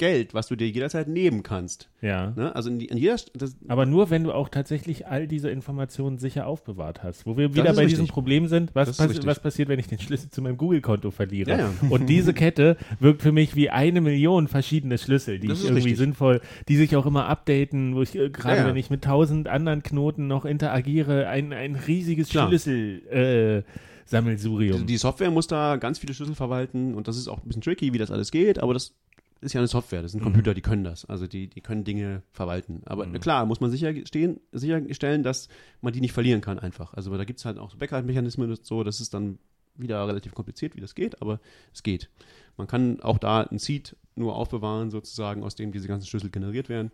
[0.00, 1.90] Geld, was du dir jederzeit nehmen kannst.
[2.00, 2.32] Ja.
[2.34, 2.56] Ne?
[2.56, 6.46] Also in, in jeder, das, Aber nur, wenn du auch tatsächlich all diese Informationen sicher
[6.46, 7.26] aufbewahrt hast.
[7.26, 7.88] Wo wir wieder bei richtig.
[7.88, 11.50] diesem Problem sind, was, passi was passiert, wenn ich den Schlüssel zu meinem Google-Konto verliere.
[11.50, 11.70] Ja, ja.
[11.90, 15.82] Und diese Kette wirkt für mich wie eine Million verschiedene Schlüssel, die Das ich irgendwie
[15.82, 15.98] richtig.
[15.98, 18.66] sinnvoll, die sich auch immer updaten, wo ich äh, gerade, ja.
[18.66, 22.48] wenn ich mit tausend anderen Knoten noch interagiere, ein, ein riesiges Klar.
[22.48, 23.70] Schlüssel äh,
[24.10, 24.86] Sammelsurium.
[24.86, 27.92] die Software muss da ganz viele Schlüssel verwalten und das ist auch ein bisschen tricky,
[27.92, 28.94] wie das alles geht, aber das
[29.40, 31.04] ist ja eine Software, das sind Computer, die können das.
[31.06, 32.82] Also die, die können Dinge verwalten.
[32.84, 35.48] Aber na klar, muss man sicherstehen, sicherstellen, dass
[35.80, 36.94] man die nicht verlieren kann einfach.
[36.94, 39.38] Also da gibt es halt auch so Backup-Mechanismen und so, das ist dann
[39.76, 41.40] wieder relativ kompliziert, wie das geht, aber
[41.72, 42.10] es geht.
[42.56, 46.68] Man kann auch da ein Seed nur aufbewahren, sozusagen, aus dem diese ganzen Schlüssel generiert
[46.68, 46.90] werden.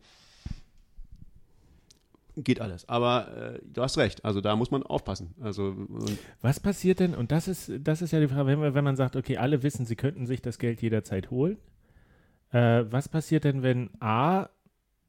[2.37, 2.89] Geht alles.
[2.89, 5.35] Aber äh, du hast recht, also da muss man aufpassen.
[5.41, 5.75] Also
[6.43, 9.17] Was passiert denn, und das ist, das ist ja die Frage, wenn, wenn man sagt,
[9.17, 11.57] okay, alle wissen, sie könnten sich das Geld jederzeit holen.
[12.57, 14.49] Äh, was passiert denn, wenn A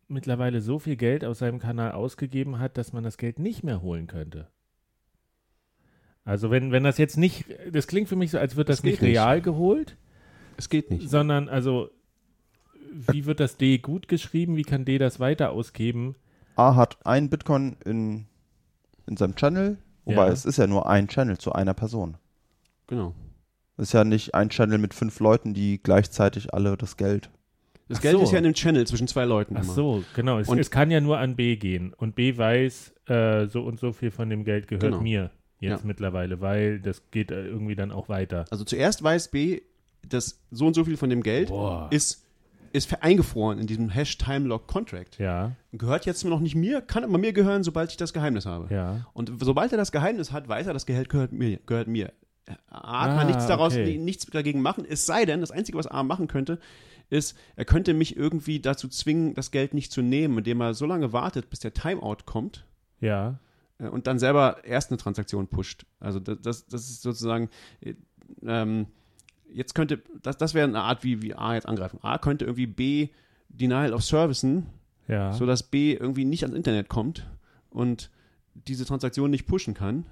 [0.07, 3.81] mittlerweile so viel Geld aus seinem Kanal ausgegeben hat, dass man das Geld nicht mehr
[3.81, 4.47] holen könnte?
[6.25, 8.83] Also wenn, wenn das jetzt nicht, das klingt für mich so, als wird das, Das
[8.83, 9.11] nicht nicht.
[9.11, 9.95] real geholt,
[10.57, 11.09] es geht nicht.
[11.09, 11.89] sondern also
[12.91, 16.15] wie wird das D gut geschrieben, wie kann D das weiter ausgeben?
[16.55, 18.25] A hat ein Bitcoin in,
[19.05, 20.33] in seinem Channel, wobei Ja.
[20.33, 22.17] es ist ja nur ein Channel zu einer Person.
[22.87, 23.13] Genau.
[23.77, 27.29] Es ist ja nicht ein Channel mit fünf Leuten, die gleichzeitig alle das Geld.
[27.89, 28.23] Das Ach Geld so.
[28.23, 29.55] ist ja in einem Channel zwischen zwei Leuten.
[29.57, 29.73] Ach immer.
[29.73, 30.39] so, genau.
[30.39, 31.93] Es, Und- es kann ja nur an B gehen.
[31.93, 35.01] Und B weiß, äh, so und so viel von dem Geld gehört Genau.
[35.01, 35.87] mir jetzt Ja.
[35.87, 38.45] mittlerweile, weil das geht äh, irgendwie dann auch weiter.
[38.51, 39.61] Also zuerst weiß B,
[40.07, 41.87] dass so und so viel von dem Geld Boah.
[41.91, 42.23] ist,
[42.73, 45.17] ist eingefroren in diesem Hash Time Lock Contract.
[45.17, 48.73] Ja, Gehört jetzt noch nicht mir, kann aber mir gehören, sobald ich das Geheimnis habe.
[48.73, 49.07] ja.
[49.13, 51.59] Und sobald er das Geheimnis hat, weiß er, das Geld gehört mir.
[51.65, 52.11] Gehört mir.
[52.69, 53.97] A Ah, kann nichts daraus, okay.
[53.97, 56.59] nichts dagegen machen, es sei denn, das Einzige, was A machen könnte,
[57.09, 60.85] ist, er könnte mich irgendwie dazu zwingen, das Geld nicht zu nehmen, indem er so
[60.85, 62.65] lange wartet, bis der Timeout kommt
[62.99, 63.39] Ja,
[63.79, 65.85] äh, und dann selber erst eine Transaktion pusht.
[65.99, 67.49] Also das, das, das ist sozusagen,
[67.81, 67.95] äh,
[68.45, 68.87] ähm,
[69.51, 71.99] jetzt könnte, das, das wäre eine Art, wie, wie A jetzt angreifen.
[72.01, 73.09] A könnte irgendwie B
[73.49, 74.67] Denial of Servicen,
[75.07, 75.33] ja.
[75.33, 77.29] sodass B irgendwie nicht ans Internet kommt
[77.69, 78.11] und
[78.53, 80.05] diese Transaktion nicht pushen kann.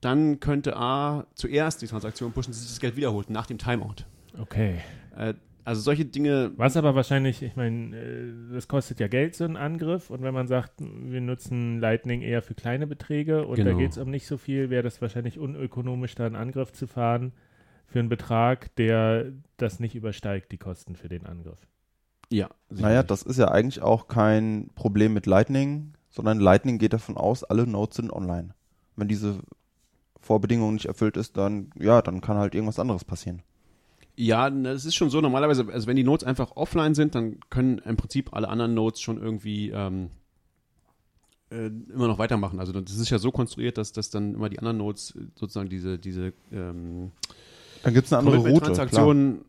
[0.00, 4.04] Dann könnte A zuerst die Transaktion pushen, dass sich das Geld wiederholt nach dem Timeout.
[4.38, 4.80] okay.
[5.18, 9.44] Äh, also solche Dinge, Was aber wahrscheinlich, ich meine, äh, das kostet ja Geld, so
[9.44, 10.08] ein Angriff.
[10.08, 13.76] Und wenn man sagt, wir nutzen Lightning eher für kleine Beträge und da Genau.
[13.76, 17.32] geht es um nicht so viel, wäre das wahrscheinlich unökonomisch, da einen Angriff zu fahren
[17.86, 19.26] für einen Betrag, der
[19.58, 21.58] das nicht übersteigt, die Kosten für den Angriff.
[22.30, 22.48] ja.
[22.70, 27.44] Naja, das ist ja eigentlich auch kein Problem mit Lightning, sondern Lightning geht davon aus,
[27.44, 28.54] alle Nodes sind online.
[28.96, 29.40] Wenn diese
[30.20, 33.42] Vorbedingung nicht erfüllt ist, dann, ja, dann kann halt irgendwas anderes passieren.
[34.20, 35.20] Ja, das ist schon so.
[35.20, 39.00] Normalerweise, also wenn die Nodes einfach offline sind, dann können im Prinzip alle anderen Nodes
[39.00, 40.10] schon irgendwie ähm,
[41.50, 42.58] äh, immer noch weitermachen.
[42.58, 45.68] Also das ist ja so konstruiert, dass, dass dann immer die anderen Nodes äh, sozusagen
[45.68, 47.12] diese, diese ähm,
[47.84, 48.50] Dann gibt es eine andere Route.
[48.50, 48.62] Klar.
[48.64, 49.44] Transaktionen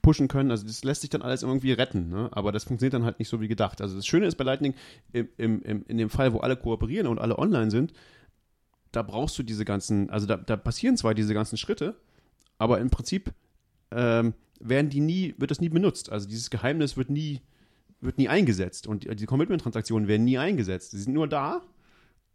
[0.00, 0.50] pushen können.
[0.50, 2.30] Also das lässt sich dann alles irgendwie retten, ne?
[2.32, 3.82] aber das funktioniert dann halt nicht so wie gedacht.
[3.82, 4.72] Also das Schöne ist bei Lightning,
[5.12, 7.92] im, im, im, in dem Fall, wo alle kooperieren und alle online sind,
[8.92, 11.96] da brauchst du diese ganzen, also da, da passieren zwar diese ganzen Schritte,
[12.56, 13.34] aber im Prinzip
[13.90, 16.10] ähm, werden die nie, wird das nie benutzt.
[16.10, 17.40] Also dieses Geheimnis wird nie,
[18.00, 20.92] wird nie eingesetzt und die, Commitment-Transaktionen werden nie eingesetzt.
[20.92, 21.62] Sie sind nur da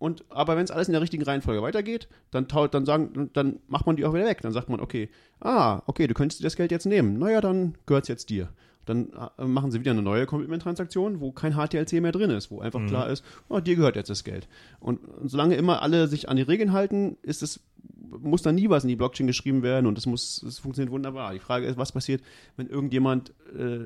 [0.01, 3.85] und aber wenn es alles in der richtigen Reihenfolge weitergeht, dann dann sagen, dann macht
[3.85, 4.41] man die auch wieder weg.
[4.41, 5.09] Dann sagt man, okay,
[5.39, 7.19] ah, okay, du könntest dir das Geld jetzt nehmen.
[7.19, 8.49] Naja, dann gehört es jetzt dir.
[8.85, 12.59] Dann äh, machen sie wieder eine neue Commitment-Transaktion, wo kein HTLC mehr drin ist, wo
[12.61, 14.47] einfach klar ist, oh, dir gehört jetzt das Geld.
[14.79, 17.59] Und, solange immer alle sich an die Regeln halten, ist es,
[18.21, 21.33] muss da nie was in die Blockchain geschrieben werden und es muss, es funktioniert wunderbar.
[21.33, 22.21] Die Frage ist, was passiert,
[22.57, 23.85] wenn irgendjemand, äh,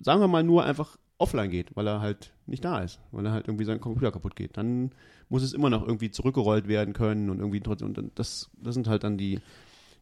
[0.00, 3.32] sagen wir mal, nur einfach offline geht, weil er halt nicht da ist, weil er
[3.32, 4.56] halt irgendwie sein Computer kaputt geht.
[4.56, 4.92] Dann
[5.28, 8.74] muss es immer noch irgendwie zurückgerollt werden können und irgendwie trotzdem, und dann- das, das
[8.74, 9.40] sind halt dann die,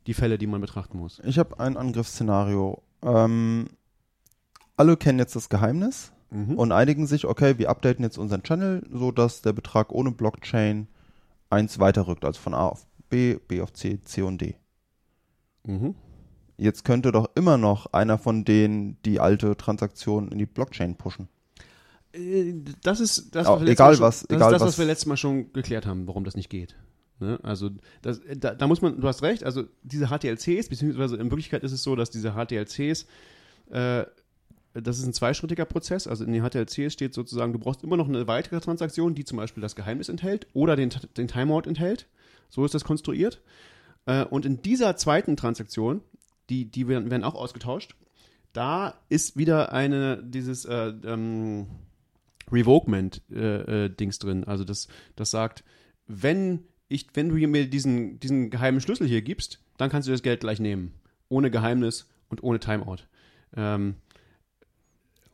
[0.06, 1.20] die Fälle, die man betrachten muss.
[1.24, 2.82] Ich habe ein Angriffsszenario.
[3.02, 3.66] Ähm,
[4.76, 6.58] alle kennen jetzt das Geheimnis Mhm.
[6.58, 10.88] und einigen sich, okay, wir updaten jetzt unseren Channel, so dass der Betrag ohne Blockchain
[11.50, 14.56] eins weiterrückt, also von A auf B, B auf C, C und D.
[15.64, 15.94] Mhm.
[16.58, 21.28] jetzt könnte doch immer noch einer von denen die alte Transaktion in die Blockchain pushen.
[22.12, 24.68] Äh, Das ist das, Auch wir letztes egal schon, was- das, egal ist das, was
[24.68, 26.74] was- wir letztes Mal schon geklärt haben, warum das nicht geht.
[27.20, 27.38] Ne?
[27.42, 27.70] Also
[28.02, 31.72] das, da, da muss man, du hast recht, also diese HTLCs, beziehungsweise in Wirklichkeit ist
[31.72, 33.06] es so, dass diese HTLCs,
[33.70, 34.04] äh,
[34.82, 38.08] das ist ein zweischrittiger Prozess, also in den HTLCs steht sozusagen, du brauchst immer noch
[38.08, 42.06] eine weitere Transaktion, die zum Beispiel das Geheimnis enthält oder den, den Timeout enthält.
[42.50, 43.42] So ist das konstruiert.
[44.06, 46.02] Äh, und in dieser zweiten Transaktion,
[46.50, 47.96] die, die werden, werden auch ausgetauscht,
[48.52, 51.66] da ist wieder eine, dieses äh, ähm,
[52.50, 54.44] Revokement-Dings drin.
[54.44, 55.64] Also das, das sagt,
[56.06, 60.22] wenn ich, wenn du mir diesen, diesen geheimen Schlüssel hier gibst, dann kannst du das
[60.22, 60.94] Geld gleich nehmen.
[61.28, 62.98] Ohne Geheimnis und ohne Timeout.
[63.56, 63.96] Ähm,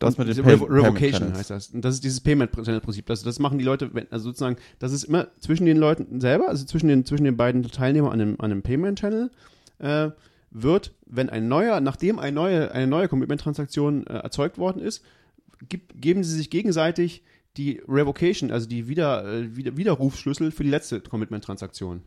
[0.03, 1.69] Das mit Pay Revo- Revocation heißt das.
[1.69, 3.07] Und das ist dieses Payment Channel Prinzip.
[3.07, 6.49] Das, das machen die Leute, wenn, also sozusagen, das ist immer zwischen den Leuten selber,
[6.49, 9.31] also zwischen den, zwischen den beiden Teilnehmern an einem, an einem Payment Channel,
[9.79, 10.11] äh,
[10.51, 15.03] wird, wenn ein neuer, nachdem ein neue, eine neue Commitment-Transaktion äh, erzeugt worden ist,
[15.69, 17.23] gibt, geben sie sich gegenseitig
[17.57, 22.03] die Revocation, also die Wieder, äh, Wieder, Widerrufsschlüssel für die letzte Commitment-Transaktion.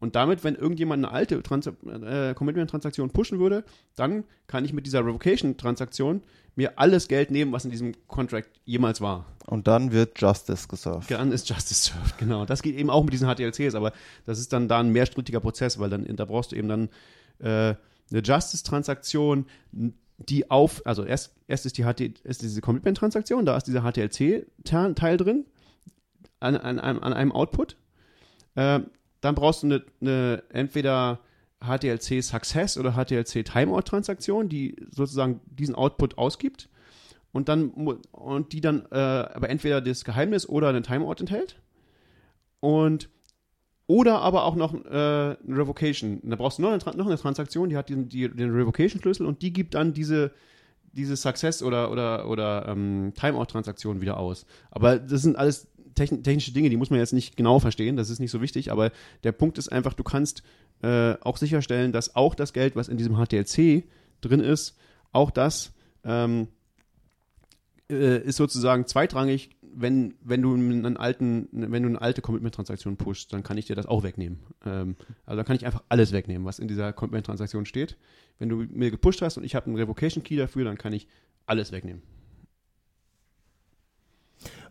[0.00, 3.64] Und damit, wenn irgendjemand eine alte Trans äh, Commitment-Transaktion pushen würde,
[3.96, 6.22] dann kann ich mit dieser Revocation-Transaktion
[6.56, 9.26] mir alles Geld nehmen, was in diesem Contract jemals war.
[9.46, 11.10] Und dann wird Justice gesurft.
[11.10, 12.44] Dann ist Justice served, genau.
[12.46, 13.92] Das geht eben auch mit diesen HTLCs, aber
[14.24, 16.88] das ist dann da ein mehrstrittiger Prozess, weil dann da brauchst du eben dann
[17.40, 17.74] äh,
[18.10, 19.46] eine Justice-Transaktion,
[20.18, 25.16] die auf, also erst, erst ist die HT, ist diese Commitment-Transaktion, da ist dieser HTLC-Teil
[25.16, 25.44] drin
[26.40, 27.76] an, an, einem- an einem Output.
[28.54, 28.80] Äh,
[29.20, 31.18] dann brauchst du eine, eine entweder
[31.66, 36.68] HTLC Success oder HTLC Timeout Transaktion, die sozusagen diesen Output ausgibt
[37.32, 41.60] und dann und die dann äh, aber entweder das Geheimnis oder einen Timeout enthält
[42.60, 43.08] und
[43.86, 46.20] oder aber auch noch äh, eine Revocation.
[46.22, 49.42] Da brauchst du noch eine, noch eine Transaktion, die hat den, die, den Revocation-Schlüssel und
[49.42, 50.32] die gibt dann diese,
[50.92, 54.46] diese Success- oder, oder, oder ähm, Timeout-Transaktion wieder aus.
[54.70, 58.18] Aber das sind alles technische Dinge, die muss man jetzt nicht genau verstehen, das ist
[58.18, 58.90] nicht so wichtig, aber
[59.22, 60.42] der Punkt ist einfach, du kannst
[60.82, 63.84] äh, auch sicherstellen, dass auch das Geld, was in diesem HTLC
[64.20, 64.76] drin ist,
[65.12, 65.72] auch das
[66.04, 66.48] ähm,
[67.90, 73.32] äh, ist sozusagen zweitrangig, wenn, wenn du einen alten, wenn du eine alte Commitment-Transaktion pushst,
[73.32, 74.38] dann kann ich dir das auch wegnehmen.
[74.64, 74.96] Ähm,
[75.26, 77.96] also dann kann ich einfach alles wegnehmen, was in dieser Commitment-Transaktion steht.
[78.38, 81.08] Wenn du mir gepusht hast und ich habe einen Revocation-Key dafür, dann kann ich
[81.46, 82.02] alles wegnehmen.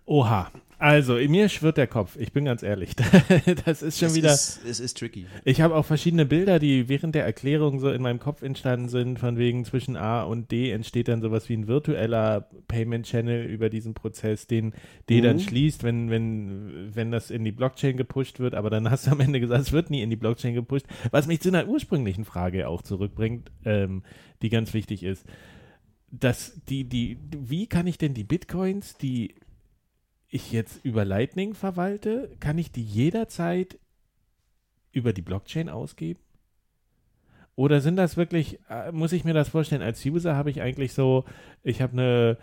[0.05, 0.51] Oha.
[0.83, 2.17] Also, in mir schwirrt der Kopf.
[2.19, 2.93] Ich bin ganz ehrlich.
[3.65, 4.33] das ist schon es wieder.
[4.33, 5.27] Ist, es ist tricky.
[5.45, 9.17] Ich habe auch verschiedene Bilder, die während der Erklärung so in meinem Kopf entstanden sind,
[9.17, 13.69] von wegen zwischen A und D entsteht dann sowas wie ein virtueller Payment Channel über
[13.69, 14.73] diesen Prozess, den
[15.09, 15.41] D dann Mhm.
[15.41, 19.21] schließt, wenn, wenn, wenn das in die Blockchain gepusht wird, aber dann hast du am
[19.21, 22.67] Ende gesagt, es wird nie in die Blockchain gepusht, was mich zu einer ursprünglichen Frage
[22.67, 24.03] auch zurückbringt, ähm,
[24.41, 25.25] die ganz wichtig ist.
[26.11, 29.33] Das, die, die, wie kann ich denn die Bitcoins, die
[30.33, 33.77] ich jetzt über Lightning verwalte, kann ich die jederzeit
[34.91, 36.19] über die Blockchain ausgeben?
[37.55, 40.93] Oder sind das wirklich, äh, muss ich mir das vorstellen, als User habe ich eigentlich
[40.93, 41.23] so,
[41.61, 42.37] ich habe eine,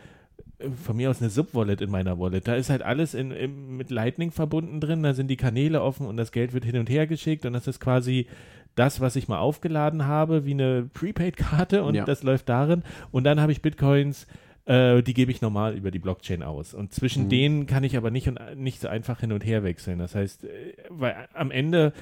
[0.85, 2.47] von mir aus eine Subwallet in meiner Wallet.
[2.47, 6.07] Da ist halt alles in, im, mit Lightning verbunden drin, da sind die Kanäle offen
[6.07, 8.29] und das Geld wird hin und her geschickt und das ist quasi
[8.77, 12.05] das, was ich mal aufgeladen habe, wie eine Prepaid-Karte und Ja.
[12.05, 12.85] das läuft darin.
[13.11, 14.29] Und dann habe ich Bitcoins,
[14.67, 16.75] äh, die gebe ich normal über die Blockchain aus.
[16.75, 17.29] Und zwischen Mhm.
[17.31, 19.99] denen kann ich aber nicht, und, nicht so einfach hin und her wechseln.
[19.99, 20.49] Das heißt, äh,
[20.89, 21.93] weil am Ende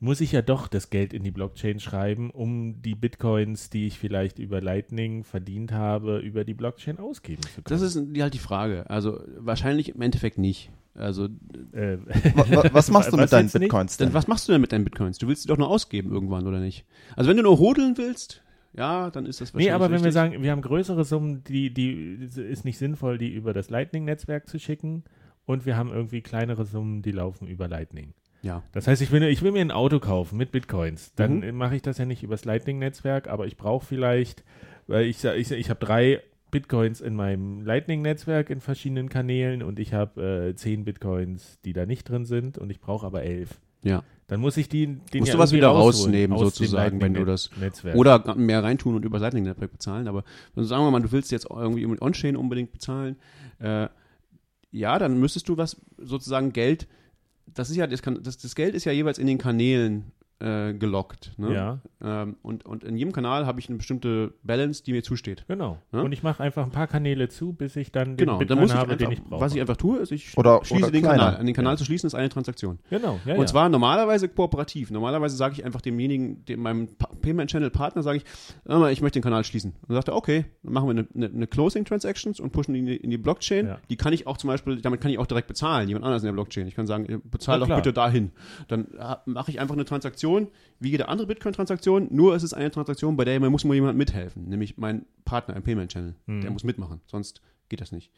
[0.00, 3.98] muss ich ja doch das Geld in die Blockchain schreiben, um die Bitcoins, die ich
[3.98, 7.64] vielleicht über Lightning verdient habe, über die Blockchain ausgeben zu können.
[7.64, 8.88] Das ist die- halt die Frage.
[8.88, 10.70] Also wahrscheinlich im Endeffekt nicht.
[10.94, 11.24] Also
[11.72, 11.98] äh,
[12.34, 13.50] Wa- wa- Was machst du Was mit deinen?
[13.50, 14.14] Bitcoins Dann denn?
[14.14, 15.18] was machst du denn mit deinen Bitcoins?
[15.18, 16.84] Du willst sie doch nur ausgeben irgendwann, oder nicht?
[17.16, 18.42] Also wenn du nur hodeln willst,
[18.74, 20.12] ja, dann ist das wahrscheinlich Nee, aber wenn wir richtig.
[20.14, 24.58] sagen, wir haben größere Summen, die, die ist nicht sinnvoll, die über das Lightning-Netzwerk zu
[24.58, 25.04] schicken.
[25.46, 28.12] Und wir haben irgendwie kleinere Summen, die laufen über Lightning.
[28.42, 28.62] Ja.
[28.72, 31.14] Das heißt, ich will, ich will mir ein Auto kaufen mit Bitcoins.
[31.14, 31.56] Dann Mhm.
[31.56, 34.44] mache ich das ja nicht übers Lightning-Netzwerk, aber ich brauche vielleicht,
[34.86, 36.20] weil ich, ich, ich habe drei
[36.50, 41.84] Bitcoins in meinem Lightning-Netzwerk in verschiedenen Kanälen und ich habe äh, zehn Bitcoins, die da
[41.86, 43.58] nicht drin sind und ich brauche aber elf.
[43.82, 44.02] Ja.
[44.28, 47.48] Dann muss ich die, den Musst ja du was wieder rausnehmen, sozusagen, wenn du das-
[47.50, 47.96] Lightning-Netzwerk.
[47.96, 50.06] Oder mehr reintun und über Lightning Network bezahlen.
[50.06, 50.22] Aber
[50.54, 53.16] wenn du sagen wir mal, du willst jetzt irgendwie mit On-Chain unbedingt bezahlen,
[53.58, 53.88] äh,
[54.70, 56.86] ja, dann müsstest du was sozusagen Geld,
[57.46, 60.72] das ist ja, das, kann, das, das Geld ist ja jeweils in den Kanälen äh,
[60.72, 61.32] gelockt.
[61.36, 61.52] Ne?
[61.52, 65.44] Ja, Ähm, und, und in jedem Kanal habe ich eine bestimmte Balance, die mir zusteht.
[65.48, 65.78] genau.
[65.92, 66.02] Ja?
[66.02, 68.70] Und ich mache einfach ein paar Kanäle zu, bis ich dann den Genau, dann muss
[68.70, 69.40] ich habe, einfach, den ich brauche.
[69.40, 71.18] was ich einfach tue, ist, ich Oder- schließe oder den kleiner.
[71.24, 71.36] Kanal.
[71.38, 72.78] An den Kanal zu schließen ist eine Transaktion.
[72.88, 73.46] genau, ja, Und ja.
[73.46, 74.90] zwar normalerweise kooperativ.
[74.92, 78.24] Normalerweise sage ich einfach demjenigen, dem, meinem Pa- Payment Channel Partner, sage ich,
[78.64, 79.72] hör mal, ich möchte den Kanal schließen.
[79.72, 82.74] Und dann sagt er, okay, dann machen wir eine, eine, eine Closing Transactions und pushen
[82.74, 83.66] die in die, in die Blockchain.
[83.66, 83.78] Ja.
[83.90, 86.26] Die kann ich auch zum Beispiel, damit kann ich auch direkt bezahlen, jemand anders in
[86.26, 86.68] der Blockchain.
[86.68, 88.30] Ich kann sagen, bezahl doch bitte dahin.
[88.68, 90.27] Dann äh, mache ich einfach eine Transaktion,
[90.80, 94.48] wie jede andere Bitcoin-Transaktion, nur es ist eine Transaktion, bei der muss nur jemand mithelfen,
[94.48, 96.14] nämlich mein Partner im Payment Channel.
[96.26, 98.10] Der muss mitmachen, sonst geht das nicht.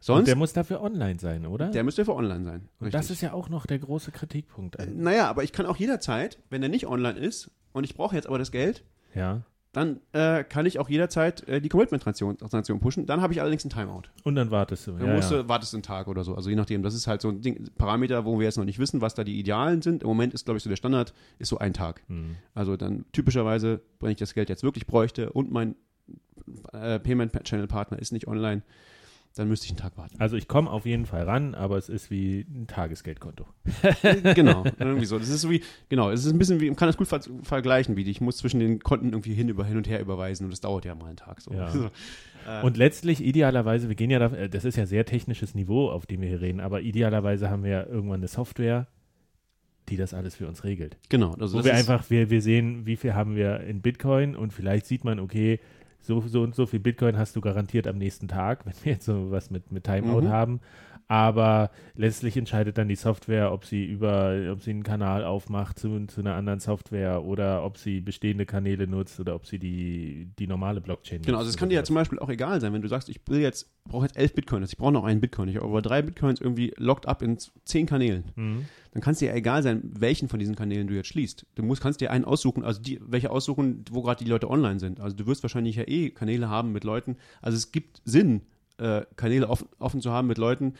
[0.00, 1.70] Und Sonst, der der, muss dafür online sein, oder?
[1.84, 2.68] müsste für online sein.
[2.80, 4.76] Und das ist ja auch noch der große Kritikpunkt.
[4.96, 8.26] Naja, aber ich kann auch jederzeit, wenn er nicht online ist und ich brauche jetzt
[8.26, 8.82] aber das Geld,
[9.14, 9.42] Ja.
[9.72, 13.06] Dann äh, kann ich auch jederzeit äh, die Commitment-Transaktion Transaktion pushen.
[13.06, 14.02] Dann habe ich allerdings einen Timeout.
[14.24, 14.92] Und dann wartest du.
[14.92, 15.42] Dann Ja, musst ja.
[15.42, 16.34] du, wartest du einen Tag oder so.
[16.34, 16.82] Also je nachdem.
[16.82, 19.22] Das ist halt so ein Ding, Parameter, wo wir jetzt noch nicht wissen, was da
[19.22, 20.02] die Idealen sind.
[20.02, 22.02] Im Moment ist, glaube ich, so der Standard, ist so ein Tag.
[22.08, 22.36] Hm.
[22.54, 25.76] Also dann typischerweise, wenn ich das Geld jetzt wirklich bräuchte und mein
[26.72, 28.62] äh, Payment-Channel-Partner ist nicht online,
[29.36, 30.16] dann müsste ich einen Tag warten.
[30.18, 33.46] Also ich komme auf jeden Fall ran, aber es ist wie ein Tagesgeldkonto.
[34.34, 35.18] genau, irgendwie so.
[35.18, 37.20] Das ist so wie, genau, es ist ein bisschen wie, man kann das gut ver
[37.42, 40.50] vergleichen, wie ich muss zwischen den Konten irgendwie hin, über, hin und her überweisen und
[40.50, 41.40] das dauert ja mal einen Tag.
[41.40, 41.52] So.
[41.52, 41.70] Ja.
[41.80, 41.90] So.
[42.66, 46.06] Und letztlich, idealerweise, wir gehen ja, da, äh, das ist ja sehr technisches Niveau, auf
[46.06, 48.86] dem wir hier reden, aber idealerweise haben wir ja irgendwann eine Software,
[49.90, 50.96] die das alles für uns regelt.
[51.10, 54.34] Genau, also Wo das wir einfach, wir, wir sehen, wie viel haben wir in Bitcoin
[54.34, 55.60] und vielleicht sieht man, okay,
[56.00, 59.04] so, so und so viel Bitcoin hast du garantiert am nächsten Tag, wenn wir jetzt
[59.06, 60.28] so was mit, mit Timeout Mhm.
[60.28, 60.60] haben.
[61.10, 66.06] Aber letztlich entscheidet dann die Software, ob sie über, ob sie einen Kanal aufmacht zu,
[66.06, 70.46] zu einer anderen Software oder ob sie bestehende Kanäle nutzt oder ob sie die, die
[70.46, 72.86] normale Blockchain Genau, also es kann dir ja zum Beispiel auch egal sein, wenn du
[72.86, 75.66] sagst, ich will jetzt, brauche jetzt elf Bitcoins, ich brauche noch einen Bitcoin, ich habe
[75.66, 78.22] aber drei Bitcoins irgendwie locked up in zehn Kanälen.
[78.36, 78.66] Mhm.
[78.92, 81.44] Dann kann es dir ja egal sein, welchen von diesen Kanälen du jetzt schließt.
[81.56, 84.78] Du musst, kannst dir einen aussuchen, also die, welche aussuchen, wo gerade die Leute online
[84.78, 85.00] sind.
[85.00, 87.16] Also du wirst wahrscheinlich ja eh Kanäle haben mit Leuten.
[87.42, 88.42] Also es gibt Sinn,
[88.80, 90.74] äh, Kanäle offen, offen zu haben mit Leuten,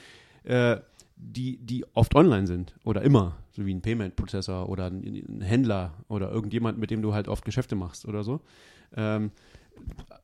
[0.44, 0.78] äh,
[1.16, 5.94] die, die oft online sind oder immer, so wie ein Payment-Prozessor oder ein, ein Händler
[6.08, 8.40] oder irgendjemand, mit dem du halt oft Geschäfte machst oder so.
[8.96, 9.30] Ähm,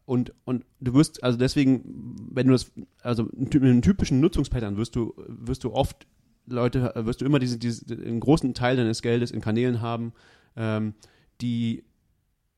[0.06, 2.72] und, und du wirst, also deswegen, wenn du das,
[3.02, 6.06] also mit einem typischen Nutzungspattern wirst du, wirst du oft
[6.46, 10.12] Leute, wirst du immer diese, diese, einen großen Teil deines Geldes in Kanälen haben,
[10.56, 10.94] ähm,
[11.40, 11.84] die,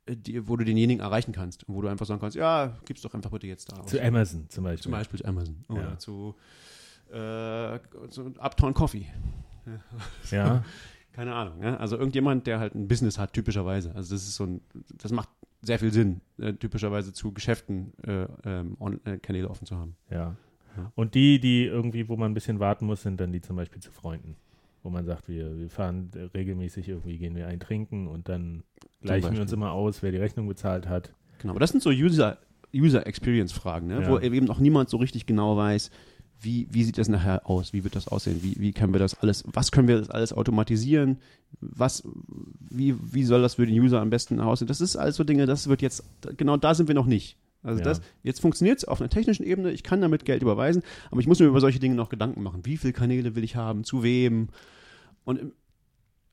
[0.09, 3.13] die, wo du denjenigen erreichen kannst und wo du einfach sagen kannst, ja, gib's doch
[3.15, 3.91] einfach bitte jetzt da aus.
[3.91, 4.83] Zu Amazon zum Beispiel.
[4.85, 5.99] Zum Beispiel Amazon oder Ja.
[5.99, 6.35] zu,
[7.11, 7.79] äh,
[8.11, 9.07] zu Uptown Coffee.
[10.31, 10.65] Ja,
[11.13, 11.63] Keine Ahnung.
[11.63, 11.77] Ja?
[11.77, 13.95] Also irgendjemand, der halt ein Business hat, typischerweise.
[13.95, 14.61] Also das ist so ein,
[14.97, 15.29] das macht
[15.61, 19.97] sehr viel Sinn, äh, typischerweise zu Geschäften äh, ähm, on, äh, Kanäle offen zu haben.
[20.11, 20.37] ja.
[20.77, 20.93] Ja.
[20.95, 23.83] Und die, die irgendwie, wo man ein bisschen warten muss, sind dann die zum Beispiel
[23.83, 24.37] zu Freunden.
[24.85, 28.63] Wo man sagt, wir, wir fahren regelmäßig irgendwie, gehen wir ein trinken und dann
[29.03, 31.13] gleichen wir uns immer aus, wer die Rechnung bezahlt hat.
[31.39, 32.39] Genau, aber das sind so User,
[32.75, 34.03] User Experience Fragen, ne?
[34.03, 34.09] Ja.
[34.09, 35.91] wo eben auch niemand so richtig genau weiß,
[36.41, 39.19] wie, wie sieht das nachher aus, wie wird das aussehen, wie, wie können wir das
[39.21, 41.19] alles, was können wir das alles automatisieren,
[41.61, 42.07] was,
[42.71, 44.69] wie, wie soll das für den User am besten aussehen.
[44.69, 46.05] Das ist alles so Dinge, das wird jetzt,
[46.37, 47.37] genau da sind wir noch nicht.
[47.65, 47.85] Also Ja.
[47.85, 51.27] das, jetzt funktioniert es auf einer technischen Ebene, ich kann damit Geld überweisen, aber ich
[51.27, 52.65] muss mir über solche Dinge noch Gedanken machen.
[52.65, 54.49] Wie viele Kanäle will ich haben, zu wem?
[55.25, 55.53] Und im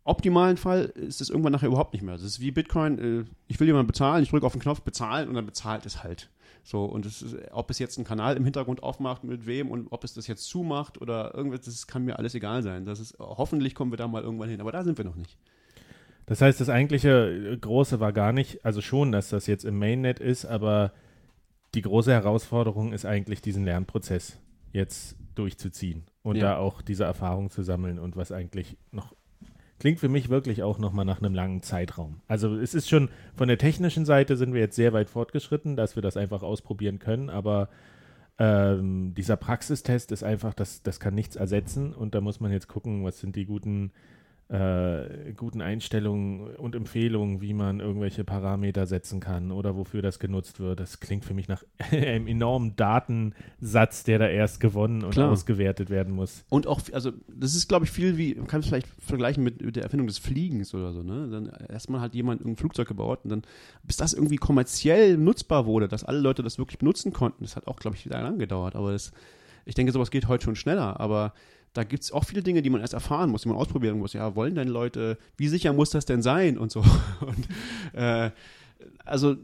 [0.06, 2.14] optimalen Fall ist es irgendwann nachher überhaupt nicht mehr.
[2.16, 5.28] Das ist wie Bitcoin, äh, ich will jemanden bezahlen, ich drücke auf den Knopf bezahlen
[5.28, 6.30] und dann bezahlt es halt.
[6.64, 9.88] So, und es ist, ob es jetzt einen Kanal im Hintergrund aufmacht, mit wem und
[9.92, 12.86] ob es das jetzt zumacht oder irgendwas, das kann mir alles egal sein.
[12.86, 15.38] Das ist, hoffentlich kommen wir da mal irgendwann hin, aber da sind wir noch nicht.
[16.28, 19.78] Das heißt, das eigentliche äh, Große war gar nicht, also schon, dass das jetzt im
[19.78, 20.92] Mainnet ist, aber
[21.76, 24.40] die große Herausforderung ist eigentlich, diesen Lernprozess
[24.72, 26.54] jetzt durchzuziehen und Ja.
[26.54, 29.14] da auch diese Erfahrung zu sammeln und was eigentlich noch
[29.80, 32.22] klingt für mich wirklich auch nochmal nach einem langen Zeitraum.
[32.28, 35.96] Also es ist schon, von der technischen Seite sind wir jetzt sehr weit fortgeschritten, dass
[35.96, 37.70] wir das einfach ausprobieren können, aber
[38.38, 42.68] ähm, dieser Praxistest ist einfach, das, das kann nichts ersetzen und da muss man jetzt
[42.68, 43.92] gucken, was sind die guten
[44.48, 50.60] äh, guten Einstellungen und Empfehlungen, wie man irgendwelche Parameter setzen kann oder wofür das genutzt
[50.60, 50.80] wird.
[50.80, 55.32] Das klingt für mich nach einem enormen Datensatz, der da erst gewonnen und Klar.
[55.32, 56.46] ausgewertet werden muss.
[56.50, 59.64] Und auch, also das ist, glaube ich, viel wie, man kann es vielleicht vergleichen mit,
[59.64, 61.28] mit der Erfindung des Fliegens oder so, ne?
[61.28, 63.42] Dann erstmal hat jemand ein Flugzeug gebaut und dann,
[63.84, 67.66] bis das irgendwie kommerziell nutzbar wurde, dass alle Leute das wirklich benutzen konnten, das hat
[67.66, 68.76] auch, glaube ich, wieder lang gedauert.
[68.76, 69.12] Aber das,
[69.66, 71.34] ich denke, sowas geht heute schon schneller, aber
[71.76, 74.14] da gibt es auch viele Dinge, die man erst erfahren muss, die man ausprobieren muss.
[74.14, 76.80] Ja, wollen denn Leute, wie sicher muss das denn sein und so.
[77.22, 77.48] Und
[77.94, 78.32] äh,
[79.06, 79.36] also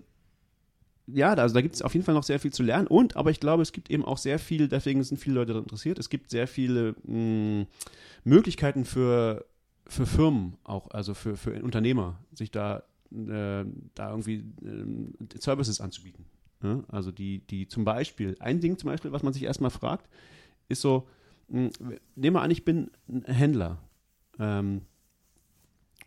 [1.07, 2.87] ja, da- also da gibt es auf jeden Fall noch sehr viel zu lernen.
[2.87, 5.63] Und, aber ich glaube, es gibt eben auch sehr viel, deswegen sind viele Leute daran
[5.63, 7.65] interessiert, es gibt sehr viele mh,
[8.23, 9.45] Möglichkeiten für
[9.87, 16.23] für Firmen auch, also für, für Unternehmer, sich da, äh, da irgendwie äh, Services anzubieten.
[16.63, 16.81] Ja?
[16.87, 20.07] Also die, die zum Beispiel, ein Ding zum Beispiel, was man sich erstmal fragt,
[20.69, 21.09] ist so,
[21.51, 23.77] nehmen wir an, ich bin ein Händler
[24.39, 24.81] ähm,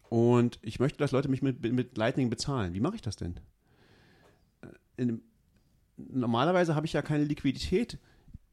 [0.09, 2.75] und ich möchte, dass Leute mich mit, mit Lightning bezahlen.
[2.75, 3.39] Wie mache ich das denn?
[4.63, 4.69] Äh,
[5.03, 5.23] in,
[5.97, 7.99] normalerweise habe ich ja keine Liquidität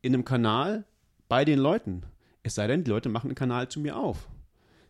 [0.01, 0.85] in einem Kanal
[1.29, 2.03] bei den Leuten.
[2.43, 4.27] Es sei denn, die Leute machen einen Kanal zu mir auf.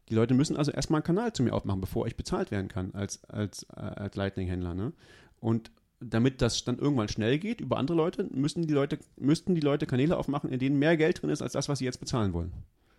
[0.09, 2.93] Die Leute müssen also erstmal einen Kanal zu mir aufmachen, bevor ich bezahlt werden kann
[2.93, 4.73] als, als, äh, als Lightning-Händler.
[4.73, 4.93] Ne?
[5.39, 5.71] Und
[6.01, 9.85] damit das dann irgendwann schnell geht über andere Leute, müssen die Leute, müssten die Leute
[9.85, 12.51] Kanäle aufmachen, in denen mehr Geld drin ist als das, was sie jetzt bezahlen wollen.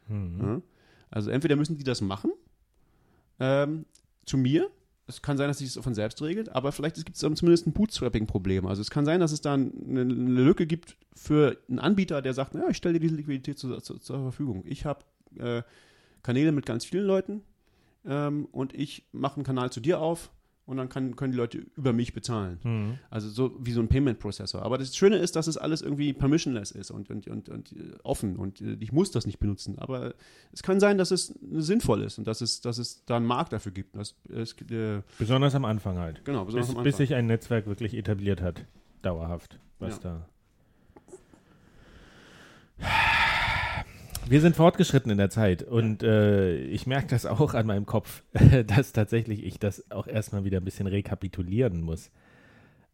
[0.09, 0.41] Mhm.
[0.41, 0.63] Ja?
[1.11, 2.33] Also entweder müssen die das machen
[3.41, 3.85] ähm,
[4.25, 4.71] zu mir.
[5.09, 7.73] Es kann sein, dass sich das von selbst regelt, aber vielleicht gibt es zumindest ein
[7.73, 8.67] Bootstrapping-Problem.
[8.67, 12.55] Also es kann sein, dass es da eine, Lücke gibt für einen Anbieter, der sagt,
[12.55, 14.63] ja, ich stelle dir diese Liquidität zu, zu, zur Verfügung.
[14.65, 15.05] Ich habe
[15.39, 15.63] äh,
[16.23, 17.43] Kanäle mit ganz vielen Leuten
[18.07, 20.31] ähm, und ich mache einen Kanal zu dir auf
[20.65, 22.59] und dann kann, können die Leute über mich bezahlen.
[22.63, 22.99] Mhm.
[23.11, 24.63] Also so wie so ein Payment-Prozessor.
[24.63, 27.95] Aber das Schöne ist, dass es alles irgendwie permissionless ist und, und, und, und äh,
[28.05, 29.79] offen und äh, ich muss das nicht benutzen.
[29.79, 30.15] Aber
[30.53, 33.53] es kann sein, dass es sinnvoll ist und dass es, dass es da einen Markt
[33.53, 33.97] dafür gibt.
[33.97, 36.25] Das, es, äh, Besonders am Anfang halt.
[36.25, 37.07] genau, besonders Bis, am bis Anfang.
[37.07, 38.65] sich ein Netzwerk wirklich etabliert hat.
[39.03, 39.59] Dauerhaft.
[39.81, 40.29] Was da.
[44.33, 48.23] Wir sind fortgeschritten in der Zeit und äh, ich merke das auch an meinem Kopf,
[48.67, 52.11] dass tatsächlich ich das auch erstmal wieder ein bisschen rekapitulieren muss.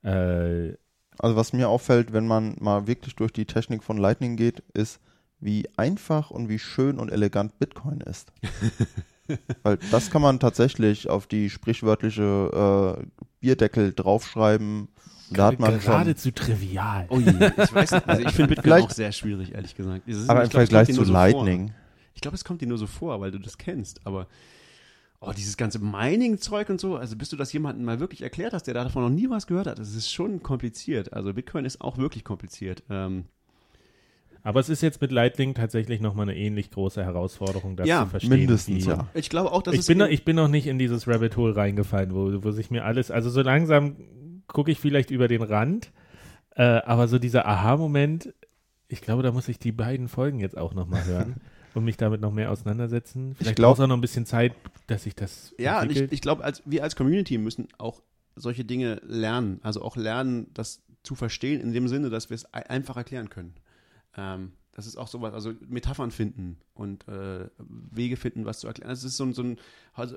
[0.02, 0.70] Äh,
[1.16, 4.98] Also was mir auffällt, wenn man mal wirklich durch die Technik von Lightning geht, ist,
[5.39, 8.32] wie einfach und wie schön und elegant Bitcoin ist.
[9.62, 14.89] Weil das kann man tatsächlich auf die sprichwörtliche äh, Bierdeckel draufschreiben.
[15.31, 17.07] Da hat man geradezu trivial.
[17.11, 18.09] Oh je, ich weiß nicht.
[18.09, 20.09] Also ich finde Bitcoin auch sehr schwierig, ehrlich gesagt.
[20.09, 21.13] Es ist- aber im glaub, Vergleich zu so vor.
[21.13, 21.73] Lightning.
[22.15, 24.05] Ich glaube, es kommt dir nur so vor, weil du das kennst.
[24.07, 24.27] Aber
[25.21, 28.65] oh, dieses ganze Mining-Zeug und so, also bis du das jemandem mal wirklich erklärt hast,
[28.65, 31.13] der davon noch nie was gehört hat, das ist schon kompliziert.
[31.13, 32.83] Also Bitcoin ist auch wirklich kompliziert.
[32.91, 33.25] Ähm,
[34.43, 38.11] Aber es ist jetzt mit Lightning tatsächlich nochmal eine ähnlich große Herausforderung, das Ja, zu
[38.11, 38.31] verstehen.
[38.31, 39.09] mindestens, wie- ja.
[39.15, 41.07] ich glaube auch, dass Ich es bin, noch, in- ich bin noch nicht in dieses
[41.07, 43.97] Rabbit Hole reingefallen, wo, wo sich mir alles, also so langsam
[44.49, 45.93] gucke ich vielleicht über den Rand,
[46.57, 48.35] äh, aber so dieser Aha-Moment,
[48.89, 51.37] ich glaube, da muss ich die beiden Folgen jetzt auch nochmal hören
[51.75, 53.35] und mich damit noch mehr auseinandersetzen.
[53.37, 54.55] Vielleicht braucht es auch noch ein bisschen Zeit,
[54.87, 58.03] dass ich das Ja, und ich, ich glaube, als, wir als Community müssen auch
[58.35, 59.61] solche Dinge lernen.
[59.62, 63.29] Also auch lernen, das zu verstehen, in dem Sinne, dass wir es ei- einfach erklären
[63.31, 63.55] können.
[64.16, 68.91] Ähm, das ist auch sowas, also Metaphern finden und äh, Wege finden, was zu erklären.
[68.91, 69.59] Das ist so ein, so ein
[69.93, 70.16] also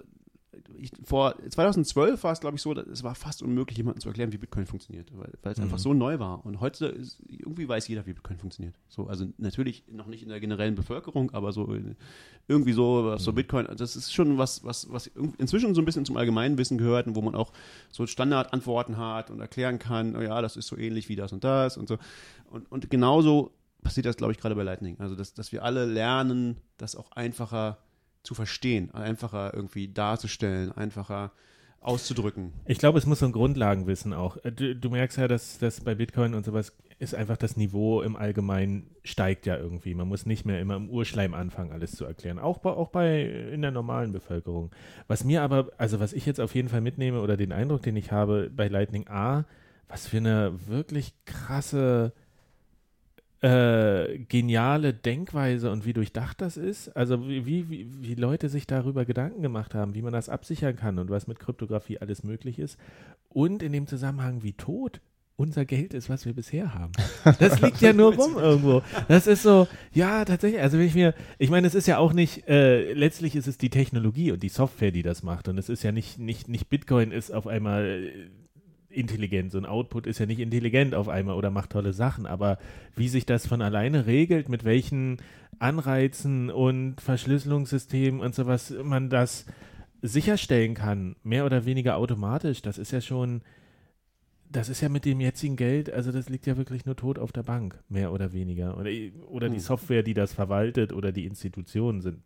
[0.78, 4.10] ich, vor 2012 war es, glaube ich, so, dass es war fast unmöglich, jemandem zu
[4.10, 5.66] erklären, wie Bitcoin funktioniert, weil, weil es Mhm.
[5.66, 6.46] einfach so neu war.
[6.46, 8.76] Und heute ist, irgendwie weiß jeder, wie Bitcoin funktioniert.
[8.90, 11.74] So, also natürlich noch nicht in der generellen Bevölkerung, aber so
[12.48, 15.08] irgendwie so, so Bitcoin, das ist schon was, was, was
[15.38, 17.54] inzwischen so ein bisschen zum Allgemeinwissen gehört und wo man auch
[17.90, 21.44] so Standardantworten hat und erklären kann, oh ja, das ist so ähnlich wie das und
[21.44, 21.98] das und so.
[22.50, 23.52] Und, und genauso
[23.84, 24.98] passiert das, glaube ich, gerade bei Lightning.
[25.00, 27.91] Also, dass, dass wir alle lernen, das auch einfacher zu
[28.34, 31.32] verstehen, einfacher irgendwie darzustellen, einfacher
[31.82, 32.54] auszudrücken.
[32.66, 34.38] Ich glaube, es muss so ein Grundlagenwissen auch.
[34.44, 38.04] Äh, Du, du merkst ja, dass, dass bei Bitcoin und sowas ist einfach das Niveau
[38.04, 39.96] im Allgemeinen steigt ja irgendwie.
[39.96, 42.38] Man muss nicht mehr immer im Urschleim anfangen, alles zu erklären.
[42.38, 44.70] Auch bei, auch bei in der normalen Bevölkerung.
[45.08, 47.96] Was mir aber, also was ich jetzt auf jeden Fall mitnehme oder den Eindruck, den
[47.96, 49.46] ich habe bei Lightning A,
[49.88, 52.14] was für eine wirklich krasse
[53.42, 56.96] äh, geniale Denkweise und wie durchdacht das ist.
[56.96, 61.00] Also wie, wie, wie, Leute sich darüber Gedanken gemacht haben, wie man das absichern kann
[61.00, 62.78] und was mit Kryptographie alles möglich ist.
[63.30, 65.02] Und in dem Zusammenhang, wie tot
[65.38, 66.92] unser Geld ist, was wir bisher haben.
[67.40, 68.84] Das liegt ja nur rum irgendwo.
[69.08, 72.14] Das ist so, ja, tatsächlich, also wenn ich mir, ich meine, es ist ja auch
[72.14, 75.48] nicht, äh, letztlich ist es die Technologie und die Software, die das macht.
[75.48, 78.30] Und es ist ja nicht, nicht, nicht Bitcoin ist auf einmal äh,
[78.92, 79.52] intelligent.
[79.52, 82.58] So ein Output ist ja nicht intelligent auf einmal oder macht tolle Sachen, aber
[82.96, 85.18] wie sich das von alleine regelt, mit welchen
[85.60, 89.46] Anreizen und Verschlüsselungssystemen und sowas man das
[90.02, 93.42] sicherstellen kann, mehr oder weniger automatisch, das ist ja schon,
[94.50, 97.32] das ist ja mit dem jetzigen Geld, also das liegt ja wirklich nur tot auf
[97.32, 98.78] der Bank, mehr oder weniger.
[98.78, 98.90] Oder,
[99.28, 99.60] oder die Hm.
[99.60, 102.24] Software, die das verwaltet oder die Institutionen sind,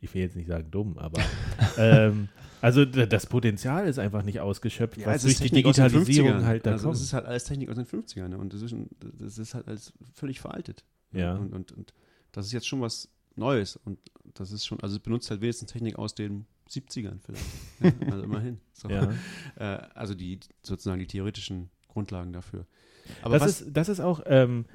[0.00, 1.20] ich will jetzt nicht sagen dumm, aber
[1.78, 2.28] ähm,
[2.60, 6.44] also das Potenzial ist einfach nicht ausgeschöpft, was durch die Digitalisierung 50ern.
[6.44, 6.96] halt da also kommt.
[6.96, 8.38] Das ist halt alles Technik aus den 50ern ne?
[8.38, 10.84] und das ist, das ist halt alles völlig veraltet.
[11.12, 11.34] Ja.
[11.36, 11.94] Und, und, und
[12.32, 13.98] das ist jetzt schon was Neues und
[14.34, 17.44] das ist schon, also es benutzt halt wenigstens Technik aus den 70ern vielleicht.
[17.80, 18.60] ja, also immerhin.
[18.72, 18.88] So.
[18.88, 19.12] ja.
[19.56, 19.64] Äh,
[19.94, 22.66] also die sozusagen die theoretischen Grundlagen dafür.
[23.22, 24.66] Aber Das ist, das ist auch, ähm,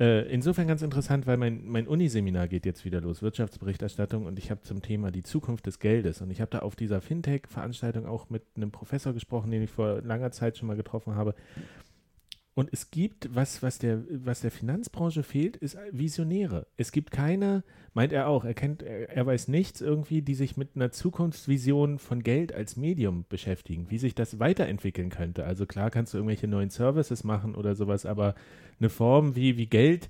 [0.00, 4.50] Äh, insofern ganz interessant, weil mein, mein Uniseminar geht jetzt wieder los, Wirtschaftsberichterstattung, und ich
[4.50, 6.20] habe zum Thema die Zukunft des Geldes.
[6.20, 10.02] Und ich habe da auf dieser Fintech-Veranstaltung auch mit einem Professor gesprochen, den ich vor
[10.02, 11.34] langer Zeit schon mal getroffen habe.
[12.56, 16.68] Und es gibt, was, was, der, was der Finanzbranche fehlt, ist Visionäre.
[16.76, 17.64] Es gibt keine,
[17.94, 21.98] meint er auch, er kennt, er, er weiß nichts irgendwie, die sich mit einer Zukunftsvision
[21.98, 25.44] von Geld als Medium beschäftigen, wie sich das weiterentwickeln könnte.
[25.44, 28.36] Also klar kannst du irgendwelche neuen Services machen oder sowas, aber
[28.78, 30.08] eine Form wie, wie Geld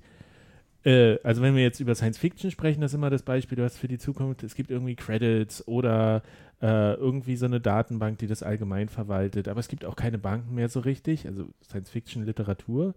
[0.85, 3.63] äh, also wenn wir jetzt über Science Fiction sprechen, das ist immer das Beispiel, du
[3.63, 6.21] hast für die Zukunft, es gibt irgendwie Credits oder
[6.61, 10.53] äh, irgendwie so eine Datenbank, die das allgemein verwaltet, aber es gibt auch keine Banken
[10.55, 12.93] mehr so richtig, also Science Fiction Literatur,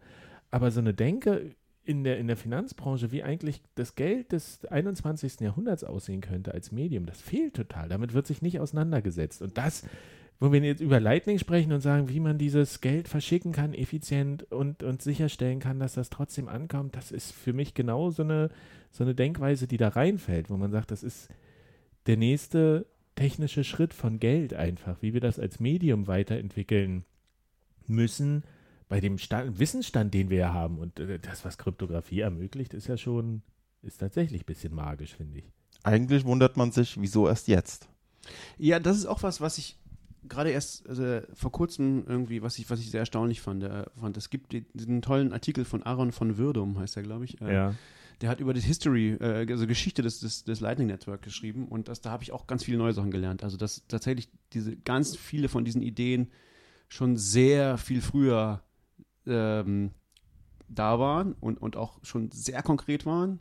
[0.51, 5.41] aber so eine Denke in der, in der Finanzbranche, wie eigentlich das Geld des 21.
[5.41, 7.89] Jahrhunderts aussehen könnte als Medium, das fehlt total.
[7.89, 9.41] Damit wird sich nicht auseinandergesetzt.
[9.41, 9.85] Und das
[10.41, 14.45] wo wir jetzt über Lightning sprechen und sagen, wie man dieses Geld verschicken kann, effizient
[14.53, 18.51] und, und sicherstellen kann, dass das trotzdem ankommt, das ist für mich genau so eine,
[18.93, 21.29] so eine Denkweise, die da reinfällt, wo man sagt, das ist
[22.07, 22.87] der nächste
[23.17, 27.05] technische Schritt von Geld einfach, wie wir das als Medium weiterentwickeln
[27.87, 28.45] müssen,
[28.89, 30.79] bei dem Stand, Wissensstand, den wir ja haben.
[30.79, 33.43] Und äh, das, was Kryptographie ermöglicht, ist ja schon,
[33.83, 35.53] ist tatsächlich ein bisschen magisch, finde ich.
[35.83, 37.89] Eigentlich wundert man sich, wieso erst jetzt?
[38.57, 39.77] Ja, das ist auch was, was ich
[40.27, 44.17] gerade erst also vor kurzem irgendwie, was ich, was ich sehr erstaunlich fand, äh, fand.
[44.17, 47.41] Es gibt diesen tollen Artikel von Aaron von Würdum, heißt er, glaube ich.
[47.41, 47.75] Äh, ja.
[48.21, 51.89] Der hat über die History, äh, also Geschichte des, des, des Lightning Network geschrieben und
[51.89, 53.45] das, da habe ich auch ganz viele neue Sachen gelernt.
[53.45, 56.29] Also, dass tatsächlich diese ganz viele von diesen Ideen
[56.89, 58.63] schon sehr viel früher
[59.27, 59.93] ähm,
[60.69, 63.41] da waren und, und auch schon sehr konkret waren,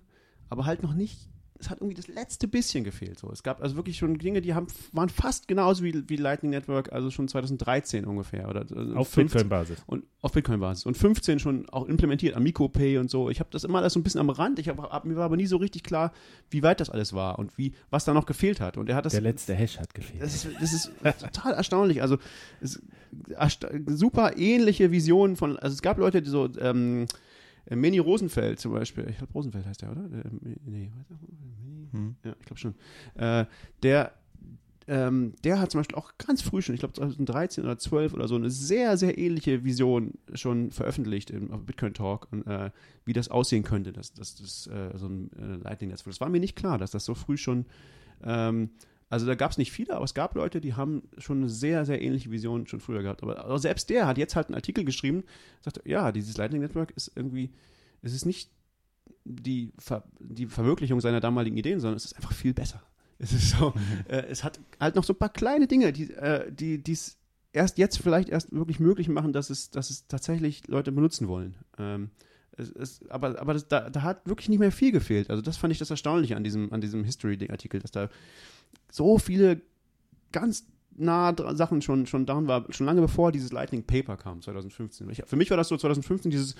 [0.49, 1.29] aber halt noch nicht
[1.59, 3.19] es hat irgendwie das letzte bisschen gefehlt.
[3.19, 3.31] So.
[3.31, 6.91] Es gab also wirklich schon Dinge, die haben, waren fast genauso wie, wie Lightning Network,
[6.91, 8.47] also schon 2013 ungefähr.
[8.49, 9.83] Oder, also auf Bitcoin-Basis.
[9.85, 10.85] Und auf Bitcoin-Basis.
[10.85, 13.29] Und 15 schon auch implementiert, Amico Pay und so.
[13.29, 14.59] Ich habe das immer alles so ein bisschen am Rand.
[14.59, 16.11] Ich hab, hab, mir war aber nie so richtig klar,
[16.49, 18.77] wie weit das alles war und wie, was da noch gefehlt hat.
[18.77, 19.13] Und er hat das.
[19.13, 20.21] Der letzte Hash hat gefehlt.
[20.21, 22.01] Das ist, das ist total erstaunlich.
[22.01, 22.17] Also
[23.29, 27.07] ersta super ähnliche Visionen von, also es gab Leute, die so, ähm,
[27.69, 30.05] äh, Meni Rosenfeld zum Beispiel, ich glaube Rosenfeld heißt der, oder?
[30.05, 30.91] Äh, nee,
[31.91, 32.15] hm.
[32.23, 32.75] Ja, ich glaube schon.
[33.15, 33.45] Äh,
[33.83, 34.13] der,
[34.87, 38.27] ähm, der hat zum Beispiel auch ganz früh schon, ich glaube 2013 oder 12 oder
[38.27, 42.71] so, eine sehr, sehr ähnliche Vision schon veröffentlicht im, auf Bitcoin Talk, und, äh,
[43.05, 46.55] wie das aussehen könnte, dass das, äh, so ein äh, Lightning-Netz Das war mir nicht
[46.55, 47.65] klar, dass das so früh schon
[48.23, 48.69] ähm,
[49.09, 51.85] also da gab es nicht viele, aber es gab Leute, die haben schon eine sehr,
[51.85, 53.23] sehr ähnliche Vision schon früher gehabt.
[53.23, 55.23] Aber, aber selbst der hat jetzt halt einen Artikel geschrieben,
[55.61, 57.51] sagt, ja, dieses Lightning Network ist irgendwie,
[58.01, 58.51] es ist nicht
[59.23, 62.81] die, Ver die Verwirklichung seiner damaligen Ideen, sondern es ist einfach viel besser.
[63.19, 64.05] Es ist so, mhm.
[64.09, 67.17] äh, es hat halt noch so ein paar kleine Dinge, die äh, die es
[67.51, 71.55] erst jetzt vielleicht erst wirklich möglich machen, dass es, dass es tatsächlich Leute benutzen wollen.
[71.79, 72.11] Ähm,
[72.57, 75.29] es, es, aber aber das, da, da hat wirklich nicht mehr viel gefehlt.
[75.29, 78.09] Also das fand ich das Erstaunliche an diesem, an diesem History-Artikel, dass da
[78.91, 79.61] so viele
[80.31, 80.65] ganz
[80.97, 85.09] nah Sachen schon, schon daran war, schon lange bevor dieses Lightning Paper kam, 2015.
[85.11, 86.55] Ich, für mich war das so 2015 dieses,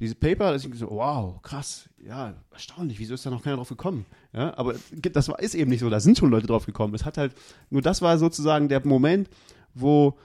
[0.00, 3.68] dieses Paper, dass ich so, wow, krass, ja, erstaunlich, wieso ist da noch keiner drauf
[3.68, 4.06] gekommen?
[4.32, 4.74] Ja, aber
[5.12, 6.94] das war, ist eben nicht so, da sind schon Leute drauf gekommen.
[6.94, 7.34] Es hat halt,
[7.70, 9.28] nur das war sozusagen der Moment,
[9.74, 10.18] wo,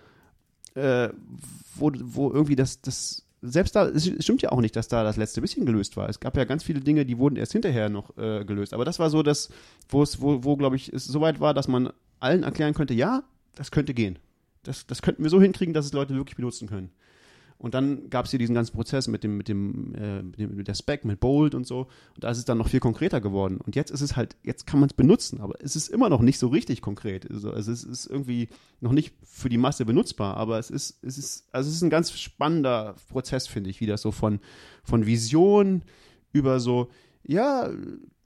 [0.76, 1.10] äh,
[1.76, 5.18] wo, wo irgendwie das, das selbst da, es stimmt ja auch nicht, dass da das
[5.18, 6.10] letzte bisschen gelöst war.
[6.10, 8.74] Es gab ja ganz viele Dinge, die wurden erst hinterher noch äh, gelöst.
[8.74, 9.49] Aber das war so das,
[9.88, 12.94] wo es, wo, wo glaube ich, es so weit war, dass man allen erklären könnte,
[12.94, 13.24] ja,
[13.56, 14.20] das könnte gehen.
[14.64, 16.91] Das, das könnten wir so hinkriegen, dass es Leute wirklich benutzen können.
[17.60, 20.56] Und dann gab es hier diesen ganzen Prozess mit dem, mit dem, äh, mit dem,
[20.56, 21.88] mit der Spec, mit Bold und so.
[22.15, 23.57] Und da ist es dann noch viel konkreter geworden.
[23.57, 26.22] Und jetzt ist es halt, jetzt kann man es benutzen, aber es ist immer noch
[26.22, 27.30] nicht so richtig konkret.
[27.30, 28.48] Also, also es ist irgendwie
[28.80, 31.90] noch nicht für die Masse benutzbar, aber es ist, es ist, also es ist ein
[31.90, 34.40] ganz spannender Prozess, finde ich, wie das so von,
[34.86, 35.84] von Vision
[36.31, 36.88] über so,
[37.23, 37.69] ja,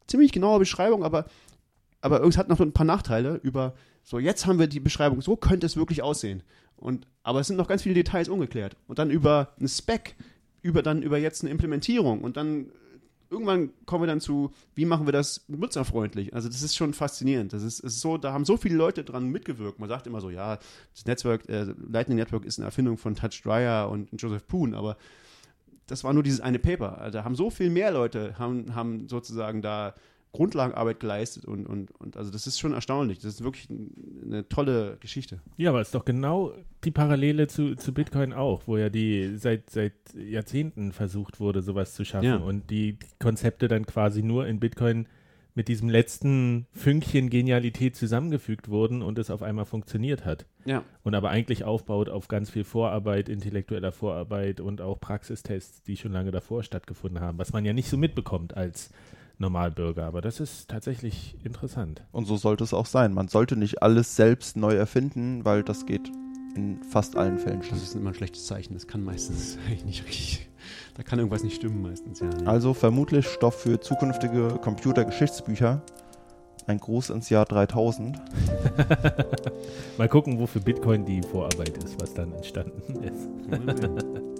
[0.06, 1.26] ziemlich genaue Beschreibung, aber,
[2.02, 3.74] aber es hat noch ein paar Nachteile über,
[4.04, 6.44] so jetzt haben wir die Beschreibung, so könnte es wirklich aussehen.
[6.76, 8.76] Und, aber es sind noch ganz viele Details ungeklärt.
[8.88, 10.16] Und dann über einen Spec,
[10.62, 12.72] über dann über jetzt eine Implementierung und dann
[13.30, 16.34] irgendwann kommen wir dann zu, wie machen wir das nutzerfreundlich?
[16.34, 17.52] Also das ist schon faszinierend.
[17.52, 19.80] Das ist, ist so, da haben so viele Leute dran mitgewirkt.
[19.80, 20.60] Man sagt immer so, ja,
[20.94, 24.98] das Netzwerk, äh, Lightning Network ist eine Erfindung von Touch Dryer und Joseph Poon, aber
[25.88, 27.00] das war nur dieses eine Paper.
[27.00, 29.96] Also da haben so viel mehr Leute haben, haben sozusagen da
[30.34, 33.20] Grundlagenarbeit geleistet und, und, und also das ist schon erstaunlich.
[33.20, 35.40] Das ist wirklich eine tolle Geschichte.
[35.58, 36.54] Ja, aber es ist doch genau
[36.84, 41.94] die Parallele zu, zu Bitcoin auch, wo ja die seit, seit Jahrzehnten versucht wurde, sowas
[41.94, 42.36] zu schaffen ja.
[42.38, 45.08] und die Konzepte dann quasi nur in Bitcoin
[45.54, 50.48] mit diesem letzten Fünkchen Genialität zusammengefügt wurden und es auf einmal funktioniert hat.
[50.66, 50.84] Ja.
[51.04, 56.12] Und aber eigentlich aufbaut auf ganz viel Vorarbeit, intellektueller Vorarbeit und auch Praxistests, die schon
[56.12, 58.90] lange davor stattgefunden haben, was man ja nicht so mitbekommt als
[59.38, 60.06] Normalbürger.
[60.06, 62.04] Aber das ist tatsächlich interessant.
[62.12, 63.14] Und so sollte es auch sein.
[63.14, 66.12] Man sollte nicht alles selbst neu erfinden, weil das geht
[66.56, 67.78] in fast allen Fällen Das schief.
[67.84, 68.74] ist immer ein schlechtes Zeichen.
[68.74, 70.50] Das kann meistens eigentlich nicht richtig.
[70.96, 72.28] Da kann irgendwas nicht stimmen meistens, ja.
[72.28, 72.46] nee.
[72.46, 75.82] Also vermutlich Stoff für zukünftige Computergeschichtsbücher.
[76.68, 78.22] Ein Gruß ins Jahr 3000.
[79.98, 83.28] Mal gucken, wofür Bitcoin die Vorarbeit ist, was dann entstanden ist.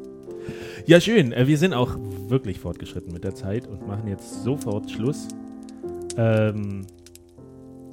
[0.86, 1.32] Ja, schön.
[1.32, 1.96] Äh, Wir sind auch
[2.28, 5.28] wirklich fortgeschritten mit der Zeit und machen jetzt sofort Schluss.
[6.18, 6.86] Ähm,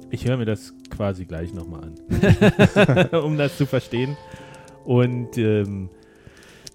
[0.09, 4.17] ich höre mir das quasi gleich nochmal an, um das zu verstehen.
[4.83, 5.89] Und ähm,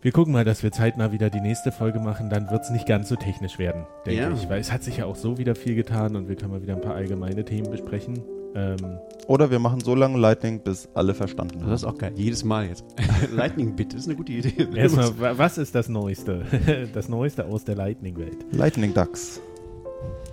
[0.00, 2.30] wir gucken mal, dass wir zeitnah wieder die nächste Folge machen.
[2.30, 4.32] Dann wird es nicht ganz so technisch werden, denke Ja.
[4.32, 4.48] ich.
[4.48, 6.74] Weil es hat sich ja auch so wieder viel getan und wir können mal wieder
[6.76, 8.22] ein paar allgemeine Themen besprechen.
[8.56, 11.70] Ähm, Oder wir machen so lange Lightning, bis alle verstanden haben.
[11.70, 12.12] Das ist auch geil.
[12.16, 12.84] Jedes Mal jetzt.
[13.34, 14.66] Lightning Bit, das ist eine gute Idee.
[14.74, 16.42] erstmal, wa- was ist das Neueste?
[16.94, 18.46] das Neueste aus der Lightning-Welt.
[18.52, 19.40] Lightning Ducks.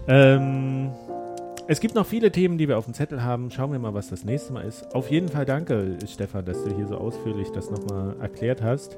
[0.07, 0.89] Ähm,
[1.67, 3.49] es gibt noch viele Themen, die wir auf dem Zettel haben.
[3.49, 4.93] Schauen wir mal, was das nächste Mal ist.
[4.93, 8.97] Auf jeden Fall danke, Stefan, dass du hier so ausführlich das nochmal erklärt hast.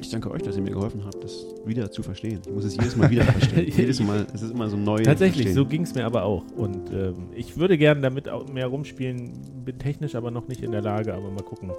[0.00, 2.40] Ich danke euch, dass ihr mir geholfen habt, das wieder zu verstehen.
[2.44, 3.72] Ich muss es jedes Mal wieder verstehen.
[3.76, 5.00] jedes Mal, es ist immer so neu.
[5.02, 5.68] Tatsächlich, so verstehen.
[5.68, 6.42] ging es mir aber auch.
[6.56, 9.32] Und ähm, ich würde gerne damit auch mehr rumspielen,
[9.64, 11.70] bin technisch aber noch nicht in der Lage, aber mal gucken.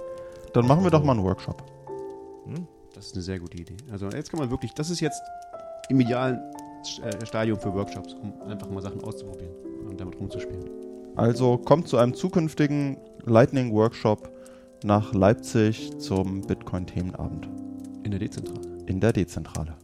[0.54, 1.62] Dann machen wir doch mal einen Workshop.
[2.46, 2.66] Hm?
[2.94, 3.76] Das ist eine sehr gute Idee.
[3.92, 5.20] Also jetzt kann man wirklich, das ist jetzt
[5.90, 6.38] im idealen
[7.02, 9.52] äh, Stadium für Workshops, um einfach mal Sachen auszuprobieren
[9.94, 10.64] und damit rumzuspielen.
[11.16, 14.28] Also kommt zu einem zukünftigen Lightning Workshop
[14.82, 17.48] nach Leipzig zum Bitcoin-Themenabend
[18.02, 18.60] In der Dezentrale.
[18.86, 19.74] in der Dezentrale.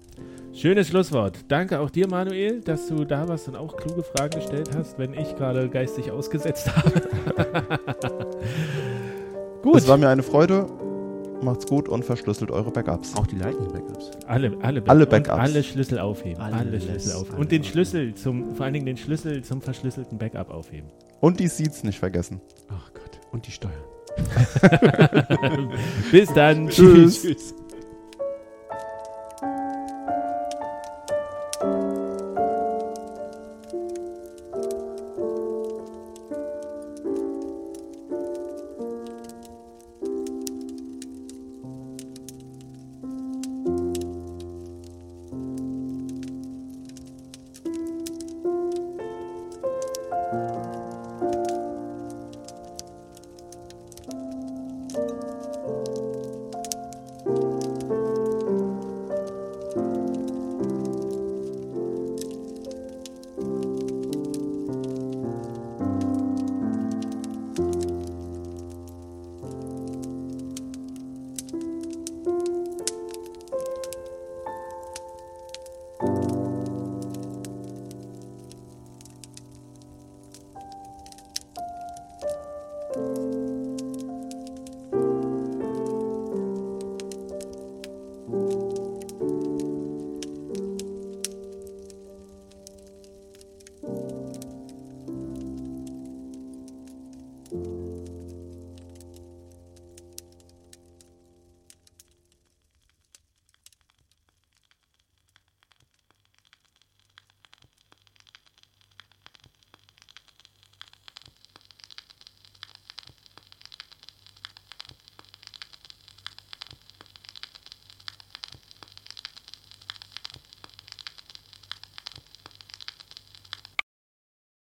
[0.52, 1.38] Schönes Schlusswort.
[1.46, 5.14] Danke auch dir, Manuel, dass du da warst und auch kluge Fragen gestellt hast, wenn
[5.14, 6.92] ich gerade geistig ausgesetzt habe.
[9.62, 9.76] Gut.
[9.76, 10.66] Es war mir eine Freude.
[11.42, 13.16] Macht's gut und verschlüsselt eure Backups.
[13.16, 14.10] Auch die Lightning-Backups.
[14.26, 15.38] Alle, alle, Alle und Backups.
[15.38, 16.40] alle Schlüssel aufheben.
[16.42, 17.30] Alle Alles, Schlüssel aufheben.
[17.34, 17.40] alles.
[17.40, 20.90] Und den Schlüssel zum, vor allen Dingen den Schlüssel zum verschlüsselten Backup aufheben.
[21.20, 22.40] Und die Seeds nicht vergessen.
[22.68, 23.20] Ach Gott.
[23.32, 23.72] Und die Steuern.
[26.12, 26.68] Bis dann.
[26.68, 27.22] Tschüss.
[27.22, 27.54] Tschüss.